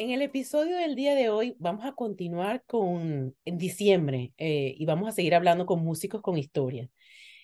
En 0.00 0.12
el 0.12 0.22
episodio 0.22 0.76
del 0.78 0.94
día 0.94 1.14
de 1.14 1.28
hoy 1.28 1.56
vamos 1.58 1.84
a 1.84 1.92
continuar 1.92 2.64
con 2.64 3.36
en 3.44 3.58
diciembre 3.58 4.32
eh, 4.38 4.74
y 4.78 4.86
vamos 4.86 5.06
a 5.06 5.12
seguir 5.12 5.34
hablando 5.34 5.66
con 5.66 5.84
músicos 5.84 6.22
con 6.22 6.38
historia. 6.38 6.88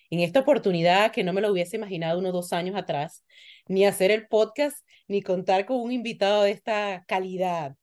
En 0.09 0.21
esta 0.21 0.39
oportunidad 0.39 1.11
que 1.11 1.23
no 1.23 1.33
me 1.33 1.41
lo 1.41 1.51
hubiese 1.51 1.75
imaginado 1.77 2.17
unos 2.17 2.33
dos 2.33 2.53
años 2.53 2.75
atrás, 2.75 3.23
ni 3.67 3.85
hacer 3.85 4.09
el 4.09 4.27
podcast, 4.27 4.83
ni 5.07 5.21
contar 5.21 5.67
con 5.67 5.77
un 5.81 5.91
invitado 5.91 6.41
de 6.41 6.51
esta 6.51 7.05
calidad. 7.07 7.75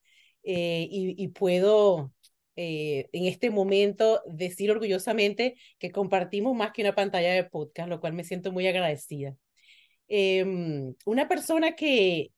Eh, 0.43 0.89
y, 0.91 1.29
puedo 1.29 2.13
eh, 2.57 3.09
en 3.13 3.27
este 3.27 3.51
momento 3.51 4.23
decir 4.27 4.73
orgullosamente 4.73 5.55
que 5.79 5.93
compartimos 5.93 6.57
más 6.57 6.73
que 6.73 6.83
una 6.83 6.97
pantalla 6.97 7.33
de 7.33 7.45
podcast, 7.45 7.89
lo 7.89 8.01
cual 8.01 8.15
me 8.15 8.25
siento 8.25 8.51
muy 8.51 8.67
agradecida. 8.67 9.37
Em, 10.09 10.95
una 11.07 11.29
persona 11.29 11.77
que 11.77 12.33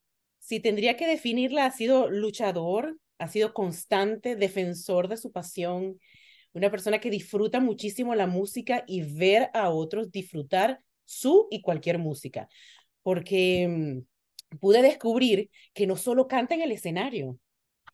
si 0.47 0.61
tendría 0.61 0.97
que 0.97 1.09
definirla, 1.09 1.67
ha 1.67 1.73
sido 1.73 2.09
luchador, 2.09 3.01
ha 3.19 3.27
sido 3.27 3.53
constante, 3.53 4.37
defensor 4.37 5.09
de 5.09 5.17
su 5.17 5.33
pasión, 5.33 5.99
una 6.53 6.71
persona 6.71 7.01
que 7.01 7.11
disfruta 7.11 7.59
muchísimo 7.59 8.15
la 8.15 8.29
música 8.29 8.85
y 8.87 9.03
ver 9.03 9.51
a 9.55 9.71
otros 9.71 10.13
disfrutar 10.13 10.79
su 11.05 11.49
y 11.51 11.63
cualquier 11.63 11.99
música, 11.99 12.49
porque 13.03 14.05
mm, 14.53 14.59
pude 14.59 14.83
descubrir 14.83 15.51
que 15.75 15.89
no 15.89 15.97
solo 15.97 16.29
canta 16.29 16.55
en 16.55 16.63
el 16.63 16.71
escenario, 16.71 17.41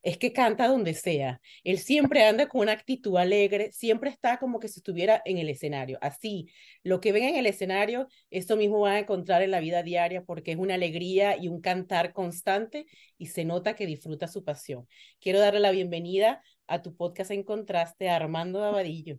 es 0.03 0.19
que 0.19 0.33
canta 0.33 0.69
donde 0.69 0.95
sea. 0.95 1.41
Él 1.65 1.79
siempre 1.79 2.25
anda 2.25 2.49
con 2.49 2.63
una 2.63 2.73
actitud 2.73 3.17
alegre, 3.17 3.73
siempre 3.73 4.11
está 4.11 4.39
como 4.39 4.59
que 4.59 4.69
si 4.69 4.81
estuviera 4.81 5.23
en 5.25 5.39
el 5.39 5.49
escenario. 5.49 5.99
Así, 6.01 6.49
lo 6.83 7.01
que 7.01 7.13
ven 7.13 7.25
en 7.25 7.37
el 7.37 7.47
escenario, 7.47 8.09
eso 8.31 8.57
mismo 8.57 8.81
van 8.81 8.95
a 8.95 8.99
encontrar 9.01 9.43
en 9.43 9.53
la 9.53 9.61
vida 9.61 9.83
diaria 9.83 10.25
porque 10.25 10.53
es 10.53 10.59
una 10.59 10.75
alegría 10.75 11.37
y 11.37 11.49
un 11.49 11.61
cantar 11.61 12.13
constante 12.13 12.87
y 13.17 13.27
se 13.27 13.45
nota 13.45 13.75
que 13.75 13.87
disfruta 13.87 14.27
su 14.29 14.45
pasión. 14.45 14.89
Quiero 15.21 15.39
darle 15.39 15.61
la 15.61 15.71
bienvenida 15.71 16.43
a 16.67 16.83
tu 16.83 16.97
podcast 16.97 17.31
en 17.31 17.45
contraste 17.45 18.09
a 18.09 18.17
Armando 18.17 18.65
Abadillo. 18.65 19.19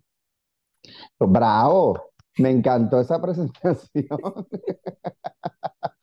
Bravo, 1.18 2.12
me 2.38 2.50
encantó 2.50 3.00
esa 3.00 3.22
presentación. 3.22 4.20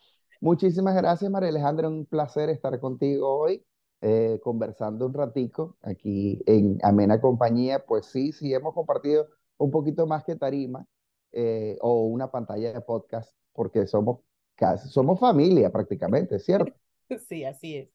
Muchísimas 0.41 0.94
gracias, 0.94 1.31
María 1.31 1.50
Alejandra. 1.50 1.89
Un 1.89 2.06
placer 2.06 2.48
estar 2.48 2.81
contigo 2.81 3.28
hoy. 3.28 3.62
Eh, 4.03 4.41
conversando 4.43 5.05
un 5.05 5.12
ratico 5.12 5.77
aquí 5.83 6.43
en 6.47 6.79
amena 6.83 7.20
compañía, 7.20 7.84
pues 7.84 8.06
sí, 8.06 8.33
sí 8.33 8.55
hemos 8.55 8.73
compartido 8.73 9.29
un 9.59 9.70
poquito 9.70 10.06
más 10.06 10.25
que 10.25 10.37
tarima 10.37 10.87
eh, 11.33 11.77
o 11.83 12.06
una 12.06 12.31
pantalla 12.31 12.73
de 12.73 12.81
podcast, 12.81 13.34
porque 13.53 13.87
somos 13.87 14.21
casi, 14.55 14.89
somos 14.89 15.21
familia 15.21 15.71
prácticamente, 15.71 16.39
¿cierto? 16.39 16.73
Sí, 17.28 17.45
así 17.45 17.77
es. 17.77 17.89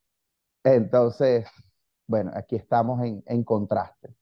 Entonces, 0.63 1.47
bueno, 2.05 2.31
aquí 2.35 2.55
estamos 2.55 3.01
en, 3.03 3.23
en 3.25 3.43
contraste, 3.43 4.13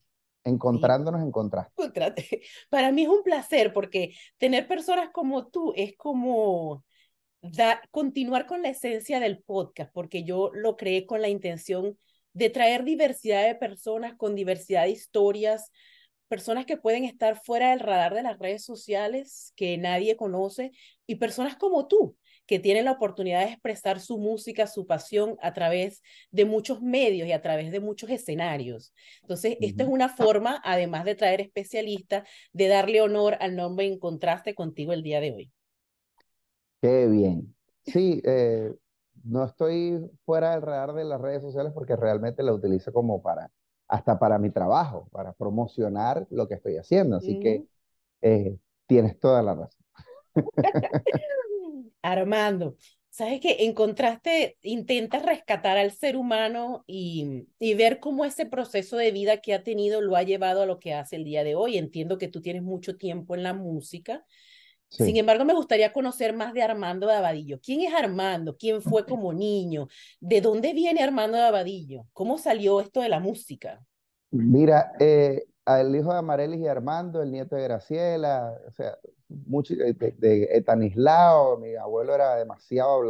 encontrándonos 0.44 1.22
en 1.22 1.32
contraste. 1.32 1.74
Para 2.70 2.92
mí 2.92 3.04
es 3.04 3.10
un 3.10 3.24
placer 3.24 3.74
porque 3.74 4.14
tener 4.38 4.68
personas 4.68 5.10
como 5.12 5.48
tú 5.48 5.74
es 5.76 5.98
como 5.98 6.86
da, 7.44 7.82
continuar 7.92 8.48
con 8.48 8.62
la 8.62 8.70
esencia 8.70 9.20
del 9.20 9.44
podcast, 9.44 9.92
porque 9.94 10.24
yo 10.24 10.50
lo 10.54 10.78
creé 10.78 11.06
con 11.06 11.22
la 11.22 11.30
intención 11.30 12.00
de 12.34 12.50
traer 12.50 12.84
diversidad 12.84 13.46
de 13.46 13.56
personas 13.56 14.16
con 14.16 14.34
diversidad 14.34 14.84
de 14.84 14.92
historias, 14.92 15.72
personas 16.28 16.66
que 16.66 16.78
pueden 16.78 17.04
estar 17.04 17.40
fuera 17.40 17.72
del 17.72 17.82
radar 17.82 18.16
de 18.16 18.24
las 18.24 18.40
redes 18.40 18.64
sociales, 18.64 19.54
que 19.56 19.78
nadie 19.78 20.16
conoce, 20.16 20.72
y 21.06 21.16
personas 21.16 21.58
como 21.58 21.88
tú, 21.88 22.18
que 22.46 22.60
tienen 22.60 22.86
la 22.86 22.94
oportunidad 22.94 23.46
de 23.46 23.52
expresar 23.52 24.00
su 24.00 24.18
música, 24.18 24.66
su 24.66 24.88
pasión 24.88 25.38
a 25.42 25.54
través 25.54 26.02
de 26.32 26.46
muchos 26.46 26.82
medios 26.82 27.28
y 27.28 27.34
a 27.34 27.42
través 27.42 27.72
de 27.72 27.80
muchos 27.80 28.10
escenarios. 28.10 28.94
Entonces, 29.22 29.58
esta 29.62 29.84
es 29.84 29.90
una 29.90 30.10
forma, 30.10 30.62
además 30.64 31.06
de 31.06 31.16
traer 31.16 31.42
especialistas, 31.42 32.28
de 32.52 32.68
darle 32.68 33.02
honor 33.02 33.38
al 33.40 33.56
nombre 33.56 33.86
en 33.86 34.00
contraste 34.00 34.56
contigo 34.56 34.94
el 34.94 35.04
día 35.04 35.22
de 35.22 35.32
hoy. 35.34 35.52
Qué 36.84 37.08
bien. 37.08 37.56
Sí, 37.86 38.22
eh, 38.26 38.76
no 39.24 39.46
estoy 39.46 40.02
fuera 40.26 40.52
del 40.52 40.62
radar 40.64 40.92
de 40.92 41.06
las 41.06 41.22
redes 41.22 41.42
sociales 41.42 41.72
porque 41.74 41.96
realmente 41.96 42.44
la 42.44 42.52
utilizo 42.52 42.92
como 42.92 43.22
para, 43.22 43.50
hasta 43.88 44.20
para 44.20 44.38
mi 44.38 44.50
trabajo, 44.50 45.08
para 45.14 45.32
promocionar 45.32 46.28
lo 46.30 46.46
que 46.46 46.56
estoy 46.56 46.76
haciendo. 46.76 47.16
Así 47.16 47.40
que 47.40 47.64
eh, 48.22 48.58
tienes 48.86 49.18
toda 49.18 49.42
la 49.42 49.56
razón. 49.56 49.80
Armando, 52.02 52.76
sabes 53.10 53.40
que 53.40 53.64
en 53.64 53.74
contraste 53.74 54.58
intentas 54.62 55.26
rescatar 55.26 55.78
al 55.78 55.94
ser 55.94 56.18
humano 56.18 56.84
y, 56.86 57.48
y 57.60 57.76
ver 57.76 58.02
cómo 58.02 58.26
ese 58.26 58.46
proceso 58.46 58.98
de 58.98 59.12
vida 59.12 59.38
que 59.38 59.54
ha 59.54 59.64
tenido 59.64 60.02
lo 60.02 60.18
ha 60.18 60.24
llevado 60.24 60.64
a 60.64 60.66
lo 60.66 60.80
que 60.80 60.94
hace 60.94 61.16
el 61.16 61.24
día 61.24 61.46
de 61.46 61.56
hoy. 61.56 61.78
Entiendo 61.78 62.18
que 62.18 62.28
tú 62.28 62.42
tienes 62.42 62.62
mucho 62.62 62.98
tiempo 62.98 63.36
en 63.36 63.44
la 63.44 63.54
música 63.54 64.26
sin 64.98 65.18
embargo, 65.18 65.44
me 65.44 65.54
gustaría 65.54 65.92
conocer 65.92 66.36
más 66.36 66.54
de 66.54 66.62
Armando 66.62 67.08
de 67.08 67.16
Abadillo. 67.16 67.60
¿Quién 67.60 67.82
es 67.82 67.94
Armando? 67.94 68.56
¿Quién 68.58 68.82
fue 68.82 69.06
como 69.06 69.34
niño? 69.34 69.88
¿De 70.20 70.40
dónde 70.40 70.74
viene 70.74 71.02
Armando 71.02 71.38
de 71.38 71.44
Abadillo? 71.44 72.06
¿Cómo 72.14 72.38
salió 72.38 72.80
esto 72.80 73.02
de 73.02 73.10
la 73.10 73.20
música? 73.20 73.84
Mira, 74.32 74.94
eh, 75.00 75.46
el 75.66 75.96
hijo 75.96 76.12
de 76.12 76.20
Amarelis 76.20 76.60
y 76.60 76.68
Armando, 76.68 77.22
el 77.22 77.32
nieto 77.32 77.56
de 77.56 77.64
Graciela, 77.64 78.56
o 78.68 78.72
sea, 78.72 78.98
mucho, 79.28 79.74
de, 79.74 79.94
de 79.94 80.44
Etanislao, 80.52 81.58
mi 81.58 81.76
abuelo 81.76 82.14
era 82.14 82.36
demasiado 82.36 83.02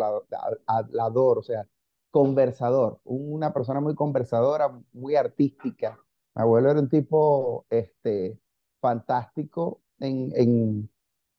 hablador, 0.65 1.39
o 1.39 1.43
sea, 1.43 1.67
conversador, 2.11 2.99
una 3.03 3.53
persona 3.53 3.81
muy 3.81 3.95
conversadora, 3.95 4.71
muy 4.93 5.15
artística. 5.15 5.99
Mi 6.35 6.43
abuelo 6.43 6.71
era 6.71 6.79
un 6.79 6.89
tipo 6.89 7.65
este, 7.69 8.39
fantástico 8.79 9.81
en, 9.99 10.31
en 10.35 10.92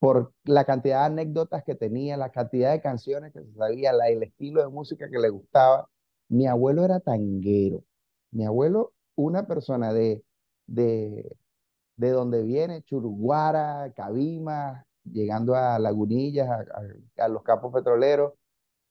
por 0.05 0.35
la 0.45 0.67
cantidad 0.67 0.99
de 1.01 1.07
anécdotas 1.07 1.65
que 1.65 1.75
tenía, 1.75 2.19
la 2.19 2.29
cantidad 2.29 2.73
de 2.73 2.83
canciones 2.83 3.33
que 3.33 3.43
se 3.43 3.55
sabía, 3.55 3.91
la, 3.95 4.09
el 4.11 4.23
estilo 4.23 4.61
de 4.61 4.69
música 4.69 5.09
que 5.09 5.19
le 5.19 5.31
gustaba. 5.31 5.89
Mi 6.29 6.47
abuelo 6.47 6.85
era 6.85 7.01
tanguero. 7.01 7.83
Mi 8.31 8.45
abuelo, 8.45 8.93
una 9.15 9.47
persona 9.47 9.95
de, 9.95 10.23
de, 10.67 11.35
de 11.97 12.11
donde 12.11 12.43
viene, 12.43 12.83
Churuguara, 12.83 13.95
Cabima, 13.97 14.85
llegando 15.05 15.55
a 15.55 15.79
Lagunillas, 15.79 16.51
a, 17.17 17.29
los 17.29 17.43
campos 17.43 17.73
petroleros, 17.73 18.35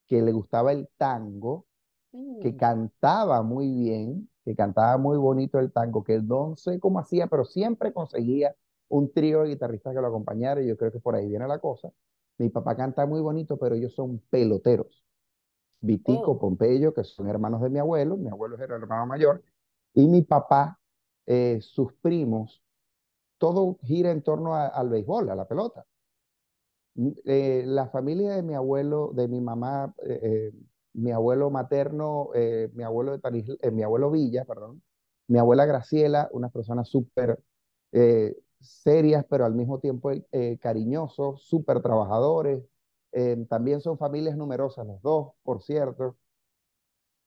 que 0.07 0.19
le 0.19 0.31
gustaba 0.31 0.71
el 0.71 0.89
tango, 0.97 1.67
que 2.41 2.53
mm. 2.53 2.57
cantaba 2.57 3.43
muy 3.43 3.69
bien, 3.69 4.31
que 4.43 4.55
cantaba 4.55 4.97
muy 4.97 5.19
bonito 5.19 5.59
el 5.59 5.71
tango, 5.71 6.03
que 6.03 6.19
no 6.23 6.55
sé 6.55 6.79
cómo 6.79 6.97
hacía, 6.97 7.27
pero 7.27 7.45
siempre 7.45 7.93
conseguía 7.93 8.55
un 8.93 9.11
trío 9.11 9.41
de 9.41 9.49
guitarristas 9.49 9.95
que 9.95 10.01
lo 10.01 10.07
acompañara 10.07 10.61
y 10.61 10.67
yo 10.67 10.77
creo 10.77 10.91
que 10.91 10.99
por 10.99 11.15
ahí 11.15 11.27
viene 11.27 11.47
la 11.47 11.57
cosa. 11.57 11.91
Mi 12.37 12.49
papá 12.49 12.75
canta 12.75 13.05
muy 13.07 13.21
bonito, 13.21 13.57
pero 13.57 13.73
ellos 13.75 13.93
son 13.93 14.19
peloteros. 14.29 15.03
Vitico, 15.81 16.31
oh. 16.31 16.39
Pompeyo, 16.39 16.93
que 16.93 17.03
son 17.03 17.27
hermanos 17.27 17.61
de 17.61 17.69
mi 17.69 17.79
abuelo, 17.79 18.17
mi 18.17 18.29
abuelo 18.29 18.55
era 18.55 18.75
el 18.75 18.83
hermano 18.83 19.07
mayor, 19.07 19.43
y 19.95 20.07
mi 20.07 20.21
papá, 20.21 20.79
eh, 21.25 21.59
sus 21.61 21.93
primos, 21.93 22.63
todo 23.39 23.77
gira 23.81 24.11
en 24.11 24.21
torno 24.21 24.55
al 24.55 24.89
béisbol, 24.89 25.29
a 25.29 25.35
la 25.35 25.47
pelota. 25.47 25.85
Eh, 27.25 27.63
la 27.65 27.87
familia 27.87 28.35
de 28.35 28.43
mi 28.43 28.53
abuelo, 28.53 29.11
de 29.13 29.27
mi 29.27 29.41
mamá, 29.41 29.93
eh, 30.05 30.51
mi 30.93 31.11
abuelo 31.11 31.49
materno, 31.49 32.29
mi 32.73 32.83
abuelo 32.83 33.17
de 33.17 33.71
mi 33.71 33.81
abuelo 33.81 34.11
Villa, 34.11 34.45
perdón, 34.45 34.83
mi 35.27 35.39
abuela 35.39 35.65
Graciela, 35.65 36.29
una 36.31 36.49
persona 36.49 36.85
súper 36.85 37.39
serias, 38.63 39.25
pero 39.29 39.45
al 39.45 39.53
mismo 39.55 39.79
tiempo 39.79 40.11
eh, 40.11 40.57
cariñosos, 40.61 41.43
súper 41.43 41.81
trabajadores. 41.81 42.63
Eh, 43.11 43.45
también 43.49 43.81
son 43.81 43.97
familias 43.97 44.35
numerosas, 44.37 44.87
los 44.87 45.01
dos, 45.01 45.33
por 45.43 45.61
cierto. 45.61 46.17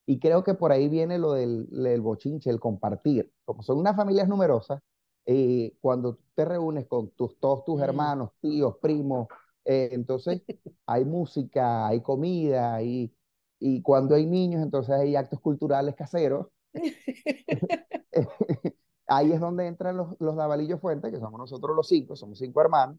Y 0.06 0.18
creo 0.20 0.44
que 0.44 0.54
por 0.54 0.72
ahí 0.72 0.88
viene 0.88 1.18
lo 1.18 1.32
del, 1.32 2.00
bochinche, 2.00 2.50
el 2.50 2.60
compartir. 2.60 3.32
Como 3.44 3.62
son 3.62 3.78
unas 3.78 3.96
familias 3.96 4.28
numerosas, 4.28 4.80
eh, 5.26 5.76
cuando 5.80 6.18
te 6.34 6.44
reúnes 6.44 6.86
con 6.86 7.10
tus, 7.10 7.38
todos 7.40 7.64
tus 7.64 7.80
hermanos, 7.82 8.30
tíos, 8.40 8.76
primos, 8.80 9.26
entonces 9.64 10.42
hay 10.86 11.04
música, 11.04 11.88
hay 11.88 12.00
comida, 12.00 12.80
y, 12.82 13.12
y 13.58 13.82
cuando 13.82 14.14
hay 14.14 14.26
niños, 14.26 14.62
entonces 14.62 14.94
hay 14.94 15.16
actos 15.16 15.40
culturales 15.40 15.94
caseros. 15.96 16.46
ahí 19.08 19.32
es 19.32 19.40
donde 19.40 19.66
entran 19.66 19.96
los, 19.96 20.16
los 20.20 20.36
Davalillo 20.36 20.78
Fuentes, 20.78 21.10
que 21.12 21.18
somos 21.20 21.38
nosotros 21.38 21.76
los 21.76 21.88
cinco, 21.88 22.16
somos 22.16 22.38
cinco 22.38 22.60
hermanos, 22.60 22.98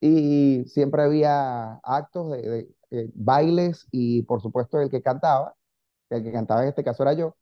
y 0.00 0.64
siempre 0.66 1.02
había 1.02 1.74
actos 1.84 2.32
de, 2.32 2.68
eh, 2.90 3.10
bailes 3.14 3.88
y 3.92 4.22
por 4.22 4.42
supuesto 4.42 4.80
el 4.80 4.90
que 4.90 5.02
cantaba, 5.02 5.56
el 6.10 6.22
que 6.24 6.32
cantaba 6.32 6.62
en 6.62 6.68
este 6.70 6.84
caso 6.84 7.02
era 7.04 7.14
yo, 7.14 7.36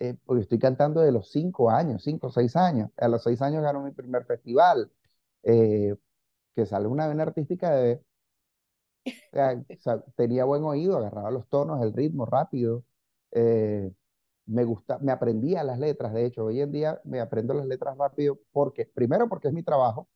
eh, 0.00 0.16
porque 0.24 0.42
estoy 0.42 0.58
cantando 0.58 1.00
de 1.00 1.12
los 1.12 1.30
cinco 1.30 1.70
años, 1.70 2.02
cinco 2.04 2.28
o 2.28 2.30
seis 2.32 2.56
años. 2.56 2.90
A 2.96 3.08
los 3.08 3.22
seis 3.22 3.40
años 3.42 3.62
ganó 3.62 3.82
mi 3.82 3.92
primer 3.92 4.24
festival, 4.26 4.90
eh, 5.44 5.96
que 6.56 6.66
sale 6.66 6.88
una 6.88 7.08
vena 7.08 7.24
artística 7.24 7.70
de... 7.72 8.02
sea, 9.32 10.02
tenía 10.16 10.44
buen 10.44 10.62
oído, 10.64 10.98
agarraba 10.98 11.30
los 11.30 11.48
tonos, 11.48 11.82
el 11.82 11.92
ritmo 11.92 12.26
rápido. 12.26 12.84
eh, 13.32 13.92
me 14.46 14.64
gusta, 14.64 14.98
me 14.98 15.12
aprendía 15.12 15.62
las 15.64 15.78
letras, 15.78 16.12
de 16.12 16.26
hecho, 16.26 16.44
hoy 16.44 16.60
en 16.60 16.72
día 16.72 17.00
me 17.04 17.20
aprendo 17.20 17.54
las 17.54 17.66
letras 17.66 17.96
rápido 17.96 18.38
porque, 18.52 18.86
primero 18.86 19.28
porque 19.28 19.48
es 19.48 19.54
mi 19.54 19.62
trabajo, 19.62 20.08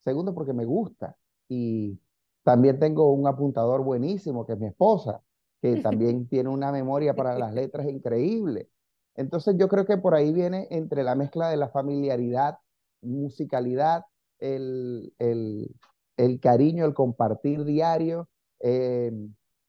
segundo 0.00 0.34
porque 0.34 0.52
me 0.52 0.64
gusta 0.64 1.16
y 1.48 1.98
también 2.42 2.78
tengo 2.78 3.12
un 3.12 3.26
apuntador 3.26 3.82
buenísimo 3.82 4.46
que 4.46 4.54
es 4.54 4.58
mi 4.58 4.66
esposa, 4.66 5.22
que 5.60 5.76
también 5.82 6.28
tiene 6.28 6.48
una 6.48 6.72
memoria 6.72 7.14
para 7.14 7.38
las 7.38 7.52
letras 7.54 7.88
increíble. 7.88 8.68
Entonces 9.16 9.56
yo 9.58 9.68
creo 9.68 9.86
que 9.86 9.96
por 9.96 10.14
ahí 10.14 10.32
viene 10.32 10.66
entre 10.70 11.04
la 11.04 11.14
mezcla 11.14 11.48
de 11.48 11.56
la 11.56 11.68
familiaridad, 11.68 12.58
musicalidad, 13.00 14.04
el, 14.38 15.14
el, 15.18 15.74
el 16.16 16.40
cariño, 16.40 16.84
el 16.84 16.94
compartir 16.94 17.64
diario, 17.64 18.28
eh, 18.60 19.12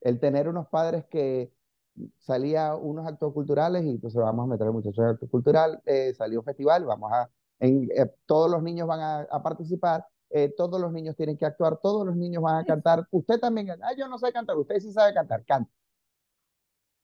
el 0.02 0.20
tener 0.20 0.48
unos 0.48 0.68
padres 0.68 1.06
que 1.06 1.52
salía 2.20 2.76
unos 2.76 3.08
actos 3.08 3.34
culturales 3.34 3.84
y 3.86 3.90
entonces 3.92 4.22
vamos 4.22 4.46
a 4.46 4.48
meter 4.52 4.68
al 4.68 4.74
muchacho 4.74 5.02
en 5.02 5.10
acto 5.10 5.28
cultural, 5.30 5.82
eh, 5.86 6.14
salió 6.16 6.40
un 6.40 6.46
festival, 6.46 6.86
vamos 6.86 7.12
a, 7.12 7.30
en, 7.60 7.90
eh, 7.96 8.12
todos 8.26 8.50
los 8.50 8.62
niños 8.64 8.88
van 8.88 9.00
a, 9.02 9.20
a 9.22 9.44
participar, 9.44 10.06
eh, 10.30 10.54
todos 10.56 10.80
los 10.82 10.92
niños 10.92 11.16
tienen 11.16 11.38
que 11.38 11.46
actuar, 11.46 11.80
todos 11.82 12.06
los 12.06 12.16
niños 12.16 12.44
van 12.44 12.58
a 12.58 12.66
cantar, 12.66 13.08
usted 13.12 13.40
también, 13.40 13.70
ah, 13.72 13.94
yo 13.98 14.08
no 14.08 14.18
sé 14.18 14.32
cantar, 14.34 14.58
usted 14.58 14.80
sí 14.80 14.92
sabe 14.92 15.14
cantar, 15.14 15.46
canta. 15.46 15.72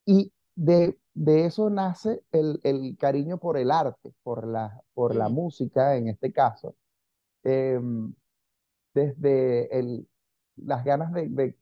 Y 0.06 0.32
de, 0.56 0.98
de 1.14 1.46
eso 1.46 1.70
nace 1.70 2.24
el, 2.32 2.60
el 2.64 2.98
cariño 2.98 3.38
por 3.38 3.58
el 3.58 3.72
arte, 3.72 4.14
por 4.24 4.46
la, 4.48 4.82
por 4.94 5.16
la 5.16 5.30
música 5.30 5.96
en 5.96 6.08
este 6.08 6.32
caso. 6.34 6.76
Em, 7.44 8.14
desde 8.94 9.78
el, 9.80 10.08
las 10.58 10.84
ganas 10.86 11.14
de, 11.14 11.30
de 11.30 11.58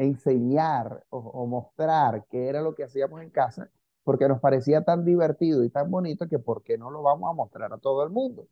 enseñar 0.00 1.04
o, 1.10 1.46
mostrar 1.46 2.24
qué 2.30 2.48
era 2.48 2.62
lo 2.62 2.74
que 2.74 2.84
hacíamos 2.84 3.20
en 3.22 3.30
casa, 3.30 3.70
porque 4.02 4.28
nos 4.28 4.40
parecía 4.40 4.82
tan 4.82 5.04
divertido 5.04 5.62
y 5.62 5.70
tan 5.70 5.90
bonito 5.90 6.26
que 6.26 6.38
¿por 6.38 6.62
qué 6.62 6.78
no 6.78 6.90
lo 6.90 7.02
vamos 7.02 7.30
a 7.30 7.34
mostrar 7.34 7.72
a 7.72 7.78
todo 7.78 8.02
el 8.02 8.10
mundo? 8.10 8.48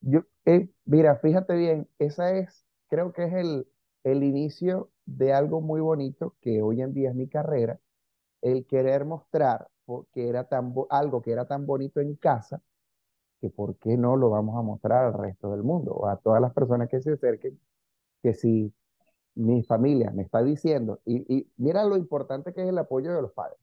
Yo, 0.00 0.20
eh, 0.44 0.68
mira, 0.84 1.16
fíjate 1.16 1.56
bien, 1.56 1.88
esa 1.98 2.30
es, 2.32 2.64
creo 2.88 3.12
que 3.12 3.24
es 3.24 3.34
el, 3.34 3.66
el 4.04 4.22
inicio 4.22 4.90
de 5.04 5.32
algo 5.32 5.60
muy 5.60 5.80
bonito 5.80 6.36
que 6.40 6.62
hoy 6.62 6.80
en 6.80 6.92
día 6.94 7.10
es 7.10 7.16
mi 7.16 7.28
carrera, 7.28 7.80
el 8.40 8.66
querer 8.66 9.04
mostrar 9.04 9.68
porque 9.84 10.28
era 10.28 10.44
tan, 10.44 10.74
algo 10.90 11.22
que 11.22 11.32
era 11.32 11.46
tan 11.46 11.66
bonito 11.66 12.00
en 12.00 12.14
casa, 12.16 12.62
que 13.40 13.50
por 13.50 13.76
qué 13.78 13.96
no 13.96 14.16
lo 14.16 14.30
vamos 14.30 14.56
a 14.58 14.62
mostrar 14.62 15.06
al 15.06 15.14
resto 15.14 15.50
del 15.50 15.64
mundo 15.64 15.92
o 15.92 16.06
a 16.06 16.18
todas 16.18 16.40
las 16.40 16.52
personas 16.54 16.88
que 16.88 17.00
se 17.00 17.12
acerquen, 17.14 17.58
que 18.22 18.34
si 18.34 18.72
mi 19.36 19.62
familia 19.62 20.10
me 20.12 20.22
está 20.22 20.42
diciendo, 20.42 21.00
y, 21.04 21.46
mira 21.56 21.84
lo 21.84 21.96
importante 21.96 22.52
que 22.52 22.62
es 22.62 22.68
el 22.68 22.78
apoyo 22.78 23.14
de 23.14 23.22
los 23.22 23.32
padres. 23.32 23.58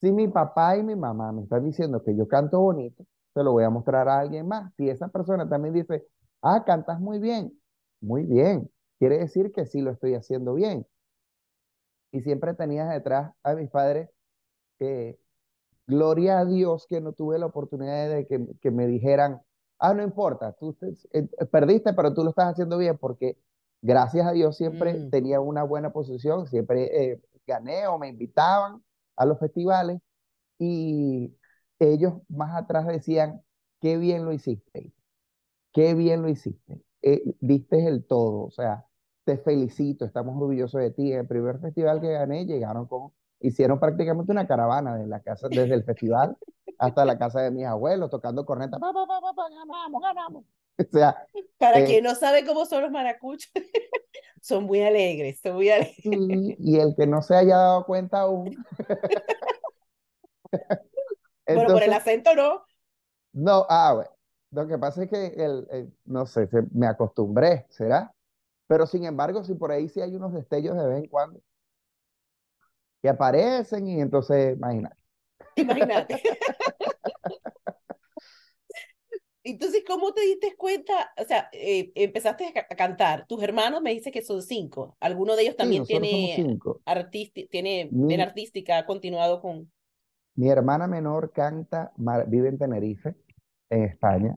Si 0.00 0.12
mi 0.12 0.28
papá 0.28 0.76
y 0.76 0.82
mi 0.82 0.96
mamá 0.96 1.32
me 1.32 1.42
están 1.42 1.64
diciendo 1.64 2.02
que 2.02 2.16
yo 2.16 2.26
canto 2.28 2.60
bonito, 2.60 3.04
se 3.34 3.42
lo 3.44 3.52
voy 3.52 3.64
a 3.64 3.70
mostrar 3.70 4.08
a 4.08 4.18
alguien 4.18 4.48
más. 4.48 4.72
Si 4.76 4.88
esa 4.88 5.08
persona 5.08 5.48
también 5.48 5.74
dice, 5.74 6.06
ah, 6.42 6.64
cantas 6.64 7.00
muy 7.00 7.18
bien, 7.18 7.52
muy 8.00 8.24
bien, 8.24 8.70
quiere 8.98 9.18
decir 9.18 9.52
que 9.52 9.66
sí 9.66 9.80
lo 9.80 9.92
estoy 9.92 10.14
haciendo 10.14 10.54
bien. 10.54 10.86
Y 12.12 12.22
siempre 12.22 12.54
tenías 12.54 12.90
detrás 12.90 13.32
a 13.44 13.54
mis 13.54 13.70
padres, 13.70 14.10
eh, 14.80 15.18
gloria 15.86 16.40
a 16.40 16.44
Dios 16.44 16.86
que 16.88 17.00
no 17.00 17.12
tuve 17.12 17.38
la 17.38 17.46
oportunidad 17.46 18.08
de 18.08 18.26
que, 18.26 18.70
me 18.70 18.86
dijeran, 18.88 19.40
ah, 19.78 19.94
no 19.94 20.02
importa, 20.02 20.52
tú 20.54 20.76
eh, 21.12 21.28
perdiste, 21.52 21.92
pero 21.92 22.12
tú 22.12 22.24
lo 22.24 22.30
estás 22.30 22.52
haciendo 22.52 22.78
bien, 22.78 22.98
porque 22.98 23.36
gracias 23.82 24.26
a 24.26 24.32
Dios 24.32 24.56
siempre 24.56 24.94
mm. 24.94 25.10
tenía 25.10 25.40
una 25.40 25.62
buena 25.62 25.92
posición, 25.92 26.46
siempre 26.46 27.12
eh, 27.12 27.20
gané 27.46 27.86
o 27.86 27.98
me 27.98 28.08
invitaban 28.08 28.82
a 29.16 29.24
los 29.26 29.38
festivales 29.38 30.00
y 30.58 31.34
ellos 31.78 32.14
más 32.28 32.54
atrás 32.56 32.86
decían, 32.86 33.42
qué 33.80 33.96
bien 33.96 34.24
lo 34.24 34.32
hiciste, 34.32 34.92
qué 35.72 35.94
bien 35.94 36.22
lo 36.22 36.28
hiciste, 36.28 36.82
eh, 37.02 37.22
diste 37.40 37.86
el 37.86 38.04
todo, 38.06 38.44
o 38.44 38.50
sea, 38.50 38.86
te 39.24 39.38
felicito, 39.38 40.04
estamos 40.04 40.36
orgullosos 40.36 40.80
de 40.80 40.90
ti. 40.90 41.12
En 41.12 41.20
el 41.20 41.26
primer 41.26 41.60
festival 41.60 42.00
que 42.00 42.12
gané, 42.12 42.46
llegaron 42.46 42.86
con, 42.86 43.12
hicieron 43.40 43.78
prácticamente 43.78 44.32
una 44.32 44.46
caravana 44.46 44.96
de 44.96 45.06
la 45.06 45.20
casa, 45.20 45.48
desde 45.48 45.74
el 45.74 45.84
festival 45.84 46.36
hasta 46.78 47.04
la 47.04 47.18
casa 47.18 47.40
de 47.42 47.50
mis 47.50 47.66
abuelos, 47.66 48.10
tocando 48.10 48.44
corneta, 48.44 48.78
pa, 48.78 48.92
pa, 48.92 49.06
pa, 49.06 49.20
pa, 49.20 49.32
pa, 49.34 49.48
ganamos, 49.50 50.02
ganamos. 50.02 50.44
O 50.88 50.90
sea, 50.92 51.26
Para 51.58 51.78
eh, 51.80 51.84
quien 51.84 52.04
no 52.04 52.14
sabe 52.14 52.44
cómo 52.44 52.66
son 52.66 52.82
los 52.82 52.90
maracuchos, 52.90 53.50
son 54.42 54.64
muy 54.64 54.82
alegres, 54.82 55.40
son 55.42 55.54
muy 55.56 55.70
alegres. 55.70 56.04
y, 56.04 56.56
y 56.58 56.78
el 56.80 56.94
que 56.96 57.06
no 57.06 57.22
se 57.22 57.34
haya 57.36 57.56
dado 57.56 57.84
cuenta 57.84 58.20
aún, 58.20 58.64
Bueno, 61.52 61.72
por 61.72 61.82
el 61.82 61.92
acento 61.92 62.34
no. 62.34 62.64
no, 63.32 63.66
ah, 63.68 63.92
bueno, 63.94 64.10
lo 64.52 64.66
que 64.68 64.78
pasa 64.78 65.04
es 65.04 65.10
que, 65.10 65.26
el, 65.28 65.66
el- 65.70 65.92
no 66.06 66.26
sé, 66.26 66.46
se- 66.48 66.62
me 66.72 66.86
acostumbré, 66.86 67.66
¿será? 67.70 68.12
Pero 68.68 68.86
sin 68.86 69.04
embargo, 69.04 69.44
si 69.44 69.54
por 69.54 69.72
ahí 69.72 69.88
sí 69.88 70.00
hay 70.00 70.14
unos 70.16 70.32
destellos 70.34 70.76
de 70.76 70.86
vez 70.88 70.98
en 71.04 71.08
cuando 71.10 71.40
que 73.02 73.08
aparecen 73.08 73.86
y 73.88 74.00
entonces, 74.00 74.56
imagínate. 74.56 74.96
Imagínate. 75.56 76.14
Entonces, 79.42 79.82
¿cómo 79.86 80.12
te 80.12 80.20
diste 80.22 80.54
cuenta? 80.56 81.12
O 81.16 81.24
sea, 81.24 81.48
eh, 81.52 81.92
empezaste 81.94 82.46
a, 82.48 82.52
ca- 82.52 82.66
a 82.70 82.76
cantar. 82.76 83.26
Tus 83.26 83.42
hermanos 83.42 83.80
me 83.82 83.92
dices 83.94 84.12
que 84.12 84.22
son 84.22 84.42
cinco. 84.42 84.96
¿Alguno 85.00 85.34
de 85.36 85.42
ellos 85.42 85.56
Sí, 85.56 85.56
también 85.56 85.84
somos 85.84 86.20
tiene 87.48 87.90
tiene 88.06 88.22
Mi, 88.22 88.22
artística, 88.22 88.78
ha 88.78 88.86
continuado 88.86 89.40
con... 89.40 89.70
mi 90.36 90.48
hermana 90.50 90.86
menor 90.86 91.32
canta, 91.32 91.92
vive 92.26 92.48
en 92.48 92.58
Tenerife, 92.58 93.14
en 93.70 93.84
España, 93.84 94.36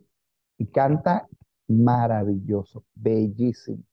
y 0.58 0.68
canta 0.68 1.28
maravilloso, 1.68 2.86
bellísimo. 2.96 3.84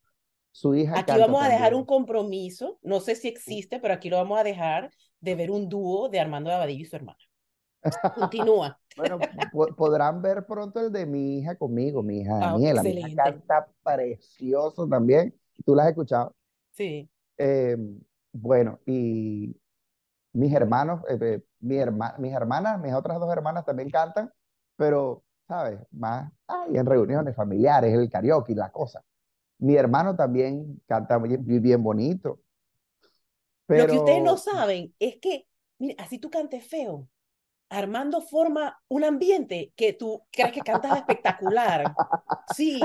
Su 0.53 0.75
hija 0.75 1.01
Aquí 1.01 1.19
vamos 1.19 1.43
a 1.43 1.49
dejar 1.49 1.75
un 1.75 1.85
también. 1.85 1.87
compromiso, 1.87 2.79
no 2.83 3.01
sé 3.01 3.15
si 3.17 3.29
existe, 3.29 3.79
pero 3.81 3.95
aquí 3.95 4.09
lo 4.11 4.17
vamos 4.19 4.39
a 4.39 4.45
dejar 4.45 4.91
de 5.21 5.35
ver 5.35 5.51
un 5.51 5.69
dúo 5.69 6.09
de 6.09 6.21
Armando 6.21 6.51
Abadillo 6.51 6.83
y 6.83 6.87
su 6.87 6.97
hermana. 6.97 7.19
Continúa. 8.15 8.77
Bueno, 8.97 9.19
po- 9.53 9.69
podrán 9.77 10.21
ver 10.21 10.45
pronto 10.47 10.81
el 10.81 10.93
de 10.93 11.07
mi 11.07 11.39
hija 11.39 11.55
conmigo, 11.55 12.03
mi 12.03 12.21
hija 12.21 12.37
Ah, 12.37 12.53
Daniela. 12.53 12.83
Mi 12.83 12.91
hija 12.91 13.23
canta 13.25 13.69
precioso 13.83 14.87
también. 14.89 15.35
Tú 15.65 15.75
la 15.75 15.85
has 15.85 15.91
escuchado. 15.91 16.35
Sí. 16.73 17.09
Eh, 17.39 17.77
bueno, 18.33 18.81
y 18.85 19.57
mis 20.33 20.53
hermanos, 20.53 21.03
eh, 21.09 21.19
eh, 21.21 21.43
mi 21.61 21.77
herma- 21.77 22.17
mis 22.19 22.33
hermanas, 22.33 22.81
mis 22.81 22.93
otras 22.93 23.19
dos 23.21 23.33
hermanas 23.33 23.65
también 23.65 23.91
cantan, 23.91 24.31
pero, 24.77 25.23
¿sabes? 25.49 25.79
Más 25.93 26.31
ay, 26.49 26.77
en 26.77 26.85
reuniones 26.87 27.35
familiares, 27.35 27.95
el 27.95 28.11
karaoke, 28.11 28.55
la 28.55 28.71
cosa. 28.71 29.03
Mi 29.59 29.77
hermano 29.77 30.17
también 30.17 30.83
canta 30.87 31.17
bien, 31.19 31.45
bien 31.63 31.83
bonito, 31.83 32.41
Lo 33.69 33.87
que 33.87 33.93
ustedes 33.99 34.19
no 34.23 34.37
pero 34.37 34.37
saben 34.37 34.95
es 34.99 35.17
que, 35.21 35.47
mire, 35.79 35.95
así 35.99 36.19
tú 36.19 36.31
cantes 36.31 36.67
feo, 36.67 37.09
Armando 37.71 38.21
forma 38.21 38.79
un 38.89 39.05
ambiente 39.05 39.73
que 39.77 39.93
tú 39.95 40.23
crees 40.33 40.53
que 40.53 40.61
cantas 40.61 40.97
espectacular. 40.99 41.95
Sí, 42.55 42.81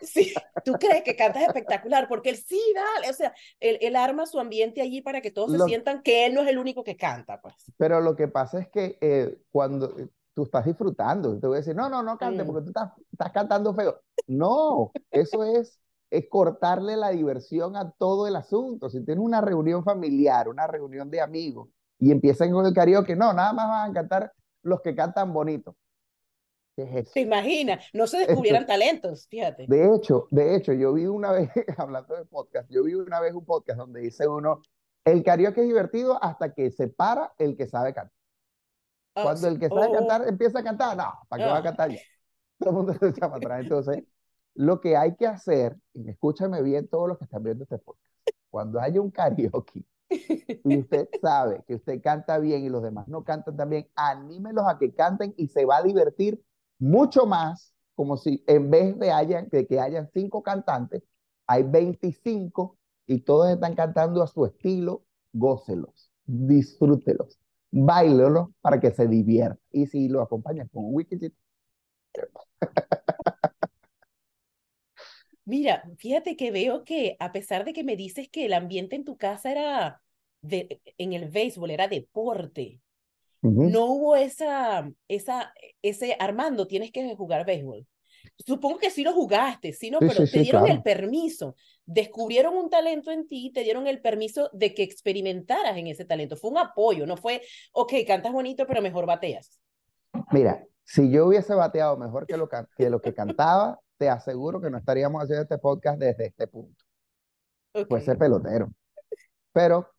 sí, 0.00 0.32
tú 0.64 0.72
crees 0.78 1.02
que 1.02 1.14
cantas 1.14 1.42
espectacular 1.42 2.08
porque 2.08 2.30
él 2.30 2.36
sí, 2.36 2.60
dale, 2.74 3.10
o 3.10 3.12
sea, 3.12 3.34
él, 3.60 3.76
él 3.82 3.94
arma 3.94 4.24
su 4.26 4.40
ambiente 4.40 4.80
allí 4.80 5.02
para 5.02 5.20
que 5.20 5.30
todos 5.30 5.52
se 5.52 5.58
sientan 5.60 6.02
que 6.02 6.24
él 6.26 6.34
no 6.34 6.40
es 6.40 6.48
el 6.48 6.58
único 6.58 6.82
que 6.82 6.96
canta, 6.96 7.40
pues. 7.42 7.54
pero 7.76 8.00
lo 8.00 8.16
que 8.16 8.28
pasa 8.28 8.58
es 8.60 8.68
que 8.68 8.98
eh, 9.02 9.38
cuando 9.50 9.98
eh, 9.98 10.08
tú 10.34 10.44
estás 10.44 10.64
disfrutando, 10.64 11.38
te 11.38 11.46
voy 11.46 11.56
a 11.56 11.60
decir, 11.60 11.76
no, 11.76 11.88
no, 11.90 12.02
no 12.02 12.16
cante 12.16 12.42
Mm. 12.42 12.46
porque 12.46 12.62
tú 12.62 12.68
estás, 12.68 12.92
estás 13.12 13.32
cantando 13.32 13.74
feo. 13.74 14.00
No, 14.26 14.92
eso 15.10 15.44
es, 15.44 15.78
es 16.10 16.26
cortarle 16.30 16.96
la 16.96 17.10
diversión 17.10 17.76
a 17.76 17.90
todo 17.92 18.26
el 18.26 18.36
asunto. 18.36 18.88
Si 18.88 19.04
tienes 19.04 19.22
una 19.24 19.40
reunión 19.42 19.84
familiar, 19.84 20.48
una 20.48 20.66
reunión 20.66 21.10
de 21.10 21.20
amigos 21.20 21.68
y 22.02 22.10
empiezan 22.10 22.50
con 22.50 22.66
el 22.66 22.74
karaoke, 22.74 23.14
no, 23.14 23.32
nada 23.32 23.52
más 23.52 23.68
van 23.68 23.90
a 23.92 23.94
cantar 23.94 24.32
los 24.62 24.80
que 24.80 24.92
cantan 24.92 25.32
bonito. 25.32 25.76
¿Qué 26.74 26.82
es 26.82 26.90
¿Te 26.90 26.98
eso? 26.98 27.20
imaginas? 27.20 27.84
No 27.92 28.08
se 28.08 28.16
Esto, 28.16 28.26
descubrieran 28.26 28.66
talentos, 28.66 29.28
fíjate. 29.28 29.66
de 29.68 29.94
hecho, 29.94 30.26
de 30.32 30.56
hecho, 30.56 30.72
yo 30.72 30.92
vi 30.94 31.06
una 31.06 31.30
vez, 31.32 31.48
hablando 31.78 32.16
de 32.16 32.24
podcast, 32.24 32.68
yo 32.72 32.82
vi 32.82 32.94
una 32.94 33.20
vez 33.20 33.34
un 33.34 33.44
podcast 33.44 33.78
donde 33.78 34.00
dice 34.00 34.26
uno, 34.26 34.62
el 35.04 35.22
karaoke 35.22 35.60
es 35.60 35.68
divertido 35.68 36.18
hasta 36.20 36.52
que 36.52 36.72
se 36.72 36.88
para 36.88 37.34
el 37.38 37.56
que 37.56 37.68
sabe 37.68 37.94
cantar. 37.94 38.16
Oh, 39.14 39.22
Cuando 39.22 39.46
el 39.46 39.60
que 39.60 39.68
sabe 39.68 39.86
Oh, 39.86 39.92
cantar 39.92 40.26
empieza 40.26 40.58
a 40.58 40.64
cantar, 40.64 40.96
no, 40.96 41.04
¿para 41.28 41.44
qué 41.44 41.50
va 41.50 41.56
a 41.56 41.60
ah. 41.60 41.62
cantar 41.62 41.90
ya? 41.92 42.00
Todo 42.58 42.70
el 42.70 42.76
mundo 42.76 42.94
se 42.94 43.08
echa 43.10 43.28
para 43.28 43.36
atrás. 43.36 43.60
Entonces, 43.60 44.02
lo 44.54 44.80
que 44.80 44.96
hay 44.96 45.14
que 45.14 45.28
hacer, 45.28 45.76
y 45.94 46.10
escúchame 46.10 46.62
bien 46.62 46.88
todos 46.88 47.08
los 47.08 47.18
que 47.18 47.24
están 47.24 47.44
viendo 47.44 47.62
este 47.62 47.78
podcast, 47.78 48.12
cuando 48.50 48.80
haya 48.80 49.00
un 49.00 49.12
karaoke 49.12 49.84
y 50.64 50.78
usted 50.78 51.08
sabe 51.20 51.62
que 51.66 51.76
usted 51.76 52.00
canta 52.02 52.38
bien 52.38 52.64
y 52.64 52.68
los 52.68 52.82
demás 52.82 53.08
no 53.08 53.24
cantan 53.24 53.56
tan 53.56 53.70
bien, 53.70 53.88
anímelos 53.94 54.64
a 54.68 54.78
que 54.78 54.94
canten 54.94 55.34
y 55.36 55.48
se 55.48 55.64
va 55.64 55.78
a 55.78 55.82
divertir 55.82 56.42
mucho 56.78 57.26
más, 57.26 57.74
como 57.94 58.16
si 58.16 58.42
en 58.46 58.70
vez 58.70 58.98
de, 58.98 59.66
que 59.66 59.80
hayan 59.80 60.10
cinco 60.12 60.42
cantantes, 60.42 61.02
hay 61.46 61.62
25 61.62 62.76
y 63.06 63.20
todos 63.20 63.50
están 63.50 63.74
cantando 63.74 64.22
a 64.22 64.26
su 64.26 64.44
estilo, 64.46 65.04
gócelos, 65.32 66.10
disfrútelos, 66.24 67.38
bailelos 67.70 68.48
para 68.60 68.80
que 68.80 68.90
se 68.90 69.06
diviertan. 69.06 69.58
Y 69.70 69.86
si 69.86 70.08
lo 70.08 70.22
acompañan 70.22 70.68
con 70.68 70.84
un 70.84 70.94
whisky, 70.94 71.32
Mira, 75.44 75.82
fíjate 75.98 76.36
que 76.36 76.50
veo 76.52 76.84
que 76.84 77.16
a 77.18 77.32
pesar 77.32 77.64
de 77.64 77.72
que 77.72 77.82
me 77.84 77.96
dices 77.96 78.28
que 78.28 78.46
el 78.46 78.52
ambiente 78.52 78.94
en 78.96 79.04
tu 79.04 79.16
casa 79.16 79.50
era 79.50 80.02
de, 80.40 80.80
en 80.98 81.12
el 81.14 81.28
béisbol, 81.30 81.70
era 81.70 81.88
deporte, 81.88 82.80
no 83.60 83.86
hubo 83.86 84.16
esa, 84.16 84.90
esa, 85.08 85.54
ese 85.82 86.16
Armando, 86.20 86.66
tienes 86.68 86.92
que 86.92 87.14
jugar 87.16 87.46
béisbol. 87.46 87.86
Supongo 88.46 88.78
que 88.78 88.90
sí 88.90 89.04
lo 89.04 89.12
jugaste, 89.14 89.72
sí, 89.72 89.90
no, 89.90 90.00
Sí, 90.00 90.06
pero 90.06 90.22
sí, 90.26 90.30
te 90.30 90.40
dieron 90.40 90.66
el 90.68 90.82
permiso, 90.82 91.56
descubrieron 91.86 92.56
un 92.56 92.70
talento 92.70 93.10
en 93.12 93.28
ti, 93.28 93.52
te 93.52 93.62
dieron 93.64 93.86
el 93.88 94.00
permiso 94.02 94.50
de 94.52 94.74
que 94.74 94.82
experimentaras 94.84 95.76
en 95.78 95.88
ese 95.88 96.04
talento. 96.04 96.36
Fue 96.36 96.50
un 96.50 96.58
apoyo, 96.58 97.06
no 97.06 97.16
fue, 97.16 97.42
ok, 97.72 97.94
cantas 98.06 98.32
bonito, 98.32 98.66
pero 98.66 98.82
mejor 98.82 99.06
bateas. 99.06 99.60
Mira, 100.32 100.64
si 100.84 101.10
yo 101.10 101.26
hubiese 101.26 101.54
bateado 101.54 101.96
mejor 101.96 102.26
que 102.26 102.36
lo, 102.36 102.48
can- 102.48 102.68
que 102.76 102.90
lo 102.90 103.00
que 103.00 103.14
cantaba, 103.14 103.80
te 104.02 104.08
aseguro 104.08 104.60
que 104.60 104.68
no 104.68 104.78
estaríamos 104.78 105.22
haciendo 105.22 105.42
este 105.44 105.58
podcast 105.58 105.96
desde 105.96 106.26
este 106.26 106.48
punto. 106.48 106.84
Ok. 107.72 107.86
Fuese 107.88 108.16
pelotero. 108.16 108.68
Pero 109.52 109.90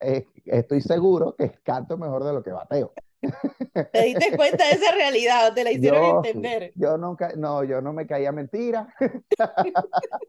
eh, 0.00 0.24
estoy 0.46 0.80
seguro 0.80 1.36
que 1.36 1.50
canto 1.62 1.98
mejor 1.98 2.24
de 2.24 2.32
lo 2.32 2.42
que 2.42 2.52
bateo. 2.52 2.94
¿Te 3.92 4.02
diste 4.02 4.34
cuenta 4.34 4.64
de 4.64 4.70
esa 4.70 4.92
realidad? 4.94 5.52
¿Te 5.52 5.62
la 5.62 5.72
hicieron 5.72 6.00
Yo, 6.00 6.16
entender? 6.24 6.72
yo 6.74 6.96
nunca, 6.96 7.34
no, 7.36 7.62
yo 7.64 7.82
no 7.82 7.92
me 7.92 8.06
caía 8.06 8.32
mentira. 8.32 8.88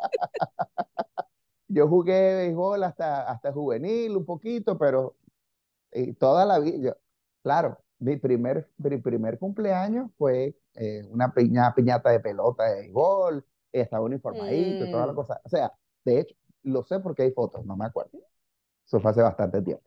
Yo 1.70 1.88
jugué 1.88 2.36
béisbol 2.36 2.84
hasta, 2.84 3.32
hasta 3.32 3.54
juvenil 3.54 4.18
un 4.18 4.26
poquito, 4.26 4.78
pero 4.78 5.16
eh, 5.92 6.14
toda 6.16 6.44
la 6.46 6.60
vida, 6.60 6.78
yo- 6.80 6.98
claro, 7.42 7.78
mi 8.00 8.18
primer, 8.18 8.70
mi 8.78 8.98
primer 8.98 9.40
cumpleaños 9.40 10.12
fue 10.18 10.54
eh, 10.76 11.04
una 11.10 11.34
piña, 11.34 11.74
piñata 11.76 12.10
de 12.12 12.20
pelota 12.20 12.66
de 12.66 12.76
béisbol, 12.82 13.46
estaba 13.72 14.04
uniformadito, 14.06 14.88
toda 14.90 15.08
la 15.08 15.14
Mm, 15.14 15.16
cosa. 15.16 15.42
O 15.44 15.50
sea, 15.50 15.72
de 16.06 16.20
hecho, 16.22 16.36
lo 16.64 16.84
sé 16.84 17.00
porque 17.00 17.24
hay 17.24 17.32
fotos, 17.32 17.66
no 17.66 17.76
me 17.78 17.86
acuerdo. 17.86 18.20
Eso 18.88 19.00
fue 19.02 19.12
hace 19.12 19.22
bastante 19.24 19.62
tiempo. 19.64 19.86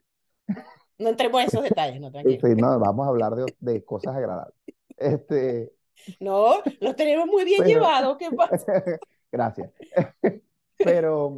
no 0.98 1.08
entremos 1.10 1.40
en 1.40 1.46
esos 1.48 1.62
detalles, 1.62 2.00
no, 2.00 2.10
tranquilo. 2.12 2.42
sí, 2.42 2.48
no, 2.56 2.78
vamos 2.78 3.06
a 3.06 3.10
hablar 3.10 3.34
de, 3.34 3.52
de 3.60 3.84
cosas 3.84 4.16
agradables. 4.16 4.54
Este, 4.96 5.72
No, 6.20 6.62
los 6.80 6.96
tenemos 6.96 7.26
muy 7.26 7.44
bien 7.44 7.64
pero, 7.64 7.64
llevados, 7.64 8.16
¿qué 8.18 8.30
pasa? 8.32 8.56
gracias. 9.32 9.70
Pero, 10.82 11.32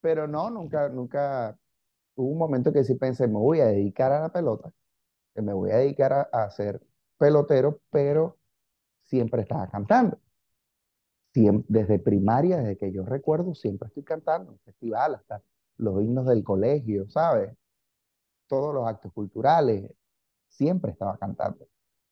pero 0.00 0.26
no, 0.28 0.50
nunca, 0.50 0.88
nunca, 0.88 1.58
hubo 2.16 2.30
un 2.32 2.38
momento 2.38 2.72
que 2.72 2.84
sí 2.84 2.94
pensé, 2.96 3.28
me 3.28 3.34
voy 3.38 3.60
a 3.60 3.66
dedicar 3.66 4.12
a 4.12 4.20
la 4.20 4.30
pelota, 4.32 4.72
que 5.34 5.42
me 5.42 5.52
voy 5.54 5.70
a 5.72 5.78
dedicar 5.78 6.12
a, 6.14 6.22
a 6.32 6.50
ser 6.50 6.82
pelotero, 7.18 7.80
pero 7.90 8.38
siempre 9.04 9.42
estaba 9.42 9.68
cantando. 9.68 10.18
Desde 11.32 11.98
primaria, 11.98 12.58
desde 12.58 12.76
que 12.76 12.92
yo 12.92 13.04
recuerdo, 13.04 13.54
siempre 13.54 13.88
estoy 13.88 14.04
cantando 14.04 14.52
en 14.52 14.58
festival, 14.60 15.16
hasta 15.16 15.42
los 15.78 16.00
himnos 16.02 16.26
del 16.26 16.44
colegio, 16.44 17.08
¿sabes? 17.08 17.52
Todos 18.46 18.72
los 18.72 18.86
actos 18.86 19.12
culturales, 19.12 19.90
siempre 20.48 20.92
estaba 20.92 21.16
cantando. 21.16 21.66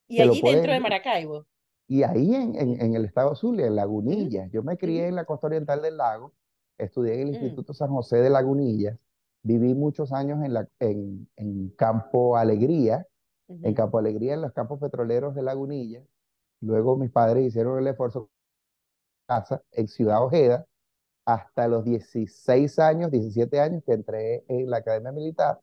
Y 0.09 0.21
allí 0.21 0.43
dentro 0.43 0.73
de 0.73 0.81
Maracaibo. 0.81 1.47
y 1.87 2.03
ahí 2.03 2.35
en, 2.35 2.57
en, 2.57 2.81
en 2.81 2.95
el 2.97 3.05
estado 3.05 3.37
Zulia, 3.37 3.67
en 3.67 3.77
Lagunillas, 3.77 4.51
yo 4.51 4.65
me 4.65 4.77
crié 4.77 5.07
en 5.07 5.15
la 5.15 5.25
costa 5.25 5.47
oriental 5.47 5.81
del 5.83 5.97
lago, 5.97 6.33
estudié 6.77 7.15
en 7.15 7.29
el 7.29 7.31
mm, 7.31 7.35
Instituto 7.35 7.75
San 7.75 7.91
José 7.91 8.17
de 8.17 8.31
Lagunillas, 8.31 8.99
viví 9.43 9.75
muchos 9.75 10.13
años 10.13 10.45
en, 10.45 10.55
la, 10.55 10.69
en, 10.81 11.29
en 11.37 11.69
Campo 11.71 12.37
Alegría, 12.37 13.07
en. 13.49 13.75
Campo 13.75 13.99
Alegría, 13.99 14.35
en 14.35 14.41
los 14.41 14.53
campos 14.53 14.81
petroleros 14.81 15.35
de 15.35 15.43
Lagunillas. 15.43 16.05
Luego 16.63 16.97
mis 16.97 17.11
padres 17.11 17.45
hicieron 17.47 17.79
el 17.79 17.87
esfuerzo 17.89 18.31
casa 19.27 19.63
en 19.73 19.89
Ciudad 19.89 20.25
Ojeda, 20.25 20.67
hasta 21.25 21.69
los 21.69 21.85
16 21.85 22.79
años, 22.79 23.11
17 23.11 23.61
años 23.61 23.83
que 23.87 23.93
entré 23.93 24.45
en 24.49 24.71
la 24.71 24.79
Academia 24.79 25.13
Militar. 25.13 25.61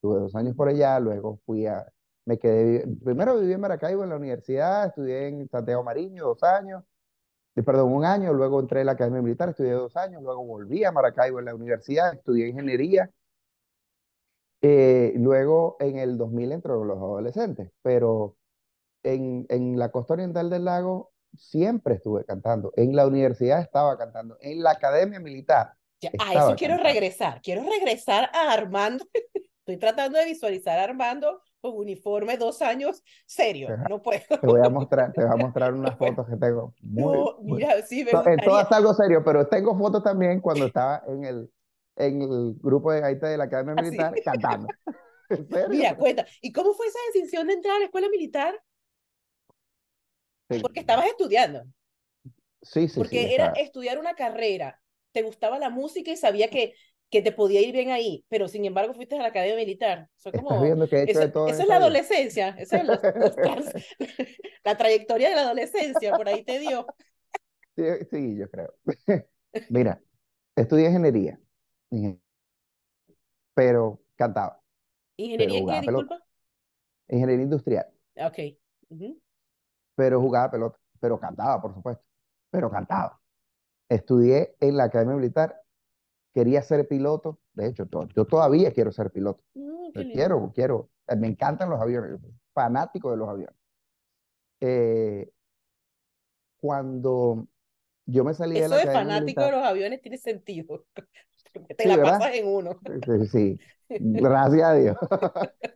Tuve 0.00 0.20
dos 0.20 0.34
años 0.36 0.54
por 0.56 0.68
allá, 0.68 1.00
luego 1.00 1.40
fui 1.46 1.66
a, 1.66 1.86
me 2.24 2.38
quedé, 2.38 2.86
primero 3.04 3.38
viví 3.38 3.52
en 3.54 3.60
Maracaibo 3.60 4.04
en 4.04 4.10
la 4.10 4.16
universidad, 4.16 4.86
estudié 4.86 5.28
en 5.28 5.48
Santiago 5.48 5.82
Mariño 5.84 6.24
dos 6.24 6.42
años, 6.42 6.84
eh, 7.56 7.62
perdón, 7.62 7.92
un 7.92 8.04
año, 8.04 8.32
luego 8.32 8.60
entré 8.60 8.80
en 8.80 8.86
la 8.86 8.92
Academia 8.92 9.22
Militar, 9.22 9.50
estudié 9.50 9.72
dos 9.72 9.96
años, 9.96 10.22
luego 10.22 10.44
volví 10.44 10.84
a 10.84 10.92
Maracaibo 10.92 11.40
en 11.40 11.46
la 11.46 11.54
universidad, 11.54 12.14
estudié 12.14 12.48
ingeniería, 12.48 13.10
eh, 14.60 15.12
luego 15.16 15.76
en 15.80 15.98
el 15.98 16.18
2000 16.18 16.52
entró 16.52 16.84
los 16.84 16.98
adolescentes, 16.98 17.70
pero 17.82 18.36
en, 19.14 19.46
en 19.48 19.78
la 19.78 19.90
costa 19.90 20.14
oriental 20.14 20.50
del 20.50 20.64
lago 20.64 21.12
siempre 21.36 21.94
estuve 21.96 22.24
cantando, 22.24 22.72
en 22.76 22.94
la 22.96 23.06
universidad 23.06 23.60
estaba 23.60 23.96
cantando, 23.98 24.36
en 24.40 24.62
la 24.62 24.72
Academia 24.72 25.20
Militar 25.20 25.74
Ya, 26.00 26.14
a 26.18 26.34
eso 26.36 26.54
quiero 26.54 26.76
cantando. 26.76 26.78
regresar. 26.78 27.40
Quiero 27.42 27.62
regresar 27.68 28.30
a 28.32 28.52
Armando. 28.52 29.04
Estoy 29.60 29.78
tratando 29.78 30.18
de 30.18 30.24
visualizar 30.26 30.78
a 30.78 30.84
Armando 30.84 31.42
con 31.60 31.72
uniforme 31.76 32.36
dos 32.38 32.62
años, 32.62 33.02
serio, 33.26 33.74
Te, 33.74 33.76
no 33.82 34.00
puedo. 34.02 34.24
te 34.40 34.46
voy 34.46 34.60
a 34.62 34.68
mostrar, 34.68 35.14
te 35.14 35.22
voy 35.24 35.32
a 35.32 35.36
mostrar 35.36 35.74
No 35.82 35.90
unas 35.90 35.96
puedo. 35.98 36.16
fotos 36.16 36.26
que 36.28 36.36
tengo 36.36 36.74
muy, 36.80 37.18
No, 37.22 37.38
muy, 37.40 37.66
mira, 37.66 37.82
sí 37.86 38.04
me 38.04 38.16
gustaría. 38.16 38.42
todas 38.44 38.70
algo 38.72 38.94
serio, 38.94 39.22
pero 39.24 39.46
tengo 39.48 39.76
fotos 39.78 40.02
también 40.02 40.40
cuando 40.40 40.66
estaba 40.66 41.02
en 41.06 41.24
el, 41.24 41.52
en 41.96 42.22
el 42.22 42.54
grupo 42.60 42.92
de 42.92 43.00
gaita 43.00 43.28
de 43.28 43.36
la 43.38 43.44
Academia 43.44 43.74
Así. 43.76 43.86
Militar 43.86 44.20
cantando. 44.24 44.74
¿En 45.30 45.48
serio? 45.50 45.86
Mira, 45.86 45.96
cuenta. 45.96 46.26
¿Y 46.40 46.52
cómo 46.52 46.74
fue 46.74 46.86
esa 46.86 46.98
decisión 47.12 47.46
de 47.46 47.54
entrar 47.54 47.76
a 47.76 47.78
la 47.80 47.84
escuela 47.86 48.08
militar? 48.08 48.60
Sí, 50.50 50.62
Porque 50.62 50.80
estabas 50.80 51.06
estudiando. 51.06 51.64
sí, 52.62 52.88
sí, 52.88 53.04
sí, 53.04 53.18
Porque 53.18 53.34
era 53.34 53.52
estudiar 53.54 53.98
una 53.98 54.14
carrera. 54.14 54.80
Te 55.12 55.22
gustaba 55.22 55.58
la 55.58 55.70
música 55.70 56.10
y 56.10 56.16
sabía 56.16 56.50
que, 56.50 56.74
que 57.10 57.22
te 57.22 57.32
podía 57.32 57.60
ir 57.60 57.72
bien 57.72 57.90
ahí, 57.90 58.24
pero 58.28 58.48
sin 58.48 58.64
embargo 58.64 58.94
fuiste 58.94 59.16
a 59.16 59.22
la 59.22 59.28
academia 59.28 59.56
militar. 59.56 60.08
Eso 60.18 60.34
como, 60.34 60.80
he 61.04 61.12
eso, 61.12 61.24
eso 61.44 61.62
es 61.62 61.68
la 61.68 61.76
adolescencia, 61.76 62.54
eso 62.58 62.76
es 62.76 62.84
los- 62.84 63.00
los 63.14 63.40
trans- 63.40 63.74
la 64.64 64.76
trayectoria 64.76 65.30
de 65.30 65.36
la 65.36 65.42
adolescencia, 65.42 66.14
por 66.16 66.28
ahí 66.28 66.44
te 66.44 66.58
dio. 66.58 66.92
Sí, 67.76 67.82
sí, 68.10 68.36
yo 68.36 68.50
creo. 68.50 68.74
Mira, 69.68 70.02
estudié 70.56 70.86
ingeniería, 70.88 71.40
ingen- 71.90 72.20
pero 73.54 74.00
cantaba, 74.16 74.62
pero 75.36 75.56
¿Ingeniería 75.56 75.58
en 75.58 75.66
qué? 75.66 75.80
Disculpa. 75.82 76.24
Ingeniería 77.08 77.44
industrial, 77.44 77.86
Ah, 78.16 78.26
Ok. 78.28 78.38
Ujú. 78.90 79.18
Pero 79.98 80.22
jugaba 80.22 80.52
pelota, 80.52 80.80
pero 81.00 81.20
cantaba, 81.20 81.62
por 81.62 81.74
supuesto, 81.74 82.04
pero 82.50 82.70
cantaba. 82.70 83.20
Estudié 83.88 84.56
en 84.60 84.76
la 84.78 84.84
Academia 84.86 85.16
Militar, 85.16 85.62
quería 86.34 86.62
ser 86.62 86.88
piloto, 86.88 87.40
de 87.54 87.68
hecho, 87.68 87.86
to- 87.86 88.08
yo 88.16 88.26
todavía 88.26 88.72
quiero 88.72 88.92
ser 88.92 89.10
piloto. 89.12 89.42
Mm, 89.56 89.92
quiero, 90.12 90.52
quiero, 90.54 90.90
eh, 91.08 91.16
me 91.16 91.28
encantan 91.28 91.70
los 91.70 91.80
aviones, 91.80 92.12
yo 92.12 92.18
soy 92.18 92.34
fanático 92.54 93.10
de 93.12 93.16
los 93.18 93.28
aviones. 93.28 93.56
Eh, 94.60 95.30
cuando 96.60 97.46
yo 98.06 98.24
me 98.24 98.34
salí 98.34 98.58
de 98.58 98.68
Eso 98.68 98.68
la 98.68 98.76
de 98.76 98.86
Academia 98.86 99.12
fanático 99.12 99.44
de 99.44 99.52
Militar, 99.52 99.52
los 99.52 99.64
aviones 99.64 100.00
tiene 100.02 100.18
sentido. 100.18 100.86
Te 101.76 101.86
sí, 101.86 101.88
la 101.88 101.96
¿verdad? 101.96 102.20
pasas 102.20 102.34
en 102.34 102.46
uno. 102.46 102.80
Sí, 103.06 103.26
sí, 103.28 103.60
gracias 103.98 104.62
a 104.68 104.74
Dios. 104.74 104.96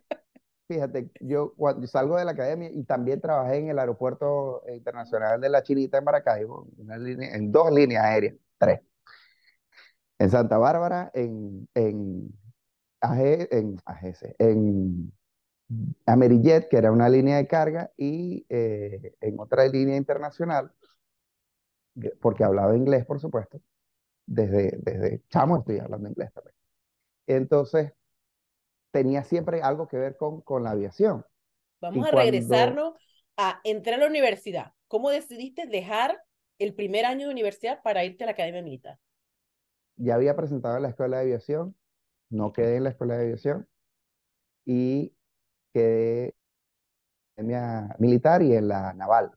Fíjate, 0.67 1.11
yo 1.19 1.53
cuando 1.55 1.85
salgo 1.87 2.17
de 2.17 2.23
la 2.25 2.31
academia 2.31 2.69
y 2.71 2.83
también 2.85 3.19
trabajé 3.21 3.57
en 3.57 3.69
el 3.69 3.79
aeropuerto 3.79 4.63
internacional 4.73 5.39
de 5.41 5.49
La 5.49 5.61
Chinita 5.61 5.97
en 5.97 6.03
Maracaibo, 6.05 6.67
una 6.77 6.97
línea- 6.97 7.35
en 7.35 7.51
dos 7.51 7.69
líneas 7.71 8.03
aéreas, 8.05 8.35
tres, 8.57 8.79
en 10.19 10.29
Santa 10.29 10.57
Bárbara, 10.57 11.11
en, 11.13 11.67
en, 11.75 12.31
AG 13.01 13.47
en 13.51 13.77
AGC, 13.85 14.35
en 14.39 15.13
Amerijet, 16.05 16.69
que 16.69 16.77
era 16.77 16.91
una 16.91 17.09
línea 17.09 17.37
de 17.37 17.47
carga, 17.47 17.91
y 17.97 18.45
eh, 18.49 19.15
en 19.21 19.39
otra 19.39 19.67
línea 19.67 19.97
internacional, 19.97 20.71
que- 22.01 22.11
porque 22.21 22.43
hablaba 22.43 22.75
inglés, 22.77 23.05
por 23.05 23.19
supuesto, 23.19 23.61
desde, 24.27 24.77
desde 24.83 25.23
chamo 25.29 25.57
estoy 25.59 25.79
hablando 25.79 26.09
inglés 26.09 26.33
también. 26.33 26.55
Entonces, 27.27 27.93
tenía 28.93 29.25
siempre 29.25 29.61
algo 29.63 29.89
que 29.89 29.97
ver 29.97 30.17
con, 30.17 30.41
con 30.43 30.63
la 30.63 30.71
aviación. 30.71 31.25
Vamos 31.81 32.05
Y 32.05 32.07
a 32.07 32.11
cuando- 32.11 32.21
regresarnos 32.31 32.93
a 33.37 33.59
entrar 33.63 33.95
a 33.95 34.03
la 34.03 34.07
universidad. 34.07 34.73
¿Cómo 34.87 35.09
decidiste 35.11 35.65
dejar 35.67 36.23
el 36.59 36.73
primer 36.75 37.05
año 37.05 37.27
de 37.27 37.33
universidad 37.33 37.81
para 37.83 38.05
irte 38.05 38.23
a 38.23 38.27
la 38.27 38.33
academia 38.33 38.61
militar? 38.63 38.99
Ya 39.97 40.15
había 40.15 40.35
presentado 40.35 40.77
en 40.77 40.83
la 40.83 40.89
escuela 40.89 41.17
de 41.17 41.23
aviación, 41.23 41.75
no 42.29 42.53
quedé 42.53 42.77
en 42.77 42.85
la 42.85 42.91
escuela 42.91 43.17
de 43.17 43.23
aviación 43.25 43.67
y 44.65 45.15
quedé 45.73 46.35
en 47.37 47.51
la 47.51 47.77
academia 47.85 47.95
militar 47.99 48.41
y 48.41 48.55
en 48.55 48.67
la 48.67 48.91
naval, 48.93 49.31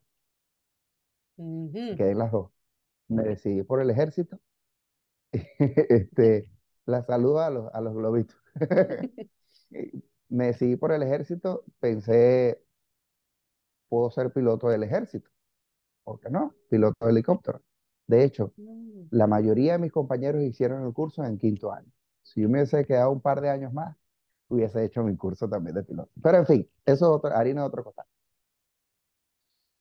Ujú. 1.39 1.97
quedé 1.97 2.13
en 2.13 2.19
las 2.19 2.31
dos. 2.33 2.51
Me 3.09 3.23
decidí 3.25 3.63
por 3.65 3.81
el 3.81 3.91
ejército. 3.91 4.41
Este, 5.59 6.51
la 6.87 7.03
saludo 7.05 7.41
a 7.41 7.51
los, 7.51 7.75
a 7.75 7.81
los 7.81 7.95
globitos. 7.95 8.37
Me 10.29 10.47
decidí 10.47 10.77
por 10.77 10.93
el 10.93 11.03
ejército, 11.03 11.65
pensé, 11.81 12.61
puedo 13.89 14.11
ser 14.11 14.33
piloto 14.33 14.69
del 14.69 14.83
ejército, 14.83 15.31
¿por 16.05 16.21
qué 16.21 16.31
no? 16.31 16.55
Piloto 16.71 17.07
de 17.07 17.13
helicóptero. 17.13 17.63
De 18.09 18.25
hecho, 18.25 18.53
Mm. 18.57 19.09
la 19.11 19.27
mayoría 19.29 19.75
de 19.75 19.79
mis 19.81 19.93
compañeros 19.93 20.43
hicieron 20.43 20.87
el 20.87 20.93
curso 20.95 21.25
en 21.25 21.39
quinto 21.39 21.73
año. 21.73 21.91
Si 22.23 22.43
yo 22.43 22.49
me 22.49 22.61
hubiese 22.61 22.85
quedado 22.87 23.13
un 23.13 23.21
par 23.23 23.41
de 23.43 23.51
años 23.51 23.73
más, 23.73 23.97
hubiese 24.49 24.85
hecho 24.85 25.05
mi 25.05 25.17
curso 25.17 25.49
también 25.49 25.77
de 25.77 25.85
piloto. 25.85 26.11
Pero 26.23 26.39
en 26.39 26.47
fin, 26.47 26.71
eso 26.87 27.07
es 27.07 27.13
otra, 27.19 27.39
harina 27.39 27.63
de 27.63 27.69
otro 27.69 27.85
costal. 27.85 28.07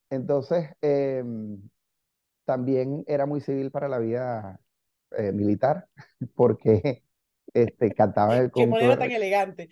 Entonces, 0.09 0.69
em, 0.81 1.61
también 2.45 3.05
era 3.07 3.27
muy 3.27 3.41
civil 3.41 3.71
para 3.71 3.89
la 3.89 3.99
vida 3.99 4.61
eh, 5.13 5.33
militar, 5.33 5.89
porque 6.35 7.04
este, 7.55 7.89
cantaba 7.91 8.37
el 8.37 8.51
Qué 8.51 8.67
manera 8.67 8.97
conjunto, 8.97 8.99
tan 8.99 9.11
elegante. 9.11 9.69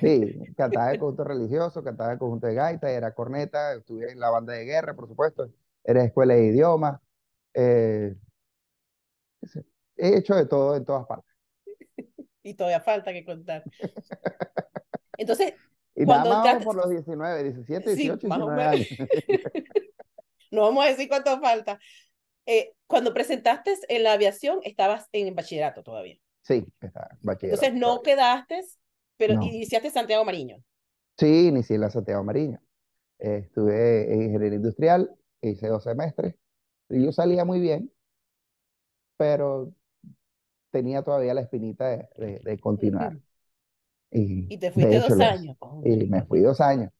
Sí, 0.00 0.40
cantaba 0.56 0.90
el 0.90 0.98
conjunto 0.98 1.22
religioso, 1.22 1.84
cantaba 1.84 2.12
el 2.12 2.18
conjunto 2.18 2.48
de 2.48 2.54
gaita, 2.54 2.90
era 2.90 3.14
corneta, 3.14 3.74
estuve 3.74 4.10
en 4.10 4.18
la 4.18 4.28
banda 4.28 4.54
de 4.54 4.64
guerra, 4.64 4.94
por 4.94 5.06
supuesto, 5.06 5.48
era 5.84 6.02
escuela 6.02 6.34
de 6.34 6.46
idiomas, 6.46 7.00
eh, 7.54 8.16
he 9.96 10.16
hecho 10.16 10.34
de 10.34 10.46
todo 10.46 10.74
en 10.74 10.84
todas 10.84 11.06
partes. 11.06 11.32
Y 12.44 12.54
todavía 12.54 12.80
falta 12.80 13.12
que 13.12 13.24
contar. 13.24 13.62
Entonces, 15.16 15.54
Y 15.94 16.04
nada 16.04 16.24
más 16.24 16.64
por 16.64 16.74
los 16.74 16.90
19, 16.90 17.44
17, 17.44 17.90
Sí, 17.94 18.02
18, 18.02 18.26
más 18.26 18.40
o 18.40 18.50
19 18.50 18.64
años. 18.64 18.88
no 20.50 20.62
vamos 20.62 20.84
a 20.84 20.88
decir 20.88 21.08
cuánto 21.08 21.40
falta. 21.40 21.78
Eh, 22.46 22.72
cuando 22.88 23.14
presentaste 23.14 23.76
en 23.88 24.02
la 24.02 24.14
aviación, 24.14 24.58
estabas 24.64 25.08
en 25.12 25.32
bachillerato 25.36 25.84
todavía. 25.84 26.18
Sí, 26.42 26.66
está, 26.80 27.08
bachillerato. 27.22 27.64
Entonces 27.64 27.74
no 27.74 28.02
quedaste, 28.02 28.60
pero 29.16 29.34
No. 29.34 29.42
iniciaste 29.44 29.90
Santiago 29.90 30.24
Mariño. 30.24 30.56
Sí, 31.18 31.48
inicié 31.48 31.76
en 31.76 31.82
la 31.82 31.90
Santiago 31.90 32.24
Mariño. 32.24 32.60
Eh, 33.18 33.42
estuve 33.46 34.12
en 34.12 34.22
ingeniería 34.22 34.56
industrial, 34.56 35.14
hice 35.40 35.68
dos 35.68 35.84
semestres. 35.84 36.34
Y 36.88 37.04
yo 37.04 37.12
salía 37.12 37.44
muy 37.44 37.60
bien, 37.60 37.92
pero 39.16 39.72
tenía 40.70 41.02
todavía 41.02 41.34
la 41.34 41.42
espinita 41.42 41.88
de, 41.88 42.08
de- 42.16 42.40
de 42.40 42.58
continuar. 42.58 43.18
Y, 44.10 44.52
Y 44.54 44.58
te 44.58 44.70
fuiste 44.72 44.96
hecho 44.96 45.14
dos 45.14 45.20
años. 45.20 45.56
Y 45.84 46.06
me 46.06 46.22
fui 46.24 46.40
dos 46.40 46.60
años. 46.60 46.90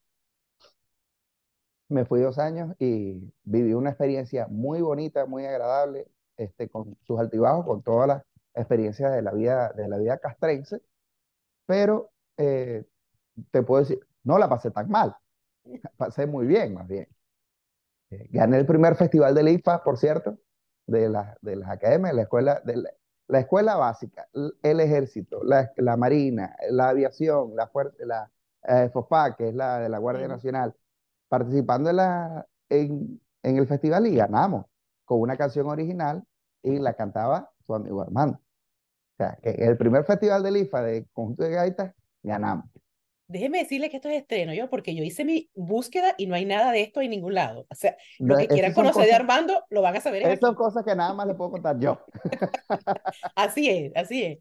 Me 1.89 2.05
fui 2.07 2.21
dos 2.21 2.39
años 2.39 2.75
y 2.79 3.33
viví 3.45 3.75
una 3.75 3.91
experiencia 3.91 4.47
muy 4.49 4.81
bonita, 4.81 5.27
muy 5.27 5.45
agradable, 5.45 6.07
este, 6.39 6.69
con 6.69 6.97
sus 7.07 7.21
altibajos, 7.21 7.67
con 7.67 7.83
todas 7.83 8.09
las 8.09 8.23
experiencias 8.55 9.13
de 9.13 9.23
la 9.23 9.33
vida, 9.33 9.73
de 9.77 9.89
la 9.89 9.99
vida 9.99 10.19
castrense, 10.19 10.83
pero 11.67 12.13
eh, 12.39 12.87
te 13.53 13.63
puedo 13.63 13.83
decir, 13.83 14.01
no 14.25 14.39
la 14.39 14.49
pasé 14.49 14.71
tan 14.73 14.91
mal, 14.91 15.17
la 15.65 15.93
pasé 15.99 16.27
muy 16.27 16.47
bien, 16.47 16.75
más 16.75 16.89
bien. 16.89 17.09
Eh, 18.11 18.29
gané 18.31 18.59
el 18.59 18.67
primer 18.67 18.95
festival 18.97 19.35
del 19.35 19.49
IFA, 19.49 19.83
por 19.83 19.99
cierto, 19.99 20.39
de, 20.87 21.09
la- 21.09 21.37
de 21.41 21.57
las 21.57 21.71
academias, 21.71 22.15
la 22.15 22.23
escuela, 22.23 22.61
de 22.65 22.77
la, 22.77 22.91
la 23.29 23.41
escuela 23.41 23.77
básica, 23.77 24.29
el 24.63 24.81
ejército, 24.81 25.43
la, 25.45 25.73
la 25.77 25.97
marina, 25.97 26.55
la 26.71 26.91
aviación, 26.91 27.55
la, 27.57 27.71
la 28.01 28.31
eh, 28.65 28.91
FOFA, 28.93 29.35
que 29.37 29.49
es 29.49 29.55
la 29.55 29.79
de 29.81 29.89
la 29.89 29.99
Guardia. 29.99 30.29
Nacional, 30.29 30.75
participando 31.29 31.91
en, 31.91 31.97
la, 31.99 32.49
en, 32.71 33.23
en 33.45 33.59
el 33.59 33.69
festival 33.69 34.09
y 34.09 34.17
ganamos 34.17 34.67
con 35.07 35.21
una 35.23 35.39
canción 35.39 35.69
original 35.69 36.25
y 36.63 36.81
la 36.81 36.95
cantaba 36.95 37.53
su 37.67 37.75
amigo 37.77 38.03
Armando. 38.03 38.41
Sea, 39.23 39.39
que 39.43 39.51
el 39.65 39.77
primer 39.77 40.05
festival 40.05 40.43
del 40.43 40.57
IFA 40.57 40.83
de 40.83 41.07
conjunto 41.13 41.43
de 41.45 41.51
gaitas, 41.51 41.95
ganamos. 42.23 42.67
Déjeme 43.29 43.59
decirle 43.61 43.89
que 43.89 43.97
esto 43.97 44.11
es 44.11 44.21
estreno, 44.21 44.53
yo, 44.53 44.69
porque 44.69 44.95
yo 44.95 45.03
hice 45.05 45.25
mi 45.25 45.49
búsqueda 45.55 46.15
y 46.19 46.27
no 46.27 46.35
hay 46.35 46.45
nada 46.45 46.71
de 46.71 46.83
esto 46.83 47.01
en 47.01 47.11
ningún 47.11 47.33
lado. 47.35 47.67
O 47.71 47.75
sea, 47.75 47.97
lo 48.19 48.37
que 48.37 48.47
quieran 48.47 48.75
son 48.75 48.85
conocer 48.85 49.05
de 49.05 49.09
cosas- 49.09 49.21
Armando 49.21 49.65
lo 49.71 49.81
van 49.81 49.97
a 49.97 50.01
saber 50.01 50.23
Esas 50.23 50.39
son 50.41 50.51
aquí. 50.51 50.57
cosas 50.59 50.85
que 50.85 50.95
nada 50.95 51.15
más 51.15 51.27
le 51.27 51.35
puedo 51.35 51.51
contar 51.53 51.79
yo. 51.79 52.05
Así 53.35 53.69
es, 53.71 53.93
así 53.95 54.23
es. 54.23 54.39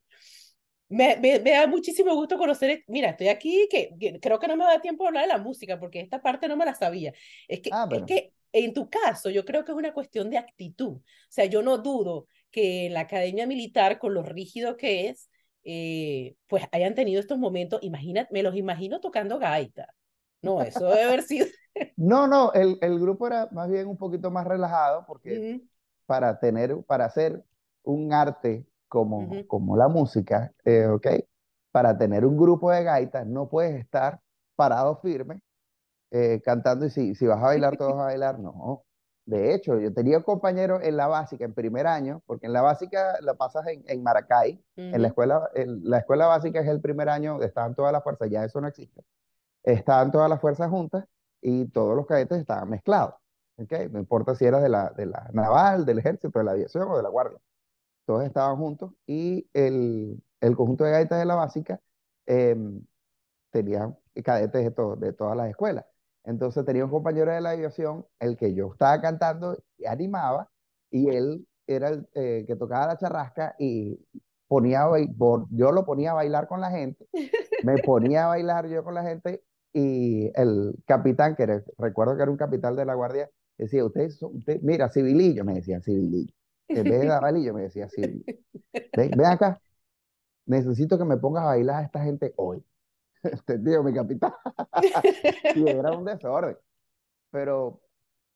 Me, 0.90 1.16
me, 1.18 1.40
me 1.40 1.52
da 1.52 1.68
muchísimo 1.68 2.14
gusto 2.16 2.38
conocer. 2.38 2.84
Mira, 2.88 3.12
estoy 3.12 3.30
aquí 3.30 3.68
que, 3.72 3.96
que 3.98 4.20
creo 4.20 4.40
que 4.40 4.48
no 4.50 4.58
me 4.58 4.66
da 4.66 4.82
tiempo 4.82 5.04
de 5.04 5.08
hablar 5.10 5.24
de 5.24 5.30
la 5.30 5.38
música 5.38 5.80
porque 5.80 6.02
esta 6.02 6.22
parte 6.22 6.50
no 6.50 6.58
me 6.58 6.66
la 6.66 6.76
sabía. 6.76 7.14
Es 7.48 7.62
que, 7.62 7.70
Ah, 7.72 7.84
es 7.90 7.90
pero- 7.90 8.06
que 8.06 8.34
en 8.52 8.74
tu 8.74 8.90
caso, 8.90 9.30
yo 9.30 9.46
creo 9.46 9.64
que 9.64 9.72
es 9.72 9.78
una 9.78 9.94
cuestión 9.94 10.30
de 10.30 10.38
actitud. 10.38 10.98
O 10.98 11.02
sea, 11.30 11.46
yo 11.46 11.62
no 11.62 11.78
dudo 11.78 12.28
que 12.52 12.88
en 12.88 12.94
la 12.94 13.02
academia 13.02 13.48
militar, 13.48 14.00
con 14.00 14.14
lo 14.14 14.24
rígido 14.24 14.78
que 14.78 15.10
es, 15.10 15.30
eh, 15.64 16.36
pues 16.48 16.64
hayan 16.72 16.96
tenido 16.96 17.20
estos 17.20 17.38
momentos. 17.38 17.80
Imagínate, 17.84 18.34
me 18.34 18.44
los 18.44 18.56
imagino 18.56 19.00
tocando 19.00 19.40
gaita. 19.40 19.88
No, 20.42 20.62
eso 20.62 20.86
debe 20.90 21.04
haber 21.04 21.24
sido. 21.24 21.48
No, 21.96 22.28
no, 22.28 22.52
el, 22.54 22.78
el 22.82 23.00
grupo 23.00 23.28
era 23.28 23.48
más 23.52 23.70
bien 23.70 23.88
un 23.88 23.98
poquito 23.98 24.32
más 24.32 24.48
relajado 24.48 25.06
porque 25.06 25.44
para 26.06 26.40
tener, 26.40 26.78
para 26.86 27.06
hacer 27.06 27.44
un 27.84 28.14
arte 28.14 28.66
como, 28.88 29.44
como 29.48 29.78
la 29.78 29.88
música, 29.88 30.54
eh, 30.66 30.88
¿ok? 30.88 31.08
Para 31.72 31.98
tener 31.98 32.26
un 32.26 32.38
grupo 32.38 32.72
de 32.72 32.84
gaitas 32.84 33.28
no 33.28 33.50
puedes 33.50 33.76
estar 33.80 34.22
parado 34.56 34.98
firme 34.98 35.42
eh, 36.12 36.42
cantando 36.44 36.86
y 36.86 36.90
si, 36.92 37.16
si 37.16 37.28
vas 37.28 37.40
a 37.40 37.48
bailar, 37.48 37.78
todos 37.78 37.94
vas 37.94 38.02
a 38.04 38.06
bailar, 38.06 38.40
no. 38.40 38.84
De 39.26 39.54
hecho, 39.54 39.80
yo 39.80 39.94
tenía 39.94 40.18
un 40.18 40.24
compañero 40.24 40.82
en 40.82 40.98
la 40.98 41.08
básica, 41.08 41.46
en 41.46 41.54
primer 41.54 41.88
año, 41.88 42.22
porque 42.26 42.48
en 42.48 42.54
la 42.54 42.62
básica 42.62 43.18
la 43.22 43.36
pasas 43.36 43.68
en, 43.68 43.84
en 43.88 44.04
Maracay, 44.04 44.64
en 44.76 45.02
la 45.02 45.08
escuela, 45.10 45.50
en 45.56 45.82
la 45.90 46.00
escuela 46.00 46.28
básica 46.28 46.60
es 46.60 46.68
el 46.68 46.82
primer 46.82 47.08
año, 47.10 47.34
donde 47.34 47.46
estaban 47.48 47.76
todas 47.76 47.94
las 47.94 48.04
fuerzas, 48.04 48.30
ya 48.30 48.44
eso 48.44 48.60
no 48.62 48.68
existe. 48.68 49.04
Estaban 49.64 50.12
todas 50.12 50.30
las 50.30 50.42
fuerzas 50.42 50.70
juntas 50.70 51.06
y 51.42 51.66
todos 51.68 51.96
los 51.96 52.06
cadetes 52.08 52.40
estaban 52.40 52.70
mezclados. 52.70 53.16
¿ok? 53.58 53.72
No 53.92 54.00
importa 54.00 54.36
si 54.36 54.46
eras 54.46 54.64
de 54.64 54.70
la, 54.70 54.90
de 54.92 55.06
la 55.06 55.30
naval, 55.34 55.86
del 55.86 56.00
ejército, 56.00 56.40
de 56.40 56.46
la 56.46 56.52
aviación 56.52 56.90
o 56.90 56.98
de 56.98 57.04
la 57.04 57.10
guardia. 57.10 57.40
Todos 58.06 58.24
estaban 58.26 58.58
juntos 58.58 58.92
y 59.06 59.50
el, 59.54 60.22
el 60.42 60.56
conjunto 60.56 60.84
de 60.84 60.92
gaitas 60.92 61.20
de 61.20 61.26
la 61.26 61.36
básica 61.36 61.80
em, 62.26 62.84
tenía 63.52 63.96
cadetes 64.24 64.64
de, 64.66 64.72
to- 64.72 64.96
de 64.96 65.14
todas 65.14 65.38
las 65.38 65.50
escuelas. 65.50 65.86
Entonces 66.24 66.66
tenía 66.66 66.86
un 66.86 66.92
compañero 66.92 67.32
de 67.32 67.42
la 67.42 67.52
aviación, 67.52 68.06
el 68.20 68.38
que 68.38 68.54
yo 68.54 68.72
estaba 68.74 69.02
cantando 69.02 69.58
y 69.78 69.86
animaba, 69.86 70.50
y 70.92 71.10
él 71.10 71.48
era 71.68 71.90
el 71.90 72.08
eh, 72.16 72.44
que 72.48 72.56
tocaba 72.56 72.88
la 72.88 72.98
charrasca 72.98 73.56
y 73.60 73.98
ponía, 74.48 74.86
yo 75.52 75.72
lo 75.72 75.86
ponía 75.86 76.12
a 76.12 76.14
bailar 76.16 76.48
con 76.48 76.62
la 76.62 76.70
gente, 76.72 77.08
me 77.62 77.80
ponía 77.80 78.26
a 78.26 78.28
bailar 78.30 78.68
yo 78.68 78.84
con 78.84 78.94
la 78.96 79.04
gente, 79.04 79.44
y 79.74 80.32
el 80.40 80.76
capitán, 80.86 81.36
que 81.36 81.44
era- 81.44 81.64
recuerdo 81.78 82.16
que 82.18 82.24
era 82.24 82.32
un 82.32 82.38
capitán 82.38 82.76
de 82.76 82.86
la 82.86 82.94
guardia, 82.96 83.30
decía, 83.58 83.86
usted, 83.86 84.10
usted 84.22 84.60
mira, 84.64 84.90
civilillo, 84.90 85.46
me 85.46 85.56
decía 85.56 85.82
civilillo. 85.82 86.34
En 86.74 86.88
vez 86.88 87.00
de 87.02 87.06
dabalillo, 87.08 87.54
me 87.56 87.64
decía 87.64 87.90
civilillo. 87.90 88.26
Ven, 88.96 89.16
ven 89.16 89.28
acá, 89.28 89.62
necesito 90.46 90.98
que 90.98 91.06
me 91.06 91.18
pongas 91.18 91.44
a 91.44 91.48
bailar 91.48 91.78
a 91.84 91.86
esta 91.86 92.04
gente 92.04 92.34
hoy. 92.38 92.64
Entendido, 93.24 93.84
mi 93.84 93.94
capitán. 93.94 94.34
Y 95.54 95.68
era 95.68 95.94
un 95.94 96.06
desorden. 96.06 96.58
Pero 97.32 97.82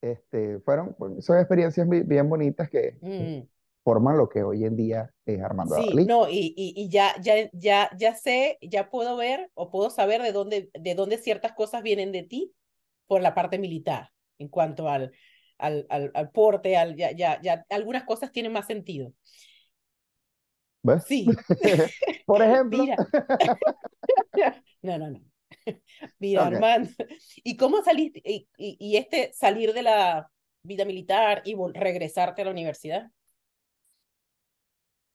este, 0.02 0.60
fueron, 0.62 0.96
son 1.22 1.40
experiencias 1.40 1.88
bi- 1.90 2.04
bien 2.04 2.30
bonitas 2.30 2.70
que 2.70 3.00
Mm. 3.02 3.48
forman 3.84 4.18
lo 4.18 4.30
que 4.30 4.44
hoy 4.44 4.66
en 4.66 4.76
día 4.76 5.14
es 5.26 5.42
Armando 5.42 5.76
Sí, 5.76 5.88
Adalí. 5.88 6.08
no, 6.08 6.30
y, 6.30 6.54
y, 6.56 6.74
y 6.76 6.90
ya, 6.90 7.16
ya, 7.22 7.50
ya, 7.54 7.90
ya 7.98 8.16
sé, 8.16 8.58
ya 8.62 8.90
puedo 8.90 9.18
ver 9.18 9.50
o 9.56 9.72
puedo 9.72 9.90
saber 9.90 10.22
de 10.22 10.32
dónde, 10.32 10.70
de 10.74 10.96
dónde 10.96 11.18
ciertas 11.18 11.54
cosas 11.54 11.82
vienen 11.84 12.12
de 12.12 12.24
ti 12.24 12.54
por 13.08 13.22
la 13.22 13.34
parte 13.36 13.58
militar, 13.60 14.12
en 14.38 14.48
cuanto 14.50 14.90
al, 14.90 15.12
al, 15.58 15.86
al, 15.90 16.12
al 16.14 16.32
porte, 16.32 16.78
al, 16.78 16.96
ya, 16.96 17.12
ya, 17.12 17.42
ya, 17.42 17.66
algunas 17.70 18.04
cosas 18.04 18.32
tienen 18.32 18.54
más 18.54 18.68
sentido. 18.68 19.14
¿Ves? 20.84 21.04
Sí, 21.08 21.26
Por 22.26 22.42
ejemplo, 22.42 22.80
mira. 22.84 23.00
No, 24.82 24.98
no, 24.98 25.10
no. 25.12 25.20
Mira, 26.20 26.46
Ok. 26.46 26.46
Armando, 26.48 26.92
¿y 27.44 27.58
cómo 27.58 27.84
saliste, 27.84 28.22
y, 28.24 28.48
y, 28.58 28.78
y 28.80 28.98
este 28.98 29.32
salir 29.34 29.74
de 29.74 29.84
la 29.84 30.32
vida 30.64 30.86
militar 30.86 31.42
y 31.46 31.56
regresarte 31.74 32.42
a 32.42 32.46
la 32.46 32.52
universidad? 32.52 33.10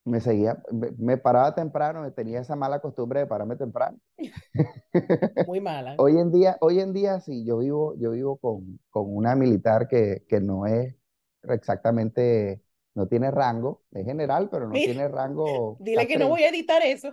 me 0.04 0.20
seguía, 0.20 0.62
me, 0.72 0.90
me 0.98 1.18
paraba 1.18 1.54
temprano, 1.54 2.11
tenía 2.12 2.40
esa 2.40 2.56
mala 2.56 2.80
costumbre 2.80 3.20
de 3.20 3.26
pararme 3.26 3.56
temprano. 3.56 3.98
Muy 5.44 5.61
mala. 5.61 6.02
Hoy 6.02 6.18
en 6.18 6.33
día, 6.33 6.56
hoy 6.61 6.80
en 6.80 6.92
día 6.94 7.20
sí, 7.20 7.44
yo 7.44 7.59
vivo, 7.59 7.94
yo 7.98 8.12
vivo 8.12 8.38
con, 8.38 8.80
con 8.90 9.14
una 9.14 9.37
militar 9.37 9.87
que, 9.88 10.24
que 10.28 10.40
no 10.40 10.66
es 10.66 10.96
exactamente, 11.44 12.62
no 12.94 13.06
tiene 13.09 13.30
rango, 13.30 13.85
es 13.92 14.06
general, 14.06 14.48
pero 14.50 14.68
no 14.68 14.80
Mira, 14.80 14.83
tiene 14.83 15.09
rango 15.09 15.83
dile 15.85 16.06
que 16.09 16.16
no 16.16 16.28
voy 16.28 16.42
a 16.44 16.48
editar 16.50 16.83
eso. 16.83 17.12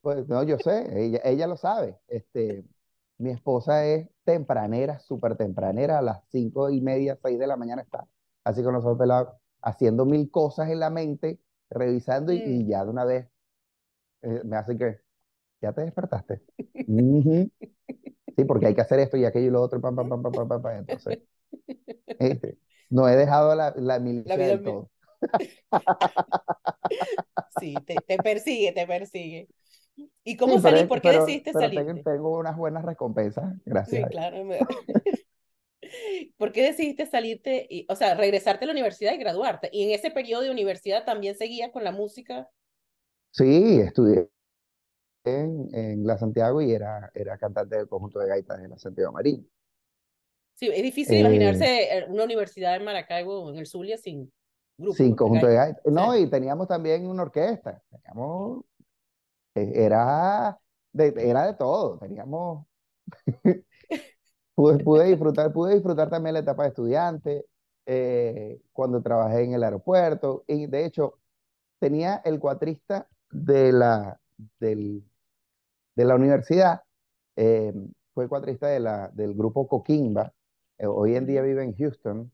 Pues 0.00 0.26
no, 0.28 0.42
yo 0.44 0.58
sé, 0.58 0.86
ella, 1.04 1.20
ella 1.24 1.46
lo 1.46 1.56
sabe. 1.56 1.98
Este, 2.08 2.64
mi 3.18 3.30
esposa 3.30 3.84
es 3.86 4.08
tempranera, 4.24 4.98
súper 4.98 5.36
tempranera, 5.36 5.98
a 5.98 6.02
las 6.02 6.22
cinco 6.30 6.70
y 6.70 6.80
media, 6.80 7.18
seis 7.22 7.38
de 7.38 7.46
la 7.46 7.56
mañana 7.56 7.82
está, 7.82 8.06
así 8.44 8.62
con 8.62 8.72
los 8.74 8.84
ojos 8.84 8.98
pelados, 8.98 9.34
haciendo 9.62 10.06
mil 10.06 10.30
cosas 10.30 10.70
en 10.70 10.80
la 10.80 10.88
mente, 10.90 11.38
revisando 11.68 12.32
y, 12.32 12.38
Mm. 12.38 12.42
y 12.44 12.66
ya 12.66 12.84
de 12.84 12.90
una 12.90 13.04
vez 13.04 13.28
eh, 14.22 14.42
me 14.44 14.56
hace 14.56 14.76
que, 14.78 15.00
¿ya 15.62 15.72
te 15.74 15.82
despertaste? 15.82 16.42
Sí, 18.36 18.44
porque 18.44 18.66
hay 18.66 18.74
que 18.74 18.80
hacer 18.80 19.00
esto 19.00 19.16
y 19.16 19.24
aquello 19.24 19.48
y 19.48 19.50
lo 19.50 19.60
otro, 19.62 19.80
pam, 19.80 19.94
pam, 19.96 20.08
pam, 20.08 20.22
pam, 20.22 20.34
pam, 20.34 20.48
pam, 20.48 20.62
pam. 20.62 20.76
Entonces, 20.78 21.18
este, 22.18 22.58
no 22.90 23.08
he 23.08 23.16
dejado 23.16 23.54
la, 23.54 23.74
la 23.76 23.98
milicia 24.00 24.46
del 24.46 24.62
todo. 24.62 24.90
Sí, 27.48 27.82
te, 27.86 28.00
te 28.02 28.18
persigue, 28.20 28.72
te 28.72 28.86
persigue. 28.86 29.48
¿Y 30.24 30.32
Sí, 30.32 30.36
cómo 30.36 30.60
pero, 30.62 30.76
salí? 30.76 30.84
¿Por 30.88 31.00
qué 31.00 31.08
pero, 31.08 31.20
decidiste 31.20 31.50
pero 31.52 31.72
tengo, 31.72 31.92
salirte? 31.92 32.02
tengo 32.10 32.38
unas 32.38 32.56
buenas 32.56 32.84
recompensas, 32.84 33.54
gracias 33.64 34.02
Sí, 34.02 34.04
claro. 34.10 34.44
me- 34.44 34.58
¿Por 36.36 36.52
qué 36.52 36.62
decidiste 36.62 37.06
salirte, 37.06 37.66
y, 37.68 37.86
o 37.88 37.96
sea, 37.96 38.14
regresarte 38.14 38.64
a 38.64 38.66
la 38.66 38.72
universidad 38.72 39.12
y 39.14 39.18
graduarte? 39.18 39.68
Y 39.72 39.84
en 39.84 39.90
ese 39.92 40.10
periodo 40.10 40.42
de 40.42 40.50
universidad 40.50 41.04
también 41.04 41.34
seguías 41.36 41.70
con 41.70 41.84
la 41.84 41.92
música. 41.92 42.48
Sí, 43.32 43.80
estudié 43.80 44.30
en, 45.24 45.68
en 45.74 46.06
la 46.06 46.18
Santiago 46.18 46.62
y 46.62 46.72
era, 46.72 47.10
era 47.14 47.38
cantante 47.38 47.76
del 47.76 47.88
conjunto 47.88 48.18
de 48.20 48.28
gaitas 48.28 48.60
de 48.60 48.68
la 48.68 48.78
Santiago 48.78 49.12
Marín. 49.12 49.48
Sí, 50.54 50.68
es 50.68 50.82
difícil 50.82 51.16
Eh, 51.16 51.20
imaginarse 51.20 51.98
eh, 51.98 52.06
una 52.08 52.24
universidad 52.24 52.76
en 52.76 52.84
Maracaibo 52.84 53.50
en 53.50 53.56
el 53.58 53.66
Zulia 53.66 53.96
sin 53.96 54.30
grupo 54.76 54.96
sin 54.96 55.14
conjunto 55.16 55.46
de 55.46 55.54
gaitas. 55.54 55.82
No, 55.86 56.14
Sí. 56.14 56.22
y 56.22 56.30
teníamos 56.30 56.68
también 56.68 57.06
una 57.06 57.22
orquesta. 57.22 57.82
Teníamos, 57.90 58.64
era 59.54 60.58
de, 60.92 61.14
era 61.16 61.46
de 61.46 61.54
todo. 61.54 61.98
Teníamos, 61.98 62.66
pude, 64.54 64.84
pude 64.84 65.04
disfrutar, 65.06 65.52
pude 65.52 65.74
disfrutar 65.74 66.10
también 66.10 66.34
la 66.34 66.40
etapa 66.40 66.64
de 66.64 66.68
estudiante, 66.70 67.46
eh, 67.86 68.60
cuando 68.72 69.02
trabajé 69.02 69.44
en 69.44 69.54
el 69.54 69.64
aeropuerto. 69.64 70.44
Y 70.46 70.66
de 70.66 70.84
hecho, 70.86 71.18
tenía 71.80 72.22
el 72.24 72.40
cuatrista 72.40 73.08
de 73.30 73.72
la, 73.72 74.20
del, 74.60 75.04
de 75.96 76.04
la 76.04 76.14
universidad, 76.16 76.82
eh, 77.36 77.72
fue 78.14 78.28
cuatrista 78.28 78.68
de 78.68 78.80
la, 78.80 79.08
del 79.10 79.34
grupo 79.34 79.68
Coquimba, 79.68 80.32
eh, 80.78 80.86
hoy 80.86 81.16
en 81.16 81.26
día 81.26 81.42
vive 81.42 81.64
en 81.64 81.74
Houston. 81.76 82.32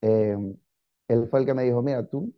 él 0.00 1.28
fue 1.30 1.40
el 1.40 1.46
que 1.46 1.54
me 1.54 1.64
dijo, 1.64 1.82
mira, 1.82 2.06
tú, 2.06 2.32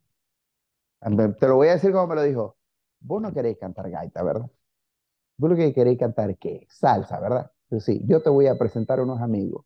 te 1.39 1.49
lo 1.49 1.57
voy 1.57 1.69
a 1.69 1.73
decir 1.73 1.93
como 1.93 2.07
me 2.07 2.15
lo 2.15 2.23
dijo, 2.23 2.57
vos 3.03 3.23
no 3.23 3.33
queréis 3.33 3.59
cantar 3.59 3.91
gaita, 3.91 4.23
¿verdad? 4.23 4.51
Vos 5.37 5.51
lo 5.51 5.57
que 5.57 5.73
queréis 5.73 5.99
cantar, 5.99 6.37
¿qué? 6.39 6.67
Salsa, 6.71 7.21
¿verdad? 7.21 7.51
Sí, 7.81 8.03
yo 8.07 8.23
te 8.23 8.31
voy 8.31 8.47
a 8.47 8.59
presentar 8.59 9.01
unos 9.01 9.21
amigos 9.21 9.65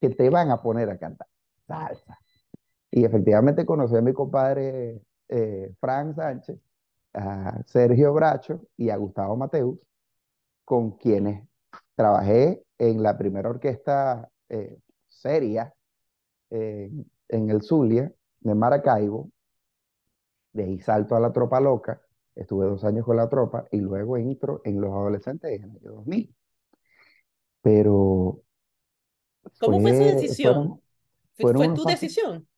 que 0.00 0.10
te 0.10 0.30
van 0.30 0.50
a 0.50 0.62
poner 0.62 0.88
a 0.90 0.98
cantar 0.98 1.28
salsa. 1.66 2.18
Y 2.90 3.04
efectivamente 3.04 3.66
conocí 3.66 3.96
a 3.96 4.00
mi 4.02 4.12
compadre 4.12 5.02
eh, 5.28 5.74
Sánchez, 5.80 6.58
a 7.14 7.62
Sergio 7.66 8.12
Bracho 8.12 8.62
y 8.76 8.90
a 8.90 8.96
Gustavo 8.96 9.36
Mateus, 9.36 9.78
con 10.64 10.92
quienes 10.92 11.46
trabajé 11.94 12.64
en 12.78 13.02
la 13.02 13.18
primera 13.18 13.50
orquesta 13.50 14.30
eh, 14.48 14.78
seria 15.08 15.72
en 16.50 17.50
el 17.50 17.62
Zulia, 17.62 18.12
de 18.40 18.54
Maracaibo, 18.54 19.30
de 20.52 20.64
ahí 20.64 20.80
salto 20.80 21.14
a 21.14 21.20
la 21.20 21.32
tropa 21.32 21.60
loca, 21.60 22.00
estuve 22.34 22.66
dos 22.66 22.84
años 22.84 23.04
con 23.04 23.16
la 23.16 23.28
tropa 23.28 23.66
y 23.70 23.78
luego 23.78 24.16
entro 24.16 24.60
en 24.64 24.80
los 24.80 24.90
adolescentes 24.92 25.52
en 25.52 25.64
el 25.64 25.70
año 25.70 25.92
2000. 25.92 26.34
Pero 27.62 28.42
¿Cómo 29.58 29.80
fue 29.80 29.92
esa 29.92 30.04
fue, 30.04 30.04
decisión? 30.04 30.40
fueron, 30.40 30.82
¿Fue, 31.34 31.46
fueron 31.46 31.66
fue 31.66 31.68
tu 31.68 31.84
pasos, 31.84 31.86
decisión? 31.86 32.48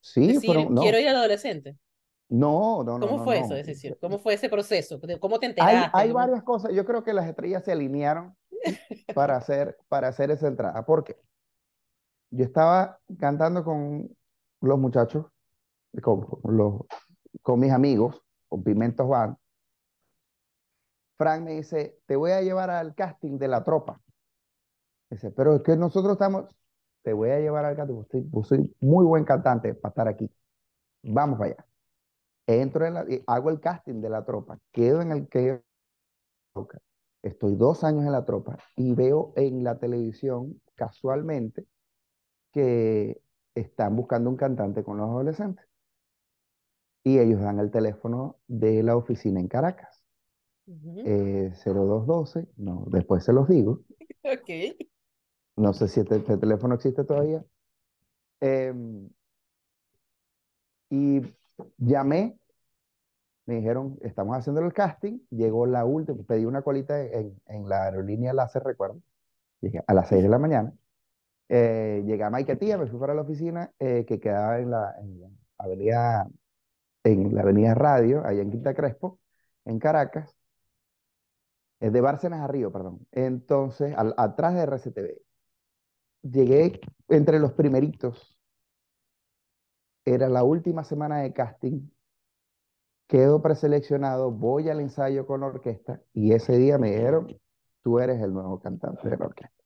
sí, 0.00 0.40
Decir, 0.40 0.40
fueron, 0.40 0.74
quiero 0.74 0.98
no, 0.98 1.00
ir 1.00 1.08
al 1.08 1.16
adolescente. 1.16 1.78
no, 2.30 2.82
no, 2.84 2.98
no, 2.98 3.12
¿Cómo 3.12 3.14
no, 3.14 3.26
fue 3.26 3.38
esa 3.40 3.54
no. 3.54 3.54
decisión? 3.54 3.96
¿Cómo 4.00 4.18
fue 4.18 4.34
ese 4.34 4.48
proceso? 4.48 4.96
¿De 4.98 5.18
¿Cómo 5.20 5.38
te 5.40 5.46
Hay, 5.58 5.86
enteraste? 5.86 5.90
hay 5.92 6.12
¿Cómo- 6.12 6.12
varias 6.12 6.42
cosas, 6.42 6.72
yo 6.74 6.84
creo 6.84 7.04
que 7.04 7.12
las 7.14 7.26
estrellas 7.26 7.64
se 7.64 7.72
alinearon 7.72 8.36
para 9.14 9.36
hacer, 9.36 9.78
para 9.88 10.08
hacer 10.08 10.30
esa 10.32 10.48
entrada, 10.48 10.84
porque 10.86 11.18
yo 12.30 12.44
estaba 12.44 12.98
cantando 13.18 13.64
con 13.64 14.08
los 14.60 14.78
muchachos, 14.78 15.26
con 16.02 16.26
los, 16.44 16.82
con 17.42 17.60
mis 17.60 17.72
amigos, 17.72 18.22
con 18.52 18.62
Pimentos 18.62 19.08
Band. 19.08 19.34
Frank 21.16 21.42
me 21.42 21.52
dice, 21.52 21.98
te 22.04 22.16
voy 22.16 22.32
a 22.32 22.42
llevar 22.42 22.68
al 22.68 22.94
casting 22.94 23.38
de 23.38 23.48
la 23.48 23.64
tropa. 23.64 23.98
Dice, 25.08 25.30
pero 25.30 25.56
es 25.56 25.62
que 25.62 25.74
nosotros 25.74 26.12
estamos, 26.12 26.54
te 27.00 27.14
voy 27.14 27.30
a 27.30 27.40
llevar 27.40 27.64
al 27.64 27.76
casting, 27.76 28.28
vos 28.30 28.48
soy, 28.48 28.76
muy 28.80 29.06
buen 29.06 29.24
cantante 29.24 29.74
para 29.74 29.90
estar 29.90 30.08
aquí. 30.08 30.30
Vamos 31.02 31.38
para 31.38 31.52
allá. 31.52 31.66
Entro 32.46 32.84
en 32.84 32.94
la, 32.94 33.06
hago 33.26 33.48
el 33.48 33.58
casting 33.58 34.02
de 34.02 34.10
la 34.10 34.22
tropa, 34.26 34.58
quedo 34.70 35.00
en 35.00 35.12
el 35.12 35.28
que 35.28 35.62
estoy 37.22 37.56
dos 37.56 37.84
años 37.84 38.04
en 38.04 38.12
la 38.12 38.26
tropa 38.26 38.58
y 38.76 38.94
veo 38.94 39.32
en 39.36 39.64
la 39.64 39.78
televisión 39.78 40.60
casualmente 40.74 41.66
que 42.52 43.18
están 43.54 43.96
buscando 43.96 44.28
un 44.28 44.36
cantante 44.36 44.84
con 44.84 44.98
los 44.98 45.08
adolescentes. 45.08 45.71
Y 47.04 47.18
ellos 47.20 47.40
dan 47.40 47.60
el 47.60 47.70
teléfono 47.70 48.38
de 48.48 48.82
la 48.82 48.96
oficina 48.96 49.38
en 49.40 49.48
Caracas, 49.48 50.02
Ujú. 50.66 51.02
eh, 51.04 51.52
0212, 51.54 52.48
no, 52.56 52.84
después 52.90 53.24
se 53.24 53.32
los 53.32 53.48
digo, 53.48 53.82
Ok. 54.24 54.48
no 55.56 55.72
sé 55.72 55.88
si 55.88 56.00
este, 56.00 56.16
este 56.16 56.36
teléfono 56.38 56.74
existe 56.74 57.04
todavía. 57.04 57.44
Em, 58.40 59.10
y 60.90 61.20
llamé, 61.78 62.38
me 63.46 63.56
dijeron, 63.56 63.98
estamos 64.02 64.36
haciendo 64.36 64.60
el 64.60 64.72
casting, 64.72 65.18
llegó 65.30 65.66
la 65.66 65.84
última, 65.84 66.22
pedí 66.24 66.44
una 66.44 66.62
colita 66.62 67.00
en, 67.02 67.40
en 67.46 67.68
la 67.68 67.84
aerolínea 67.84 68.32
Láser, 68.32 68.62
recuerdo, 68.62 69.00
llegué 69.60 69.82
a 69.86 69.94
las 69.94 70.08
6 70.08 70.22
de 70.24 70.28
la 70.30 70.38
mañana, 70.38 70.74
eh, 71.48 72.02
llegué 72.06 72.24
a 72.24 72.30
Maiquetía, 72.30 72.78
me 72.78 72.86
fui 72.88 73.00
para 73.00 73.14
la 73.14 73.22
oficina 73.22 73.72
eh, 73.80 74.04
que 74.06 74.20
quedaba 74.20 74.60
en 74.60 74.70
la, 74.70 74.94
en 75.00 75.20
la 75.20 75.28
avenida, 75.58 76.28
en 77.04 77.34
la 77.34 77.42
avenida 77.42 77.74
Radio, 77.74 78.24
allá 78.26 78.42
en 78.42 78.50
Quinta 78.50 78.74
Crespo, 78.74 79.20
en 79.64 79.78
Caracas, 79.78 80.36
es 81.80 81.92
de 81.92 82.00
Bárcenas 82.00 82.40
a 82.40 82.46
Río, 82.48 82.72
perdón, 82.72 83.06
entonces, 83.12 83.94
al- 83.96 84.14
atrás 84.16 84.54
de 84.54 84.62
RCTV. 84.62 85.22
Llegué 86.22 86.80
entre 87.08 87.38
los 87.40 87.52
primeritos, 87.54 88.38
era 90.04 90.28
la 90.28 90.44
última 90.44 90.84
semana 90.84 91.18
de 91.22 91.32
casting, 91.32 91.88
quedo 93.06 93.40
preseleccionado, 93.42 94.30
voy 94.32 94.68
al 94.68 94.80
ensayo 94.80 95.24
con 95.26 95.40
la 95.40 95.46
orquesta 95.46 96.02
y 96.12 96.32
ese 96.32 96.56
día 96.58 96.78
me 96.78 96.90
dijeron, 96.90 97.28
tú 97.82 97.98
eres 98.00 98.20
el 98.22 98.32
nuevo 98.32 98.60
cantante 98.60 99.08
de 99.08 99.16
la 99.16 99.26
orquesta. 99.26 99.62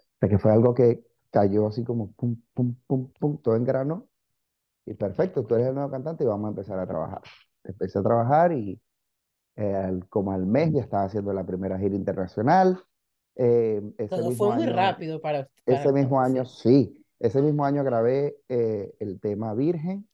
O 0.00 0.18
sea 0.20 0.28
que 0.28 0.38
fue 0.38 0.52
algo 0.52 0.74
que 0.74 1.04
cayó 1.30 1.66
así 1.68 1.82
como 1.84 2.12
pum, 2.12 2.36
pum, 2.54 2.74
pum, 2.86 3.10
pum, 3.18 3.38
todo 3.42 3.56
en 3.56 3.64
grano. 3.64 4.08
Y 4.86 4.94
perfecto, 4.94 5.44
tú 5.44 5.54
eres 5.56 5.66
el 5.68 5.74
nuevo 5.74 5.90
cantante 5.90 6.24
y 6.24 6.26
vamos 6.26 6.46
a 6.46 6.50
empezar 6.50 6.78
a 6.78 6.86
trabajar. 6.86 7.20
Empecé 7.64 7.98
a 7.98 8.02
trabajar 8.02 8.52
y 8.52 8.80
eh, 9.56 10.00
como 10.08 10.32
al 10.32 10.46
mes 10.46 10.72
ya 10.72 10.80
estaba 10.80 11.04
haciendo 11.04 11.32
la 11.32 11.44
primera 11.44 11.78
gira 11.78 11.94
internacional. 11.96 12.78
Eh, 13.34 13.82
ese 13.98 14.08
Todo 14.16 14.28
mismo 14.30 14.46
fue 14.46 14.54
muy 14.54 14.64
año, 14.64 14.76
rápido 14.76 15.20
para, 15.20 15.48
ese 15.66 15.92
mismo 15.92 16.20
año, 16.20 16.44
sí. 16.46 17.04
ese 17.18 17.42
mismo 17.42 17.64
año 17.64 17.82
grabé 17.84 18.36
eh, 18.48 18.94
el 19.00 19.20
tema 19.20 19.52
Virgen, 19.54 20.08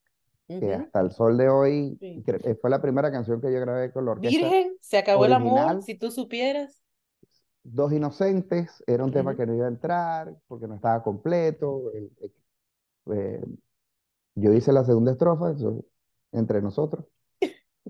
que 0.48 0.74
hasta 0.74 1.00
el 1.00 1.12
sol 1.12 1.38
de 1.38 1.48
hoy 1.48 1.96
Sí. 2.00 2.22
eh, 2.26 2.54
fue 2.61 2.68
la 2.70 2.82
primera 2.82 3.11
canción 3.12 3.40
que 3.40 3.52
yo 3.52 3.61
grabé 3.61 3.90
con 3.92 4.04
la 4.04 4.12
orquesta 4.12 4.37
Virgen, 4.38 4.72
se 4.80 4.98
acabó 4.98 5.24
el 5.24 5.32
amor, 5.32 5.52
original. 5.52 5.82
si 5.82 5.94
tú 5.94 6.11
supieras. 6.11 6.82
Dos 7.62 7.92
Inocentes, 7.92 8.82
era 8.87 9.04
un 9.04 9.12
tema 9.12 9.37
que 9.37 9.46
no 9.46 9.54
iba 9.54 9.66
a 9.66 9.68
entrar 9.68 10.35
porque 10.48 10.66
no 10.66 10.74
estaba 10.74 11.02
completo. 11.02 11.92
el- 11.94 12.11
el- 13.06 13.58
yo 14.35 14.53
hice 14.53 14.73
la 14.73 14.85
segunda 14.85 15.12
estrofa, 15.12 15.51
eso, 15.53 15.85
entre 16.33 16.62
nosotros, 16.62 17.07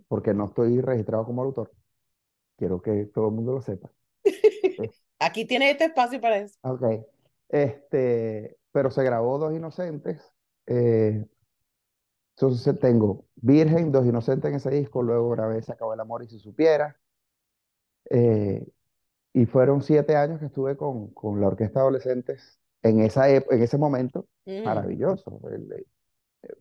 porque 0.09 0.35
no 0.35 0.47
estoy 0.47 0.81
registrado 0.81 1.25
como 1.25 1.43
autor. 1.43 1.73
Quiero 2.57 2.81
que 2.83 3.07
todo 3.07 3.29
el 3.29 3.35
mundo 3.35 3.53
lo 3.53 3.63
sepa. 3.63 3.91
Aquí 5.19 5.45
tienes 5.47 5.73
este 5.73 5.85
espacio 5.87 6.21
para 6.21 6.39
eso. 6.39 6.57
Ok. 6.63 6.83
Este, 7.49 8.57
pero 8.73 8.91
se 8.91 9.03
grabó 9.05 9.39
Dos 9.39 9.55
Inocentes. 9.55 10.21
eh, 10.67 11.25
entonces 12.37 12.79
tengo 12.81 13.27
Virgen, 13.37 13.93
Dos 13.93 14.07
Inocentes 14.07 14.49
en 14.49 14.57
ese 14.57 14.71
disco, 14.71 15.03
luego 15.03 15.31
grabé 15.31 15.63
Se 15.63 15.73
acabó 15.73 15.95
el 15.95 16.01
amor 16.01 16.23
y 16.25 16.29
si 16.29 16.39
supiera. 16.39 16.97
Eh, 18.11 18.67
y 19.35 19.47
fueron 19.47 19.83
siete 19.83 20.17
años 20.17 20.41
que 20.41 20.47
estuve 20.47 20.77
con, 20.77 21.09
con 21.15 21.41
la 21.41 21.49
Orquesta 21.49 21.81
Adolescentes 21.81 22.59
en, 22.83 23.01
esa, 23.01 23.31
en 23.31 23.45
ese 23.63 23.79
momento, 23.79 24.27
Mm, 24.45 24.65
maravilloso. 24.65 25.41
El- 25.53 25.87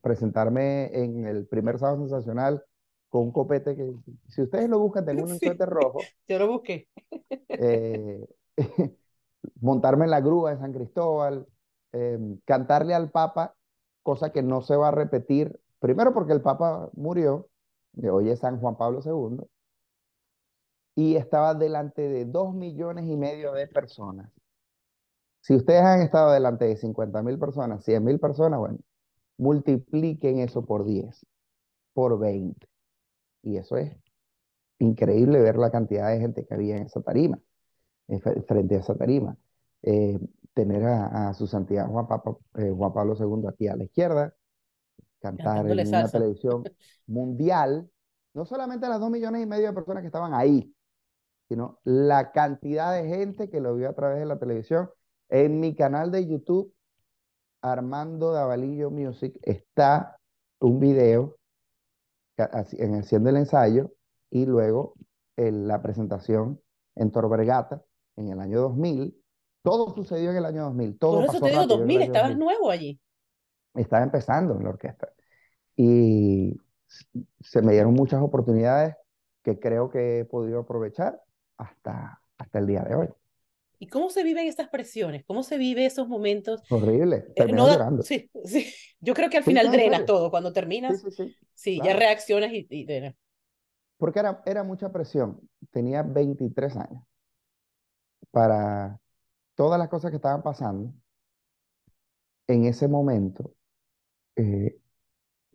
presentarme 0.01 0.87
en 1.03 1.25
el 1.27 1.47
primer 1.47 1.79
sábado 1.79 1.99
sensacional 1.99 2.63
con 3.09 3.23
un 3.23 3.31
copete 3.31 3.75
que, 3.75 3.93
si 4.29 4.41
ustedes 4.43 4.69
lo 4.69 4.79
buscan, 4.79 5.05
tengo 5.05 5.23
un 5.25 5.39
Sí, 5.39 5.39
suéter 5.41 5.69
rojo. 5.69 6.13
yo 6.27 6.39
lo 6.39 6.47
busqué. 6.47 6.87
eh, 7.57 8.25
montarme 9.61 10.05
en 10.05 10.11
la 10.11 10.21
grúa 10.21 10.51
de 10.51 10.57
San 10.59 10.73
Cristóbal, 10.73 11.47
eh, 11.93 12.19
cantarle 12.45 12.93
al 12.93 13.11
Papa, 13.11 13.55
cosa 14.03 14.31
que 14.31 14.43
no 14.43 14.61
se 14.61 14.75
va 14.75 14.89
a 14.89 14.91
repetir, 14.91 15.59
primero 15.79 16.13
porque 16.13 16.33
el 16.33 16.41
Papa 16.41 16.89
murió, 16.93 17.49
hoy 18.11 18.29
es 18.29 18.39
San 18.39 18.59
Juan 18.59 18.77
Pablo 18.77 19.01
II, 19.03 19.45
y 20.95 21.17
estaba 21.17 21.53
delante 21.53 22.01
de 22.07 22.23
dos 22.23 22.53
millones 22.53 23.05
y 23.05 23.17
medio 23.17 23.51
de 23.51 23.67
personas. 23.67 24.31
Si 25.41 25.55
ustedes 25.55 25.81
han 25.81 26.01
estado 26.01 26.31
delante 26.31 26.65
de 26.65 26.77
50 26.77 27.21
mil 27.23 27.37
personas, 27.39 27.83
100 27.83 28.03
mil 28.03 28.19
personas, 28.19 28.59
bueno, 28.59 28.77
multipliquen 29.41 30.39
eso 30.39 30.65
por 30.65 30.85
10, 30.85 31.25
por 31.93 32.19
20. 32.19 32.67
Y 33.43 33.57
eso 33.57 33.77
es 33.77 33.95
increíble 34.79 35.39
ver 35.41 35.57
la 35.57 35.71
cantidad 35.71 36.09
de 36.11 36.19
gente 36.19 36.45
que 36.45 36.53
había 36.53 36.77
en 36.77 36.83
esa 36.85 37.01
tarima, 37.01 37.39
eh, 38.09 38.19
fre- 38.19 38.45
frente 38.47 38.75
a 38.77 38.79
esa 38.79 38.95
tarima. 38.95 39.37
Eh, 39.83 40.19
tener 40.53 40.83
a, 40.85 41.29
a 41.29 41.33
su 41.35 41.47
santidad 41.47 41.87
Juan, 41.89 42.07
Papa- 42.07 42.37
eh, 42.57 42.71
Juan 42.75 42.93
Pablo 42.93 43.15
II 43.15 43.49
aquí 43.49 43.67
a 43.69 43.75
la 43.77 43.85
izquierda, 43.85 44.35
cantar 45.19 45.67
en 45.67 45.87
una 45.87 46.09
salsa. 46.09 46.11
televisión 46.11 46.69
mundial, 47.07 47.89
no 48.33 48.45
solamente 48.45 48.87
las 48.87 48.99
dos 48.99 49.11
millones 49.11 49.43
y 49.43 49.45
medio 49.45 49.67
de 49.67 49.73
personas 49.73 50.01
que 50.01 50.07
estaban 50.07 50.33
ahí, 50.33 50.73
sino 51.49 51.79
la 51.83 52.31
cantidad 52.31 52.93
de 52.93 53.07
gente 53.09 53.49
que 53.49 53.61
lo 53.61 53.75
vio 53.75 53.89
a 53.89 53.93
través 53.95 54.19
de 54.19 54.25
la 54.25 54.39
televisión. 54.39 54.89
En 55.29 55.59
mi 55.59 55.75
canal 55.75 56.11
de 56.11 56.27
YouTube, 56.27 56.73
Armando 57.61 58.31
Davalillo 58.31 58.89
Music, 58.91 59.37
está 59.43 60.17
un 60.59 60.79
video 60.79 61.37
en 62.37 62.95
haciendo 62.95 63.29
el 63.29 63.37
ensayo 63.37 63.91
y 64.29 64.45
luego 64.45 64.95
el- 65.35 65.67
la 65.67 65.81
presentación 65.81 66.59
en 66.95 67.11
Tor 67.11 67.29
Vergata 67.29 67.83
en 68.15 68.29
el 68.29 68.39
año 68.39 68.61
2000. 68.61 69.15
Todo 69.63 69.93
sucedió 69.93 70.31
en 70.31 70.37
el 70.37 70.45
año 70.45 70.63
2000, 70.63 70.91
Por 70.91 70.99
todo 70.99 71.19
eso 71.23 71.33
pasó 71.33 71.45
te 71.45 71.51
digo, 71.51 71.61
rápido 71.61 71.75
en 71.75 71.81
el 71.81 71.87
2000, 71.87 71.97
año 72.01 72.05
estabas 72.13 72.29
2000. 72.31 72.45
nuevo 72.45 72.71
allí. 72.71 72.99
Estaba 73.75 74.03
empezando 74.03 74.55
en 74.57 74.63
la 74.63 74.69
orquesta 74.69 75.09
y 75.75 76.57
se 77.39 77.61
me 77.61 77.73
dieron 77.73 77.93
muchas 77.93 78.21
oportunidades 78.21 78.95
que 79.43 79.59
creo 79.59 79.89
que 79.89 80.19
he 80.19 80.25
podido 80.25 80.61
aprovechar 80.61 81.21
hasta, 81.57 82.21
hasta 82.37 82.59
el 82.59 82.67
día 82.67 82.81
de 82.83 82.95
hoy. 82.95 83.09
¿Y 83.81 83.87
cómo 83.89 84.09
se 84.11 84.23
viven 84.23 84.47
esas 84.47 84.69
presiones? 84.69 85.25
¿Cómo 85.25 85.43
se 85.43 85.57
vive 85.59 85.85
esos 85.87 86.07
momentos? 86.07 86.63
Horrible, 86.69 87.21
Eh, 87.35 87.47
terminas 87.47 87.53
no 87.53 87.67
da- 87.67 87.91
sí, 87.99 88.31
sí. 88.45 88.73
Yo 89.01 89.13
creo 89.15 89.29
que 89.29 89.37
al 89.37 89.43
Sí, 89.43 89.51
final 89.51 89.71
drenas 89.71 90.05
todo. 90.05 90.31
Cuando 90.31 90.53
terminas, 90.53 90.99
sí, 91.01 91.11
sí, 91.11 91.35
sí, 91.55 91.81
ya 91.81 91.93
claro. 91.93 91.95
reaccionas 91.95 92.51
y, 92.53 92.67
y 92.69 92.85
drenas. 92.85 93.15
Porque 93.97 94.19
era, 94.19 94.41
era 94.45 94.63
mucha 94.63 94.91
presión. 94.91 95.39
Tenía 95.71 96.03
23 96.03 96.75
años 96.75 97.03
para 98.31 98.99
todas 99.55 99.79
las 99.79 99.89
cosas 99.89 100.11
que 100.11 100.17
estaban 100.17 100.43
pasando 100.43 100.93
en 102.47 102.65
ese 102.65 102.87
momento. 102.87 103.53
eh, 104.35 104.77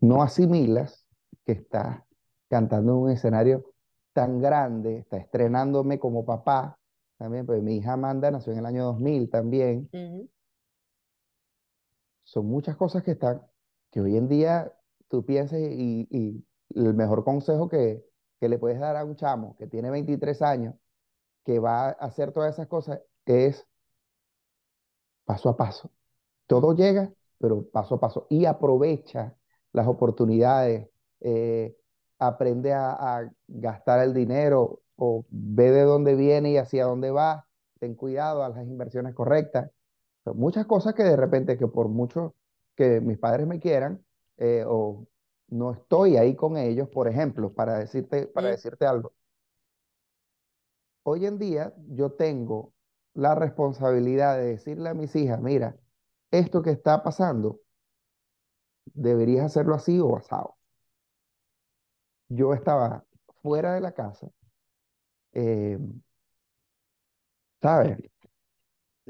no 0.01 0.23
asimilas 0.23 1.07
que 1.45 1.53
estás 1.53 2.03
cantando 2.49 2.93
en 2.93 2.97
un 2.99 3.11
escenario 3.11 3.73
tan 4.13 4.41
grande, 4.41 4.99
está 4.99 5.17
estrenándome 5.17 5.99
como 5.99 6.25
papá 6.25 6.79
también, 7.17 7.45
pues 7.45 7.61
mi 7.63 7.77
hija 7.77 7.93
Amanda 7.93 8.31
nació 8.31 8.53
en 8.53 8.59
el 8.59 8.65
año 8.65 8.85
2000 8.85 9.29
también. 9.29 9.89
Son 12.23 12.45
muchas 12.45 12.75
cosas 12.75 13.03
que 13.03 13.11
están, 13.11 13.41
que 13.91 14.01
hoy 14.01 14.17
en 14.17 14.27
día 14.27 14.73
tú 15.07 15.25
piensas 15.25 15.59
y, 15.59 16.07
y 16.11 16.45
el 16.75 16.93
mejor 16.93 17.23
consejo 17.23 17.69
que, 17.69 18.05
que 18.39 18.49
le 18.49 18.59
puedes 18.59 18.79
dar 18.79 18.95
a 18.95 19.05
un 19.05 19.15
chamo 19.15 19.55
que 19.57 19.67
tiene 19.67 19.89
23 19.89 20.41
años, 20.41 20.75
que 21.45 21.59
va 21.59 21.89
a 21.89 21.91
hacer 21.91 22.33
todas 22.33 22.53
esas 22.55 22.67
cosas, 22.67 23.01
es 23.25 23.67
paso 25.25 25.49
a 25.49 25.57
paso. 25.57 25.91
Todo 26.47 26.75
llega, 26.75 27.13
pero 27.39 27.69
paso 27.69 27.95
a 27.95 27.99
paso. 27.99 28.27
Y 28.29 28.45
aprovecha 28.45 29.35
las 29.73 29.87
oportunidades, 29.87 30.89
eh, 31.21 31.77
aprende 32.19 32.73
a, 32.73 32.91
a 33.19 33.31
gastar 33.47 34.01
el 34.01 34.13
dinero 34.13 34.81
o 34.97 35.25
ve 35.29 35.71
de 35.71 35.83
dónde 35.83 36.15
viene 36.15 36.51
y 36.51 36.57
hacia 36.57 36.85
dónde 36.85 37.11
va. 37.11 37.47
Ten 37.79 37.95
cuidado 37.95 38.43
a 38.43 38.49
las 38.49 38.67
inversiones 38.67 39.13
correctas. 39.13 39.71
Muchas 40.25 40.65
cosas 40.65 40.93
que 40.93 41.03
de 41.03 41.15
repente, 41.15 41.57
que 41.57 41.67
por 41.67 41.87
mucho 41.87 42.35
que 42.75 42.99
mis 42.99 43.17
padres 43.17 43.47
me 43.47 43.59
quieran, 43.59 44.03
eh, 44.37 44.65
o 44.67 45.07
no 45.47 45.71
estoy 45.71 46.17
ahí 46.17 46.35
con 46.35 46.57
ellos, 46.57 46.89
por 46.89 47.07
ejemplo, 47.07 47.53
para 47.53 47.77
decirte, 47.79 48.27
para 48.27 48.49
decirte 48.49 48.85
algo. 48.85 49.13
Hoy 51.03 51.25
en 51.25 51.37
día 51.37 51.73
yo 51.87 52.11
tengo 52.11 52.73
la 53.13 53.33
responsabilidad 53.35 54.37
de 54.37 54.47
decirle 54.47 54.89
a 54.89 54.93
mis 54.93 55.15
hijas, 55.15 55.41
mira, 55.41 55.77
esto 56.31 56.61
que 56.61 56.71
está 56.71 57.03
pasando, 57.03 57.61
deberías 58.93 59.45
hacerlo 59.45 59.75
así 59.75 59.99
o 59.99 60.17
asado. 60.17 60.57
Yo 62.29 62.53
estaba 62.53 63.05
fuera 63.41 63.73
de 63.73 63.81
la 63.81 63.93
casa, 63.93 64.29
eh, 65.37 65.77
¿sabes? 67.61 67.97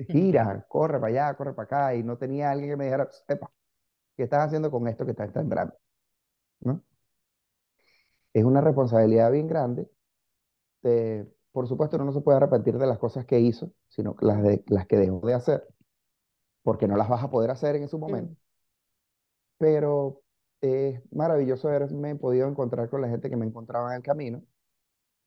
Gira, 0.10 0.66
corre 0.68 1.00
para 1.00 1.08
allá, 1.08 1.38
corre 1.38 1.54
para 1.54 1.66
acá, 1.66 1.96
y 1.96 2.04
no 2.04 2.18
tenía 2.18 2.52
alguien 2.52 2.72
que 2.72 2.78
me 2.78 2.86
dijera, 2.86 3.10
sepa, 3.28 3.52
¿qué 4.16 4.24
estás 4.24 4.48
haciendo 4.48 4.72
con 4.72 4.88
esto 4.88 5.06
que 5.06 5.12
estás 5.12 5.32
sembrando? 5.34 5.76
¿No? 6.62 6.84
Es 8.34 8.44
una 8.44 8.62
responsabilidad 8.62 9.32
bien 9.32 9.48
grande. 9.48 9.90
eh, 10.84 11.26
por 11.52 11.68
supuesto, 11.68 11.96
uno 11.98 12.06
no 12.06 12.14
se 12.14 12.22
puede 12.22 12.38
arrepentir 12.38 12.78
de 12.78 12.86
las 12.88 13.00
cosas 13.00 13.26
que 13.26 13.40
hizo, 13.40 13.72
sino 13.90 14.16
las, 14.22 14.44
de, 14.44 14.64
las 14.68 14.86
que 14.88 14.98
dejó 14.98 15.26
de 15.26 15.34
hacer, 15.34 15.68
porque 16.64 16.88
no 16.88 16.98
las 16.98 17.10
vas 17.10 17.24
a 17.24 17.32
poder 17.32 17.52
hacer 17.52 17.76
en 17.78 17.88
su 17.88 17.98
momento. 18.00 18.36
Pero 19.58 20.22
es 20.62 21.02
maravilloso 21.12 21.68
haberme 21.68 22.16
podido 22.16 22.48
encontrar 22.48 22.90
con 22.90 23.02
la 23.02 23.10
gente 23.10 23.30
que 23.30 23.38
me 23.38 23.46
encontraba 23.46 23.90
en 23.92 23.98
el 23.98 24.04
camino. 24.04 24.44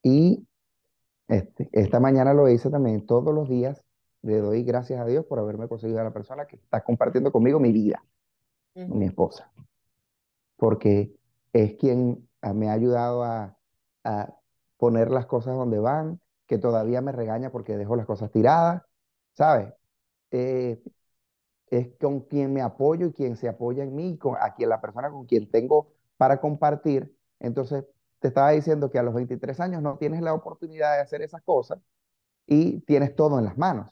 Y 0.02 0.46
este, 1.30 1.68
esta 1.72 2.00
mañana 2.00 2.34
lo 2.34 2.48
hice 2.48 2.70
también. 2.70 3.06
Todos 3.06 3.34
los 3.34 3.48
días 3.48 3.84
le 4.22 4.38
doy 4.38 4.64
gracias 4.64 5.00
a 5.00 5.06
Dios 5.06 5.24
por 5.24 5.38
haberme 5.38 5.68
conseguido 5.68 6.00
a 6.00 6.04
la 6.04 6.12
persona 6.12 6.46
que 6.46 6.56
está 6.56 6.82
compartiendo 6.82 7.32
conmigo 7.32 7.58
mi 7.60 7.72
vida, 7.72 8.04
mi 8.74 9.06
esposa, 9.06 9.50
porque 10.56 11.14
es 11.52 11.74
quien 11.76 12.28
me 12.54 12.68
ha 12.68 12.72
ayudado 12.72 13.24
a, 13.24 13.56
a 14.04 14.34
poner 14.76 15.10
las 15.10 15.26
cosas 15.26 15.54
donde 15.54 15.78
van, 15.78 16.20
que 16.46 16.58
todavía 16.58 17.00
me 17.00 17.12
regaña 17.12 17.50
porque 17.50 17.76
dejo 17.76 17.96
las 17.96 18.06
cosas 18.06 18.30
tiradas, 18.30 18.82
¿sabes? 19.34 19.72
Eh, 20.32 20.82
es 21.68 21.88
con 22.00 22.20
quien 22.20 22.52
me 22.52 22.60
apoyo 22.60 23.06
y 23.06 23.12
quien 23.12 23.36
se 23.36 23.48
apoya 23.48 23.84
en 23.84 23.94
mí, 23.94 24.18
con, 24.18 24.34
a 24.40 24.54
quien 24.54 24.68
la 24.68 24.80
persona 24.80 25.10
con 25.10 25.26
quien 25.26 25.48
tengo 25.50 25.92
para 26.16 26.40
compartir. 26.40 27.16
Entonces, 27.38 27.84
te 28.20 28.28
estaba 28.28 28.52
diciendo 28.52 28.90
que 28.90 28.98
a 28.98 29.02
los 29.04 29.14
23 29.14 29.60
años 29.60 29.82
no 29.82 29.98
tienes 29.98 30.22
la 30.22 30.34
oportunidad 30.34 30.96
de 30.96 31.02
hacer 31.02 31.22
esas 31.22 31.42
cosas 31.42 31.80
y 32.46 32.80
tienes 32.82 33.16
todo 33.16 33.38
en 33.38 33.46
las 33.46 33.58
manos, 33.58 33.90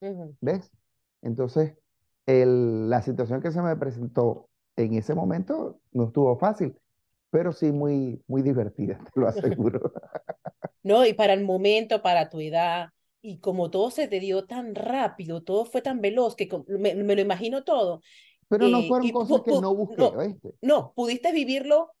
Ujú. 0.00 0.36
¿ves? 0.40 0.70
Entonces, 1.22 1.74
el- 2.26 2.88
la 2.90 3.02
situación 3.02 3.40
que 3.42 3.50
se 3.52 3.62
me 3.62 3.76
presentó 3.76 4.48
en 4.76 4.94
ese 4.94 5.14
momento 5.14 5.80
no 5.92 6.04
estuvo 6.06 6.36
fácil, 6.38 6.76
pero 7.30 7.52
sí 7.52 7.72
muy, 7.72 8.22
muy 8.28 8.42
divertida, 8.42 8.98
te 9.14 9.20
lo 9.20 9.28
aseguro. 9.28 9.92
No, 10.82 11.06
y 11.06 11.14
para 11.14 11.32
el 11.32 11.44
momento, 11.44 12.02
para 12.02 12.28
tu 12.28 12.40
edad, 12.40 12.90
y 13.22 13.38
como 13.40 13.70
todo 13.70 13.90
se 13.90 14.06
te 14.08 14.20
dio 14.20 14.46
tan 14.46 14.74
rápido, 14.74 15.42
todo 15.42 15.64
fue 15.64 15.80
tan 15.82 16.00
veloz, 16.00 16.36
que 16.36 16.48
me, 16.68 16.94
me 16.94 17.14
lo 17.16 17.22
imagino 17.22 17.64
todo, 17.64 18.02
Pero 18.48 18.68
no 18.70 18.82
eh, 18.82 18.86
fueron 18.86 19.10
y 19.10 19.12
cosas 19.12 19.42
que 19.42 19.52
no 19.54 19.74
busqué, 19.74 20.04
no, 20.04 20.16
¿oíste? 20.16 20.54
no, 20.62 20.92
pudiste 20.94 21.32
vivirlo 21.32 21.92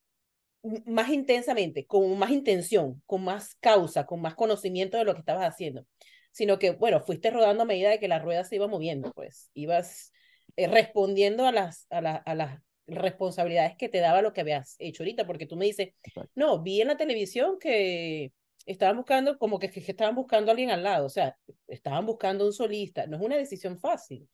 más 0.86 1.10
intensamente, 1.10 1.86
con 1.86 2.18
más 2.18 2.30
intención, 2.30 3.02
con 3.06 3.24
más 3.24 3.54
causa, 3.56 4.06
con 4.06 4.20
más 4.20 4.34
conocimiento 4.34 4.96
de 4.98 5.04
lo 5.04 5.14
que 5.14 5.20
estabas 5.20 5.46
haciendo, 5.48 5.86
sino 6.32 6.58
que, 6.58 6.70
bueno, 6.72 7.00
fuiste 7.00 7.30
rodando 7.30 7.62
a 7.64 7.66
medida 7.66 7.90
de 7.90 7.98
que 8.00 8.08
la 8.08 8.18
rueda 8.18 8.44
se 8.44 8.56
iba 8.56 8.66
moviendo, 8.68 9.12
pues, 9.12 9.50
ibas 9.54 10.12
eh, 10.56 10.68
respondiendo 10.68 11.46
a 11.46 11.52
las, 11.52 11.86
a 11.90 12.00
la- 12.00 12.16
a 12.16 12.34
las 12.34 12.60
responsabilidades 12.86 13.76
que 13.76 13.88
te 13.88 13.98
daba 13.98 14.22
lo 14.22 14.32
que 14.32 14.42
habías 14.42 14.76
hecho 14.78 15.02
ahorita, 15.02 15.26
porque 15.26 15.46
tú 15.46 15.56
me 15.56 15.64
dices, 15.66 15.90
Exacto. 16.02 16.30
no, 16.34 16.62
vi 16.62 16.80
en 16.80 16.88
la 16.88 16.96
televisión 16.96 17.58
que 17.58 18.32
estaban 18.66 18.96
buscando, 18.96 19.38
como 19.38 19.58
que, 19.58 19.70
que 19.70 19.80
estaban 19.80 20.14
buscando 20.14 20.50
a 20.50 20.52
alguien 20.52 20.70
al 20.70 20.82
lado, 20.82 21.06
o 21.06 21.10
sea, 21.10 21.36
estaban 21.68 22.06
buscando 22.06 22.46
un 22.46 22.52
solista, 22.52 23.06
no 23.06 23.16
es 23.16 23.22
una 23.22 23.36
decisión 23.36 23.78
fácil. 23.78 24.28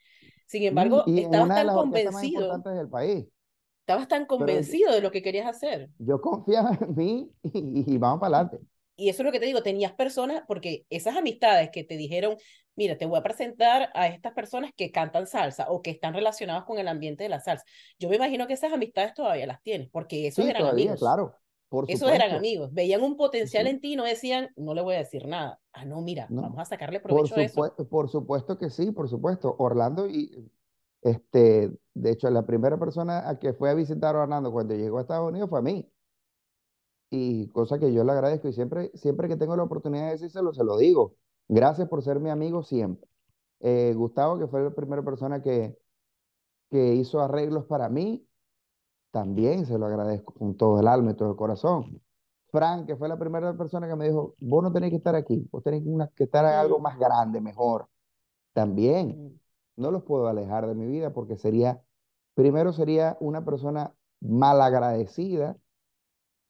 Sin 0.47 0.62
Mm, 0.69 0.69
embargo, 0.69 1.05
Y 1.05 1.19
en 1.21 1.25
estabas 1.25 1.53
tan 1.55 1.71
convencido 1.73 2.64
del 2.75 2.88
país. 2.88 3.27
Estabas 3.90 4.07
tan 4.07 4.24
convencido 4.24 4.92
de 4.92 5.00
lo 5.00 5.11
que 5.11 5.20
querías 5.20 5.48
hacer. 5.48 5.90
Yo 5.98 6.20
confiaba 6.20 6.70
en 6.81 6.94
mí 6.94 7.29
y, 7.42 7.98
vamos 7.98 8.20
para 8.20 8.37
adelante. 8.37 8.64
Y 8.94 9.09
eso 9.09 9.22
es 9.22 9.26
lo 9.26 9.33
que 9.33 9.40
te 9.40 9.46
digo, 9.46 9.64
tenías 9.64 9.92
personas, 9.94 10.44
porque 10.46 10.87
esas 10.90 11.16
amistades 11.16 11.70
que 11.72 11.83
te 11.83 11.96
dijeron, 11.96 12.37
mira, 12.76 12.96
te 12.96 13.07
voy 13.07 13.18
a 13.18 13.24
presentar 13.24 13.90
a 13.94 14.07
estas 14.07 14.33
personas 14.33 14.70
que 14.76 14.92
cantan 14.92 15.26
salsa 15.26 15.66
o 15.70 15.83
que 15.83 15.90
están 15.90 16.14
relacionadas 16.14 16.62
con 16.66 16.79
el 16.79 16.87
ambiente 16.87 17.24
de 17.24 17.31
la 17.31 17.40
salsa. 17.40 17.64
Yo 17.98 18.09
me 18.09 18.14
imagino 18.14 18.46
que 18.46 18.53
esas 18.53 18.72
amistades 18.72 19.12
todavía 19.12 19.46
las 19.48 19.61
tienes, 19.61 19.88
porque 19.90 20.29
esos 20.29 20.46
eran 20.46 20.66
amigos. 20.66 21.00
claro. 21.00 21.35
Esos 21.88 22.12
eran 22.12 22.33
amigos, 22.33 22.72
veían 22.72 23.03
un 23.03 23.16
potencial 23.16 23.66
en 23.66 23.81
ti 23.81 23.94
y 23.94 23.96
no 23.96 24.05
decían, 24.05 24.50
no 24.57 24.74
le 24.74 24.83
voy 24.83 24.94
a 24.96 24.98
decir 24.98 25.26
nada. 25.26 25.61
Ah, 25.72 25.85
no, 25.85 26.00
mira, 26.00 26.29
vamos 26.29 26.59
a 26.59 26.64
sacarle 26.64 27.00
provecho 27.00 27.35
por 27.35 27.38
a 27.40 27.42
eso. 27.42 27.88
Por 27.88 28.09
supuesto 28.09 28.57
que 28.57 28.70
sí, 28.70 28.90
por 28.90 29.09
supuesto. 29.09 29.55
Orlando 29.57 30.09
y, 30.09 30.50
este, 31.03 31.70
de 32.01 32.11
hecho, 32.13 32.31
la 32.31 32.47
primera 32.47 32.79
persona 32.79 33.29
a 33.29 33.39
que 33.39 33.53
fue 33.53 33.71
a 33.71 33.75
visitar 33.75 34.17
a 34.17 34.23
Orlando 34.23 34.53
cuando 34.53 34.75
llegó 34.75 34.99
a 34.99 35.03
Estados 35.03 35.29
Unidos 35.29 35.51
fue 35.51 35.59
a 35.61 35.63
mí. 35.63 35.91
Y 37.11 37.49
cosa 37.49 37.79
que 37.79 37.93
yo 37.93 38.05
le 38.05 38.13
agradezco 38.13 38.49
y 38.49 38.53
siempre, 38.53 38.91
siempre 38.95 39.29
que 39.29 39.37
tengo 39.37 39.57
la 39.57 39.65
oportunidad 39.65 40.07
de 40.07 40.13
decírselo, 40.13 40.53
se 40.55 40.65
lo 40.65 40.77
digo. 40.79 41.17
Gracias 41.49 41.89
por 41.89 42.03
ser 42.03 42.21
mi 42.21 42.31
amigo 42.31 42.63
siempre. 42.63 43.09
Eh, 43.61 43.95
Gustavo, 43.97 44.39
que 44.39 44.47
fue 44.47 44.63
la 44.63 44.71
primera 44.71 45.03
persona 45.03 45.43
que, 45.43 45.77
que 46.71 46.95
hizo 46.95 47.21
arreglos 47.21 47.67
para 47.67 47.89
mí, 47.89 48.27
también 49.11 49.67
se 49.67 49.79
lo 49.79 49.87
agradezco 49.87 50.35
con 50.35 50.57
todo 50.57 50.81
el 50.81 50.89
alma 50.89 51.13
y 51.13 51.15
todo 51.15 51.31
el 51.31 51.37
corazón. 51.37 52.01
Frank, 52.51 52.87
que 52.87 52.97
fue 52.97 53.09
la 53.09 53.19
primera 53.19 53.57
persona 53.57 53.89
que 53.89 53.97
me 53.97 54.07
dijo, 54.09 54.35
vos 54.41 54.63
no 54.63 54.73
tenés 54.73 54.91
que 54.91 54.97
estar 54.97 55.15
aquí, 55.15 55.49
vos 55.53 55.63
tenés 55.63 55.83
que 56.17 56.25
estar 56.25 56.45
en 56.45 56.53
algo 56.53 56.79
más 56.81 56.99
grande, 56.99 57.41
mejor. 57.41 57.89
También 58.53 59.41
no 59.77 59.91
los 59.91 60.05
puedo 60.05 60.29
alejar 60.29 60.67
de 60.67 60.75
mi 60.75 60.87
vida 60.87 61.13
porque 61.13 61.37
sería, 61.37 61.83
primero 62.40 62.72
sería 62.72 63.16
una 63.20 63.44
persona 63.44 63.94
mal 64.20 64.61
agradecida 64.62 65.57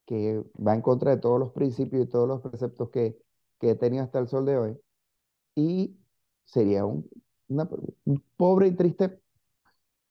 que 0.06 0.42
va 0.66 0.74
en 0.74 0.82
contra 0.82 1.12
de 1.12 1.18
todos 1.18 1.38
los 1.40 1.52
principios 1.52 2.04
y 2.04 2.08
todos 2.08 2.28
los 2.28 2.40
preceptos 2.42 2.90
que, 2.90 3.18
que 3.60 3.70
he 3.70 3.74
tenido 3.76 4.04
hasta 4.04 4.18
el 4.18 4.28
sol 4.28 4.46
de 4.46 4.58
hoy. 4.58 4.80
Y 5.56 5.98
sería 6.44 6.84
un, 6.86 7.08
un 7.48 8.24
pobre 8.36 8.68
y 8.68 8.76
triste 8.76 9.20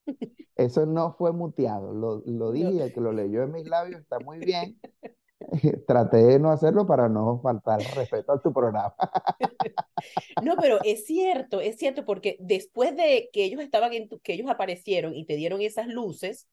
eso 0.55 0.85
no 0.85 1.13
fue 1.13 1.31
muteado, 1.31 1.93
lo, 1.93 2.21
lo 2.25 2.51
dije 2.51 2.71
y 2.73 2.79
el 2.81 2.93
que 2.93 3.01
lo 3.01 3.11
leyó 3.13 3.43
en 3.43 3.51
mis 3.51 3.67
labios 3.67 4.01
está 4.01 4.19
muy 4.19 4.39
bien. 4.39 4.79
Traté 5.87 6.17
de 6.17 6.39
no 6.39 6.51
hacerlo 6.51 6.85
para 6.85 7.07
no 7.07 7.39
faltar 7.41 7.79
respeto 7.95 8.31
a 8.31 8.41
tu 8.41 8.53
programa. 8.53 8.93
No, 10.43 10.55
pero 10.55 10.79
es 10.85 11.05
cierto, 11.05 11.59
es 11.59 11.77
cierto, 11.77 12.05
porque 12.05 12.37
después 12.39 12.95
de 12.95 13.29
que 13.33 13.43
ellos 13.43 13.61
estaban 13.61 13.91
en 13.93 14.07
que 14.23 14.33
ellos 14.33 14.49
aparecieron 14.49 15.13
y 15.13 15.25
te 15.25 15.35
dieron 15.35 15.61
esas 15.61 15.87
luces, 15.87 16.47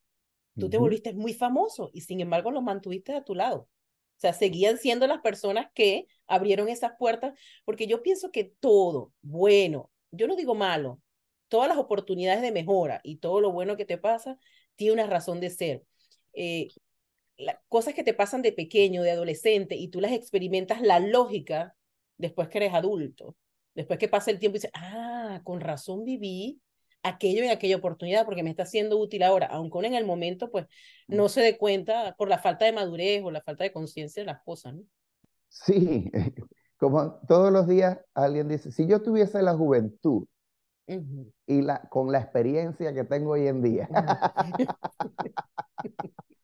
tú 0.59 0.69
te 0.69 0.79
volviste 0.79 1.15
muy 1.15 1.33
famoso 1.33 1.91
y 1.93 2.01
sin 2.01 2.21
embargo 2.21 2.51
los 2.51 2.63
mantuviste 2.63 3.15
a 3.15 3.23
tu 3.23 3.35
lado. 3.35 3.69
O 4.17 4.19
sea, 4.19 4.33
seguían 4.33 4.79
siendo 4.79 5.07
las 5.07 5.21
personas 5.21 5.69
que 5.75 6.07
abrieron 6.27 6.69
esas 6.69 6.93
puertas, 6.99 7.39
porque 7.65 7.87
yo 7.87 8.03
pienso 8.03 8.31
que 8.33 8.45
todo, 8.45 9.13
bueno, 9.23 9.91
yo 10.11 10.27
no 10.27 10.37
digo 10.37 10.55
malo, 10.55 11.01
todas 11.49 11.69
las 11.69 11.79
oportunidades 11.79 12.43
de 12.43 12.51
mejora 12.51 13.01
y 13.05 13.19
todo 13.19 13.41
lo 13.41 13.53
bueno 13.53 13.77
que 13.77 13.85
te 13.85 13.99
pasa 13.99 14.39
tiene 14.75 14.95
una 14.95 15.07
razón 15.07 15.41
de 15.41 15.51
ser. 15.51 15.85
Eh, 16.33 16.69
cosas 17.69 17.95
que 17.95 18.05
te 18.05 18.15
pasan 18.15 18.43
de 18.43 18.53
pequeño, 18.53 19.03
de 19.03 19.11
adolescente, 19.11 19.77
y 19.77 19.89
tú 19.89 20.01
las 20.01 20.13
experimentas 20.13 20.81
la 20.81 21.01
lógica 21.01 21.75
después 22.19 22.49
que 22.49 22.59
eres 22.59 22.75
adulto, 22.75 23.37
después 23.75 23.99
que 23.99 24.09
pasa 24.09 24.31
el 24.31 24.39
tiempo 24.39 24.57
y 24.57 24.61
dices, 24.61 24.71
ah, 24.75 25.41
con 25.45 25.61
razón 25.61 26.05
viví 26.05 26.61
aquello 27.03 27.45
en 27.45 27.51
aquella 27.51 27.77
oportunidad 27.77 28.25
porque 28.25 28.43
me 28.43 28.51
está 28.51 28.67
siendo 28.67 28.99
útil 28.99 29.23
ahora, 29.23 29.47
aunque 29.47 29.87
en 29.87 29.95
el 29.95 30.05
momento 30.05 30.51
pues 30.51 30.67
no 31.07 31.27
mm. 31.27 31.29
se 31.29 31.41
dé 31.41 31.57
cuenta 31.57 32.15
por 32.17 32.29
la 32.29 32.39
falta 32.39 32.65
de 32.65 32.73
madurez 32.73 33.23
o 33.23 33.31
la 33.31 33.43
falta 33.43 33.65
de 33.65 33.73
conciencia 33.73 34.23
de 34.23 34.27
las 34.27 34.43
cosas, 34.43 34.75
¿no? 34.75 34.83
Sí, 35.49 36.11
como 36.79 37.21
todos 37.29 37.53
los 37.53 37.69
días 37.69 37.99
alguien 38.15 38.49
dice, 38.49 38.73
si 38.73 38.87
yo 38.87 39.03
tuviese 39.03 39.43
la 39.43 39.55
juventud 39.55 40.27
y 41.47 41.63
la, 41.63 41.81
con 41.89 42.13
la 42.13 42.19
experiencia 42.19 42.95
que 42.95 43.05
tengo 43.05 43.33
hoy 43.33 43.47
en 43.49 43.63
día. 43.63 43.89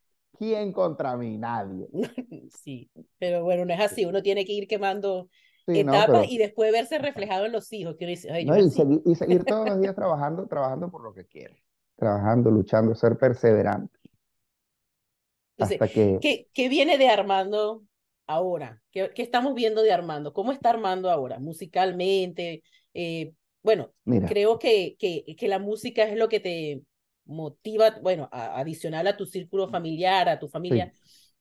¿Quién 0.42 0.72
contra 0.72 1.16
mí? 1.16 1.38
Nadie. 1.38 1.87
Sí, 2.50 2.90
pero 3.18 3.44
bueno, 3.44 3.64
no 3.64 3.72
es 3.72 3.81
así. 3.81 4.05
Uno 4.05 4.22
tiene 4.22 4.44
que 4.44 4.52
ir 4.52 4.66
quemando 4.66 5.28
etapas 5.68 6.28
y 6.28 6.37
después 6.37 6.72
verse 6.72 6.98
reflejado 6.98 7.46
en 7.46 7.52
los 7.52 7.72
hijos. 7.72 7.96
y, 8.00 8.16
seguir, 8.16 9.44
todos 9.44 9.68
los 9.68 9.81
días 9.81 9.94
trabajando, 9.94 10.48
trabajando 10.48 10.90
por 10.90 11.05
lo 11.05 11.14
que 11.14 11.26
quiere. 11.26 11.62
Trabajando, 11.96 12.50
luchando, 12.50 12.92
ser 12.96 13.16
perseverante. 13.16 13.96
hasta 15.59 15.87
que... 15.87 16.18
¿qué, 16.20 16.48
¿qué, 16.52 16.68
viene 16.68 16.98
de 16.98 17.09
Armando 17.09 17.85
ahora? 18.26 18.83
¿Qué, 18.90 19.12
¿Qué, 19.14 19.22
estamos 19.22 19.55
viendo 19.55 19.83
de 19.83 19.92
Armando? 19.92 20.33
¿Cómo 20.33 20.50
está 20.50 20.70
Armando 20.70 21.09
ahora? 21.09 21.38
Musicalmente, 21.38 22.64
eh, 22.94 23.33
bueno, 23.62 23.92
creo 24.26 24.59
que, 24.59 24.96
que, 24.98 25.24
que, 25.37 25.48
la 25.48 25.61
música 25.61 26.02
es 26.02 26.16
lo 26.16 26.28
que 26.28 26.40
te 26.40 26.83
motiva, 27.24 27.98
bueno, 28.02 28.28
adicional 28.32 29.06
a 29.06 29.16
tu 29.16 29.26
círculo 29.26 29.68
familiar, 29.68 30.28
a 30.28 30.38
tu 30.38 30.48
familia, 30.48 30.92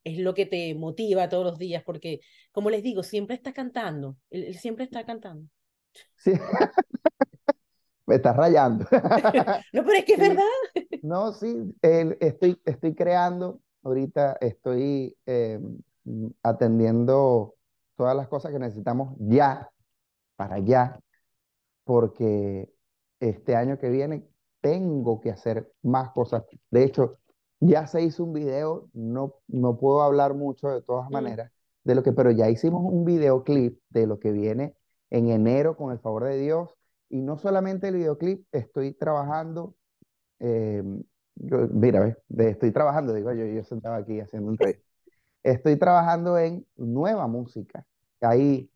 es 0.03 0.17
lo 0.17 0.33
que 0.33 0.45
te 0.45 0.73
motiva 0.75 1.29
todos 1.29 1.45
los 1.45 1.57
días, 1.57 1.83
porque, 1.83 2.21
como 2.51 2.69
les 2.69 2.83
digo, 2.83 3.03
siempre 3.03 3.35
está 3.35 3.53
cantando, 3.53 4.17
él, 4.29 4.55
siempre 4.55 4.85
está 4.85 5.05
cantando. 5.05 5.47
Sí. 6.17 6.31
Me 8.07 8.15
estás 8.15 8.35
rayando. 8.35 8.85
no, 9.73 9.85
pero 9.85 9.93
es 9.93 10.05
que 10.05 10.13
es 10.13 10.19
verdad. 10.19 10.43
No, 11.01 11.31
sí, 11.31 11.55
estoy, 11.81 12.59
estoy 12.65 12.95
creando, 12.95 13.61
ahorita 13.83 14.37
estoy 14.41 15.15
em, 15.25 15.79
atendiendo 16.43 17.55
todas 17.95 18.15
las 18.15 18.27
cosas 18.27 18.51
que 18.51 18.59
necesitamos 18.59 19.15
ya, 19.19 19.69
para 20.35 20.59
ya, 20.59 20.99
porque 21.83 22.69
este 23.19 23.55
año 23.55 23.77
que 23.77 23.89
viene 23.89 24.27
tengo 24.61 25.19
que 25.19 25.31
hacer 25.31 25.71
más 25.81 26.11
cosas. 26.11 26.43
De 26.69 26.83
hecho, 26.83 27.17
ya 27.59 27.87
se 27.87 28.01
hizo 28.01 28.23
un 28.23 28.33
video, 28.33 28.89
no, 28.93 29.35
no 29.47 29.77
puedo 29.77 30.01
hablar 30.01 30.33
mucho 30.33 30.69
de 30.69 30.81
todas 30.81 31.09
mm. 31.09 31.13
maneras, 31.13 31.51
de 31.83 31.95
lo 31.95 32.03
que, 32.03 32.11
pero 32.11 32.31
ya 32.31 32.49
hicimos 32.49 32.81
un 32.83 33.05
videoclip 33.05 33.79
de 33.89 34.07
lo 34.07 34.19
que 34.19 34.31
viene 34.31 34.75
en 35.09 35.29
enero 35.29 35.75
con 35.77 35.91
el 35.91 35.99
favor 35.99 36.23
de 36.25 36.37
Dios. 36.37 36.69
Y 37.09 37.21
no 37.21 37.37
solamente 37.37 37.89
el 37.89 37.95
videoclip, 37.95 38.47
estoy 38.51 38.93
trabajando, 38.93 39.75
eh, 40.39 40.81
mira, 41.35 42.17
estoy 42.37 42.71
trabajando, 42.71 43.13
digo 43.13 43.31
yo, 43.33 43.45
yo 43.45 43.63
sentado 43.63 43.95
aquí 43.95 44.19
haciendo 44.19 44.49
un 44.49 44.57
rey. 44.57 44.75
Estoy 45.43 45.77
trabajando 45.77 46.37
en 46.37 46.65
nueva 46.77 47.27
música. 47.27 47.85
Hay 48.21 48.71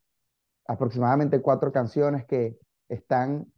aproximadamente 0.67 1.41
cuatro 1.41 1.71
canciones 1.71 2.26
que 2.26 2.58
están 2.89 3.52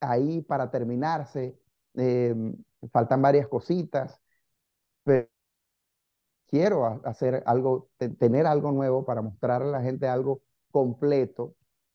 ahí 0.00 0.42
para 0.42 0.70
terminarse. 0.70 1.58
Em, 1.94 2.54
faltan 2.92 3.22
varias 3.22 3.48
cositas, 3.48 4.20
pero 5.04 5.28
quiero 6.46 7.00
hacer 7.04 7.42
algo, 7.46 7.90
tener 8.18 8.46
algo 8.46 8.72
nuevo 8.72 9.04
para 9.04 9.22
mostrarle 9.22 9.68
a 9.68 9.72
la 9.72 9.82
gente 9.82 10.08
algo 10.08 10.42
completo, 10.70 11.54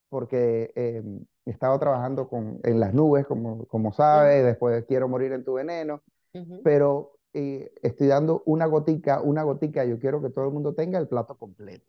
porque 0.10 0.72
he 0.76 1.50
estado 1.50 1.78
trabajando 1.80 2.28
con, 2.30 2.60
en 2.64 2.80
las 2.80 2.94
nubes, 2.94 3.26
como, 3.26 3.66
como 3.68 3.92
sabe, 3.94 4.44
después 4.44 4.86
quiero 4.86 5.08
morir 5.08 5.32
en 5.34 5.44
tu 5.44 5.54
veneno, 5.54 6.04
pero 6.64 7.20
eh, 7.34 7.74
estoy 7.82 8.08
dando 8.08 8.44
una 8.46 8.66
gotica, 8.68 9.22
una 9.22 9.44
gotica, 9.44 9.86
yo 9.86 10.00
quiero 10.00 10.22
que 10.22 10.30
todo 10.30 10.46
el 10.46 10.54
mundo 10.54 10.74
tenga 10.76 11.00
el 11.00 11.08
plato 11.08 11.38
completo. 11.38 11.86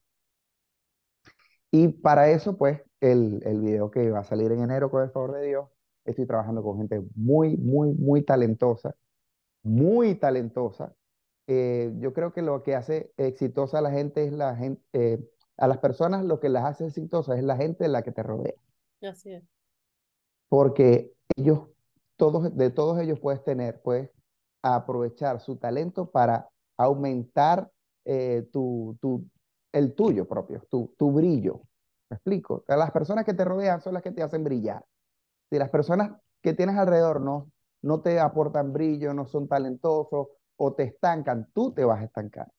Y 1.70 1.88
para 1.88 2.30
eso, 2.30 2.56
pues, 2.56 2.80
el, 3.00 3.42
el 3.44 3.60
video 3.60 3.90
que 3.90 4.10
va 4.10 4.20
a 4.20 4.24
salir 4.24 4.52
en 4.52 4.62
enero, 4.62 4.90
con 4.90 5.02
el 5.02 5.10
favor 5.10 5.32
de 5.32 5.46
Dios, 5.46 5.68
estoy 6.04 6.26
trabajando 6.26 6.62
con 6.62 6.78
gente 6.78 7.02
muy, 7.14 7.56
muy, 7.56 7.92
muy 7.92 8.22
talentosa, 8.22 8.94
muy 9.62 10.14
talentosa. 10.16 10.94
Eh, 11.46 11.92
yo 11.98 12.12
creo 12.12 12.32
que 12.32 12.42
lo 12.42 12.62
que 12.62 12.74
hace 12.74 13.12
exitosa 13.16 13.78
a 13.78 13.82
la 13.82 13.90
gente 13.90 14.24
es 14.24 14.32
la 14.32 14.56
gente, 14.56 14.82
eh, 14.92 15.20
a 15.56 15.68
las 15.68 15.78
personas 15.78 16.24
lo 16.24 16.40
que 16.40 16.48
las 16.48 16.64
hace 16.64 16.86
exitosas 16.86 17.38
es 17.38 17.44
la 17.44 17.56
gente 17.56 17.84
de 17.84 17.90
la 17.90 18.02
que 18.02 18.12
te 18.12 18.22
rodea. 18.22 18.54
Así 19.02 19.32
es. 19.32 19.44
Porque 20.48 21.12
ellos, 21.36 21.68
todos, 22.16 22.56
de 22.56 22.70
todos 22.70 23.00
ellos 23.00 23.20
puedes 23.20 23.42
tener, 23.44 23.80
puedes 23.82 24.10
aprovechar 24.62 25.40
su 25.40 25.56
talento 25.56 26.10
para 26.10 26.48
aumentar 26.76 27.70
eh, 28.04 28.48
tu, 28.52 28.96
tu, 29.00 29.24
el 29.72 29.94
tuyo 29.94 30.26
propio, 30.26 30.62
tu, 30.70 30.94
tu 30.98 31.12
brillo. 31.12 31.62
¿Me 32.10 32.16
explico? 32.16 32.64
Las 32.68 32.90
personas 32.90 33.24
que 33.24 33.34
te 33.34 33.44
rodean 33.44 33.80
son 33.80 33.94
las 33.94 34.02
que 34.02 34.12
te 34.12 34.22
hacen 34.22 34.44
brillar. 34.44 34.84
Si 35.54 35.58
las 35.60 35.70
personas 35.70 36.10
que 36.42 36.52
tienes 36.52 36.76
alrededor 36.76 37.20
no, 37.20 37.52
no 37.82 38.00
te 38.00 38.18
aportan 38.18 38.72
brillo, 38.72 39.14
no 39.14 39.24
son 39.24 39.46
talentosos 39.46 40.26
o 40.56 40.74
te 40.74 40.82
estancan, 40.82 41.48
tú 41.54 41.72
te 41.72 41.84
vas 41.84 42.00
a 42.00 42.06
estancar. 42.06 42.50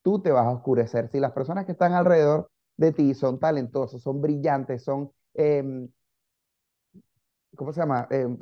Tú 0.00 0.22
te 0.22 0.30
vas 0.30 0.46
a 0.46 0.52
oscurecer. 0.52 1.08
Si 1.10 1.18
las 1.18 1.32
personas 1.32 1.66
que 1.66 1.72
están 1.72 1.92
alrededor 1.92 2.48
de 2.76 2.92
ti 2.92 3.14
son 3.14 3.40
talentosos, 3.40 4.00
son 4.00 4.20
brillantes, 4.20 4.84
son, 4.84 5.10
em, 5.34 5.88
¿cómo 7.56 7.72
se 7.72 7.80
llama? 7.80 8.06
Em, 8.12 8.38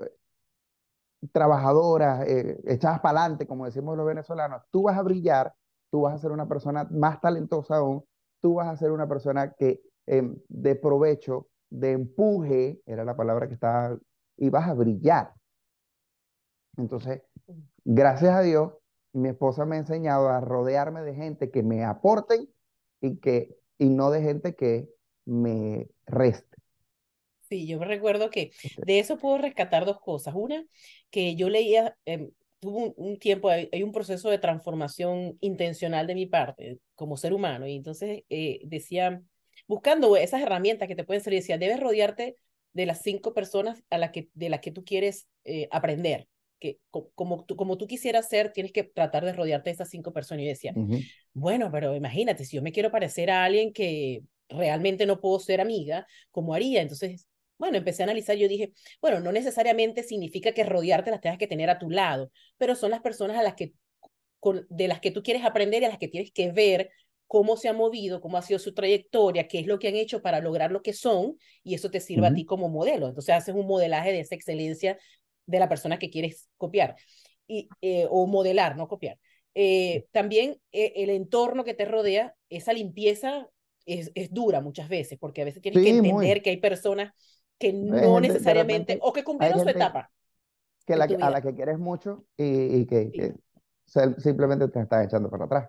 trabajadoras, 1.32 2.26
eh, 2.28 2.60
echadas 2.66 3.00
para 3.00 3.20
adelante, 3.20 3.46
como 3.46 3.64
decimos 3.64 3.96
los 3.96 4.04
venezolanos, 4.06 4.64
tú 4.70 4.82
vas 4.82 4.98
a 4.98 5.02
brillar, 5.02 5.54
tú 5.90 6.02
vas 6.02 6.14
a 6.14 6.18
ser 6.18 6.30
una 6.30 6.46
persona 6.46 6.86
más 6.90 7.22
talentosa 7.22 7.76
aún, 7.76 8.04
tú 8.40 8.54
vas 8.56 8.68
a 8.68 8.76
ser 8.76 8.90
una 8.90 9.08
persona 9.08 9.54
que 9.54 9.80
em, 10.06 10.36
de 10.48 10.76
provecho, 10.76 11.48
de 11.74 11.92
empuje, 11.92 12.80
era 12.86 13.04
la 13.04 13.16
palabra 13.16 13.48
que 13.48 13.54
estaba, 13.54 13.98
y 14.36 14.48
vas 14.48 14.68
a 14.68 14.74
brillar. 14.74 15.32
Entonces, 16.76 17.22
gracias 17.84 18.34
a 18.34 18.42
Dios, 18.42 18.72
mi 19.12 19.28
esposa 19.28 19.64
me 19.64 19.76
ha 19.76 19.80
enseñado 19.80 20.28
a 20.28 20.40
rodearme 20.40 21.02
de 21.02 21.14
gente 21.14 21.50
que 21.50 21.62
me 21.62 21.84
aporten 21.84 22.48
y, 23.00 23.16
que, 23.16 23.56
y 23.78 23.88
no 23.88 24.10
de 24.10 24.22
gente 24.22 24.54
que 24.54 24.88
me 25.24 25.88
reste. 26.06 26.56
Sí, 27.48 27.66
yo 27.66 27.78
me 27.78 27.86
recuerdo 27.86 28.30
que 28.30 28.52
de 28.78 28.98
eso 29.00 29.18
puedo 29.18 29.38
rescatar 29.38 29.84
dos 29.84 30.00
cosas. 30.00 30.34
Una, 30.36 30.64
que 31.10 31.36
yo 31.36 31.48
leía, 31.48 31.96
eh, 32.06 32.30
tuvo 32.58 32.94
un, 32.96 33.18
tiempo, 33.18 33.50
hay, 33.50 33.82
un 33.82 33.92
proceso 33.92 34.30
de 34.30 34.38
transformación 34.38 35.36
intencional 35.40 36.06
de 36.06 36.14
mi 36.14 36.26
parte 36.26 36.78
como 36.94 37.16
ser 37.16 37.32
humano, 37.32 37.66
y 37.66 37.76
entonces 37.76 38.22
eh, 38.28 38.60
decía, 38.64 39.22
buscando 39.66 40.16
esas 40.16 40.42
herramientas 40.42 40.88
que 40.88 40.96
te 40.96 41.04
pueden 41.04 41.22
servir, 41.22 41.40
decía, 41.40 41.58
debes 41.58 41.80
rodearte 41.80 42.36
de 42.72 42.86
las 42.86 43.02
cinco 43.02 43.34
personas 43.34 43.82
a 43.90 43.98
la 43.98 44.12
que, 44.12 44.28
de 44.34 44.48
las 44.48 44.60
que 44.60 44.72
tú 44.72 44.84
quieres 44.84 45.26
eh, 45.44 45.68
aprender 45.70 46.28
que 46.60 46.78
como, 46.90 47.44
tú, 47.44 47.56
como 47.56 47.76
tú 47.76 47.86
quisieras 47.86 48.28
ser, 48.28 48.52
tienes 48.52 48.72
que 48.72 48.84
tratar 48.84 49.24
de 49.24 49.32
rodearte 49.32 49.70
de 49.70 49.74
esas 49.74 49.90
cinco 49.90 50.12
personas. 50.12 50.44
Y 50.44 50.48
decía, 50.48 50.72
bueno, 51.32 51.70
pero 51.70 51.94
imagínate, 51.94 52.44
si 52.44 52.56
yo 52.56 52.62
me 52.62 52.72
quiero 52.72 52.90
parecer 52.90 53.30
a 53.30 53.44
alguien 53.44 53.72
que 53.72 54.22
realmente 54.48 55.04
no 55.04 55.20
puedo 55.20 55.38
ser 55.40 55.60
amiga, 55.60 56.06
¿cómo 56.30 56.54
haría? 56.54 56.80
Entonces, 56.80 57.26
bueno, 57.58 57.76
empecé 57.76 58.02
a 58.02 58.04
analizar, 58.04 58.36
yo 58.36 58.48
dije, 58.48 58.72
bueno, 59.00 59.20
no 59.20 59.32
necesariamente 59.32 60.02
significa 60.02 60.52
que 60.52 60.64
rodearte 60.64 61.10
las 61.10 61.20
tengas 61.20 61.38
que 61.38 61.46
tener 61.46 61.70
a 61.70 61.78
tu 61.78 61.90
lado, 61.90 62.30
pero 62.56 62.74
son 62.74 62.90
las 62.90 63.00
personas 63.00 63.36
a 63.36 63.42
las 63.42 63.54
que, 63.54 63.74
con, 64.40 64.66
de 64.70 64.88
las 64.88 65.00
que 65.00 65.10
tú 65.10 65.22
quieres 65.22 65.44
aprender 65.44 65.82
y 65.82 65.86
a 65.86 65.88
las 65.88 65.98
que 65.98 66.08
tienes 66.08 66.32
que 66.32 66.50
ver 66.50 66.90
cómo 67.34 67.56
se 67.56 67.68
ha 67.68 67.72
movido, 67.72 68.20
cómo 68.20 68.36
ha 68.36 68.42
sido 68.42 68.60
su 68.60 68.74
trayectoria, 68.74 69.48
qué 69.48 69.58
es 69.58 69.66
lo 69.66 69.80
que 69.80 69.88
han 69.88 69.96
hecho 69.96 70.22
para 70.22 70.38
lograr 70.38 70.70
lo 70.70 70.82
que 70.82 70.92
son, 70.92 71.36
y 71.64 71.74
eso 71.74 71.90
te 71.90 71.98
sirve 71.98 72.28
a 72.28 72.32
ti 72.32 72.44
como 72.44 72.68
modelo. 72.68 73.08
Entonces 73.08 73.34
haces 73.34 73.56
un 73.56 73.66
modelaje 73.66 74.12
de 74.12 74.20
esa 74.20 74.36
excelencia 74.36 74.96
de 75.44 75.58
la 75.58 75.68
persona 75.68 75.98
que 75.98 76.10
quieres 76.10 76.48
copiar 76.56 76.94
y, 77.48 77.68
eh, 77.80 78.06
o 78.08 78.28
modelar, 78.28 78.76
no 78.76 78.86
copiar. 78.86 79.18
Eh, 79.52 80.04
también 80.12 80.60
eh, 80.70 80.92
el 80.94 81.10
entorno 81.10 81.64
que 81.64 81.74
te 81.74 81.86
rodea, 81.86 82.36
esa 82.50 82.72
limpieza 82.72 83.48
es, 83.84 84.12
es, 84.14 84.32
dura 84.32 84.60
muchas 84.60 84.88
veces, 84.88 85.18
porque 85.18 85.42
a 85.42 85.46
veces 85.46 85.60
tienes 85.60 85.82
que 85.82 85.90
entender 85.90 86.40
que 86.40 86.50
hay 86.50 86.58
personas 86.58 87.14
que 87.58 87.72
no 87.72 88.20
necesariamente, 88.20 89.00
o 89.02 89.12
que 89.12 89.24
cumplieron 89.24 89.58
su 89.58 89.68
etapa. 89.68 90.08
Que 90.86 90.94
la, 90.94 91.06
a 91.06 91.30
la 91.30 91.42
que 91.42 91.52
quieres 91.52 91.80
mucho 91.80 92.26
y, 92.36 92.76
y 92.76 92.86
que, 92.86 93.34
simplemente 94.18 94.68
te 94.68 94.80
están 94.80 95.06
echando 95.06 95.28
para 95.28 95.46
atrás. 95.46 95.68